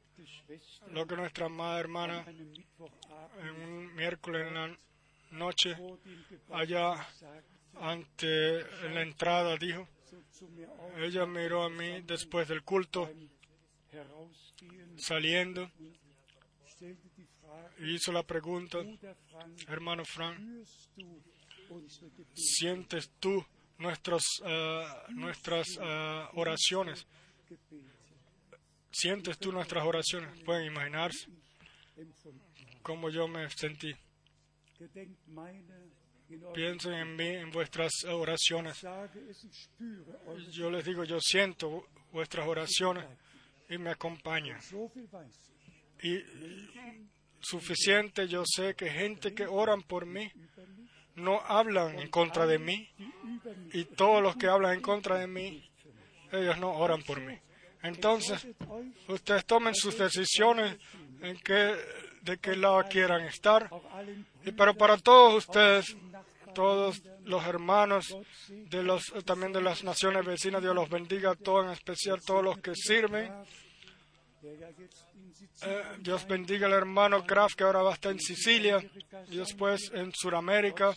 [0.90, 4.78] Lo que nuestra amada hermana en un miércoles en la
[5.30, 5.76] noche
[6.50, 7.06] allá
[7.76, 9.86] ante la entrada dijo,
[10.98, 13.08] ella miró a mí después del culto
[14.96, 15.70] saliendo
[17.78, 18.78] hizo la pregunta,
[19.68, 20.38] hermano Frank,
[22.34, 23.44] ¿sientes tú
[23.78, 27.06] nuestros, eh, nuestras eh, oraciones?
[28.90, 30.42] ¿Sientes tú nuestras oraciones?
[30.44, 31.28] Pueden imaginarse
[32.82, 33.92] cómo yo me sentí.
[36.54, 38.80] Piensen en mí, en vuestras oraciones.
[40.52, 43.04] Yo les digo, yo siento vuestras oraciones
[43.68, 44.58] y me acompañan.
[46.02, 46.18] Y
[47.40, 50.30] suficiente, yo sé que gente que oran por mí
[51.16, 52.88] no hablan en contra de mí
[53.72, 55.68] y todos los que hablan en contra de mí,
[56.32, 57.38] ellos no oran por mí.
[57.82, 58.46] Entonces,
[59.08, 60.76] ustedes tomen sus decisiones
[61.22, 61.74] en qué,
[62.22, 63.70] de qué lado quieran estar.
[64.44, 65.96] Y pero para todos ustedes,
[66.54, 68.16] todos los hermanos
[68.48, 72.58] de los, también de las naciones vecinas, Dios los bendiga, todos en especial todos los
[72.58, 73.32] que sirven.
[75.62, 78.78] Eh, Dios bendiga al hermano Kraft que ahora va a estar en Sicilia
[79.30, 80.94] y después en Sudamérica.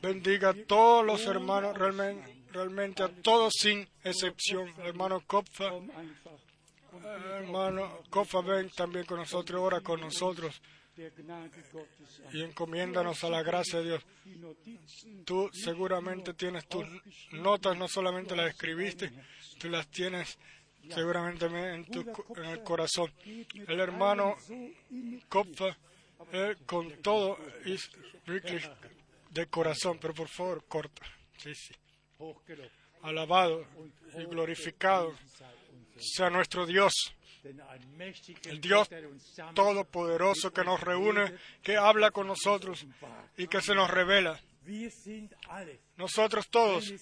[0.00, 4.72] Bendiga a todos los hermanos, realmente, realmente a todos sin excepción.
[4.82, 5.90] hermano Kopfa, eh,
[7.38, 10.60] hermano Kopfa, ven también con nosotros, ora con nosotros
[12.32, 14.06] y encomiéndanos a la gracia de Dios.
[15.24, 16.86] Tú seguramente tienes tus
[17.32, 19.10] notas, no solamente las escribiste,
[19.58, 20.38] tú las tienes
[20.88, 22.00] seguramente en, tu,
[22.36, 23.12] en el corazón.
[23.66, 24.36] El hermano
[25.28, 25.76] Kopfa,
[26.66, 27.90] con todo, es
[29.30, 31.02] de corazón, pero por favor, corta.
[31.36, 31.74] Sí, sí.
[33.02, 33.66] Alabado
[34.18, 35.14] y glorificado
[35.96, 37.14] sea nuestro Dios
[38.44, 38.88] el Dios
[39.54, 42.86] Todopoderoso que nos reúne, que habla con nosotros
[43.36, 44.40] y que se nos revela.
[45.96, 46.92] Nosotros todos,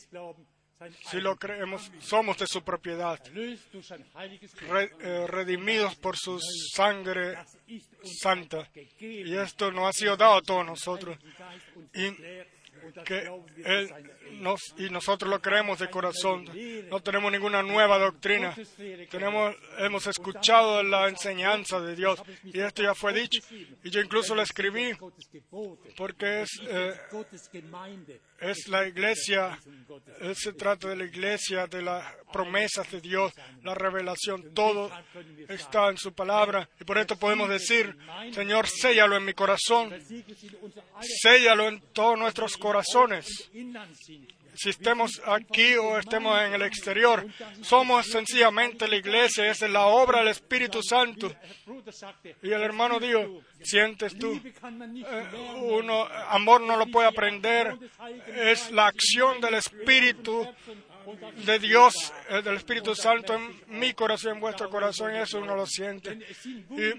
[1.11, 6.39] si lo creemos, somos de su propiedad, eh, redimidos por su
[6.75, 7.37] sangre
[8.21, 8.69] santa.
[8.99, 11.19] Y esto nos ha sido dado a todos nosotros.
[11.95, 12.15] Y
[13.05, 13.29] que
[13.65, 13.91] Él
[14.41, 16.45] nos, y nosotros lo creemos de corazón.
[16.89, 18.55] No tenemos ninguna nueva doctrina.
[19.11, 23.41] Tenemos, hemos escuchado la enseñanza de Dios y esto ya fue dicho.
[23.83, 24.93] Y yo incluso lo escribí
[25.97, 26.95] porque es, eh,
[28.41, 29.59] es la iglesia,
[30.35, 33.33] se trata de la iglesia, de las promesas de Dios,
[33.63, 34.91] la revelación, todo
[35.49, 36.69] está en su palabra.
[36.81, 37.97] Y por esto podemos decir,
[38.33, 39.93] Señor, séllalo en mi corazón,
[41.01, 43.51] séllalo en todos nuestros corazones
[44.59, 47.25] si estemos aquí o estemos en el exterior.
[47.63, 51.33] Somos sencillamente la iglesia, es la obra del Espíritu Santo.
[52.43, 55.29] Y el hermano dijo, sientes tú, eh,
[55.63, 57.79] uno, amor no lo puede aprender,
[58.35, 60.45] es la acción del Espíritu
[61.47, 65.55] de Dios, eh, del Espíritu Santo en mi corazón, en vuestro corazón, y eso uno
[65.55, 66.19] lo siente.
[66.71, 66.95] y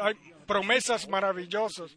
[0.00, 0.14] hay
[0.46, 1.94] promesas maravillosas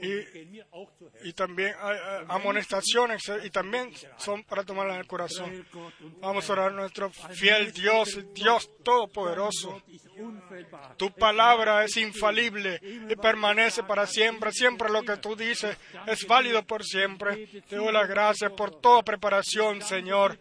[0.00, 1.96] y, también hay,
[2.28, 5.66] amonestaciones eh, y también son para tomarlas en el corazón.
[6.20, 9.82] Vamos a orar a nuestro fiel Dios, Dios Todopoderoso.
[10.96, 14.52] Tu palabra es infalible y permanece para siempre.
[14.52, 15.76] Siempre lo que tú dices
[16.06, 17.46] es válido por siempre.
[17.68, 20.38] Te doy las gracias por toda preparación, Señor.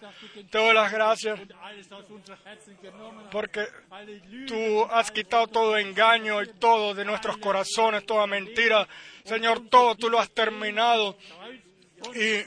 [0.50, 1.40] Te doy las gracias
[3.32, 3.66] porque
[4.48, 8.88] tú has quitado todo engaño y todo de nuestros corazones, toda mentira
[9.28, 11.18] Señor, todo tú lo has terminado.
[12.16, 12.44] Y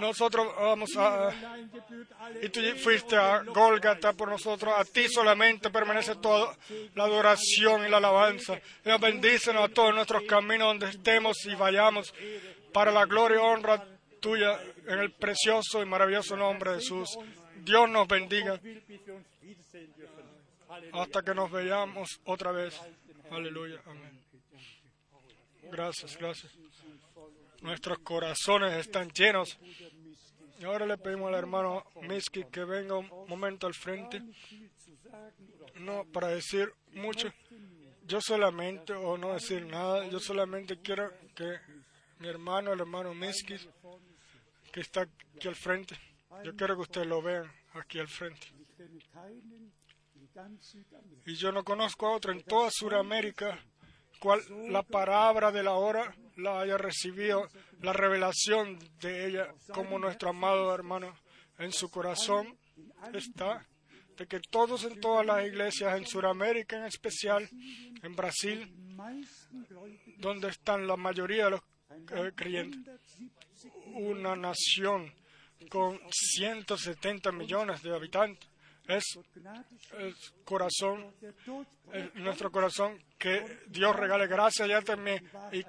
[0.00, 1.30] nosotros vamos a...
[2.42, 4.72] Y tú fuiste a Golgata por nosotros.
[4.76, 6.56] A ti solamente permanece toda
[6.94, 8.60] la adoración y la alabanza.
[8.84, 12.14] Dios bendícenos a todos nuestros caminos donde estemos y vayamos
[12.72, 13.84] para la gloria y honra
[14.20, 17.18] tuya en el precioso y maravilloso nombre de Jesús.
[17.56, 18.60] Dios nos bendiga
[20.92, 22.80] hasta que nos veamos otra vez.
[23.30, 23.80] Aleluya.
[23.86, 24.25] Amén.
[25.70, 26.52] Gracias, gracias.
[27.62, 29.58] Nuestros corazones están llenos.
[30.58, 34.22] Y ahora le pedimos al hermano Miski que venga un momento al frente.
[35.76, 37.28] No para decir mucho.
[38.04, 41.58] Yo solamente, o no decir nada, yo solamente quiero que
[42.18, 43.56] mi hermano, el hermano Miski,
[44.72, 45.98] que está aquí al frente,
[46.44, 48.46] yo quiero que ustedes lo vean aquí al frente.
[51.26, 53.58] Y yo no conozco a otro en toda Sudamérica
[54.18, 54.40] cual
[54.70, 57.48] la palabra de la hora la haya recibido,
[57.80, 61.14] la revelación de ella como nuestro amado hermano
[61.58, 62.58] en su corazón
[63.14, 63.66] está
[64.16, 67.48] de que todos en todas las iglesias, en Sudamérica en especial,
[68.02, 68.74] en Brasil,
[70.18, 71.60] donde están la mayoría de los
[72.12, 73.00] eh, creyentes,
[73.94, 75.12] una nación
[75.68, 78.48] con 170 millones de habitantes,
[78.88, 79.18] es
[79.98, 80.14] el
[80.44, 81.14] corazón,
[82.14, 84.28] nuestro corazón, que Dios regale
[84.84, 85.64] también y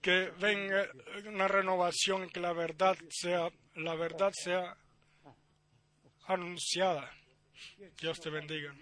[0.00, 0.86] que venga
[1.26, 4.76] una renovación que la verdad sea, la verdad sea
[6.26, 7.10] anunciada.
[8.00, 8.72] Dios te bendiga.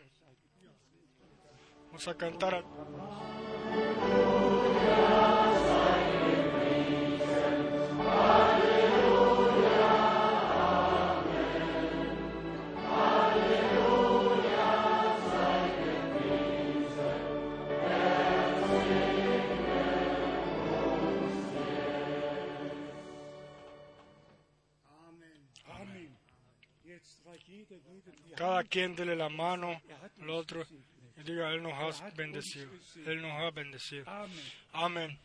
[1.86, 2.64] Vamos a cantar.
[28.36, 29.80] Cada quien dele la mano
[30.20, 30.64] al otro
[31.16, 32.70] y diga, Él nos ha bendecido.
[33.06, 34.04] Él nos ha bendecido.
[34.72, 35.18] Amén.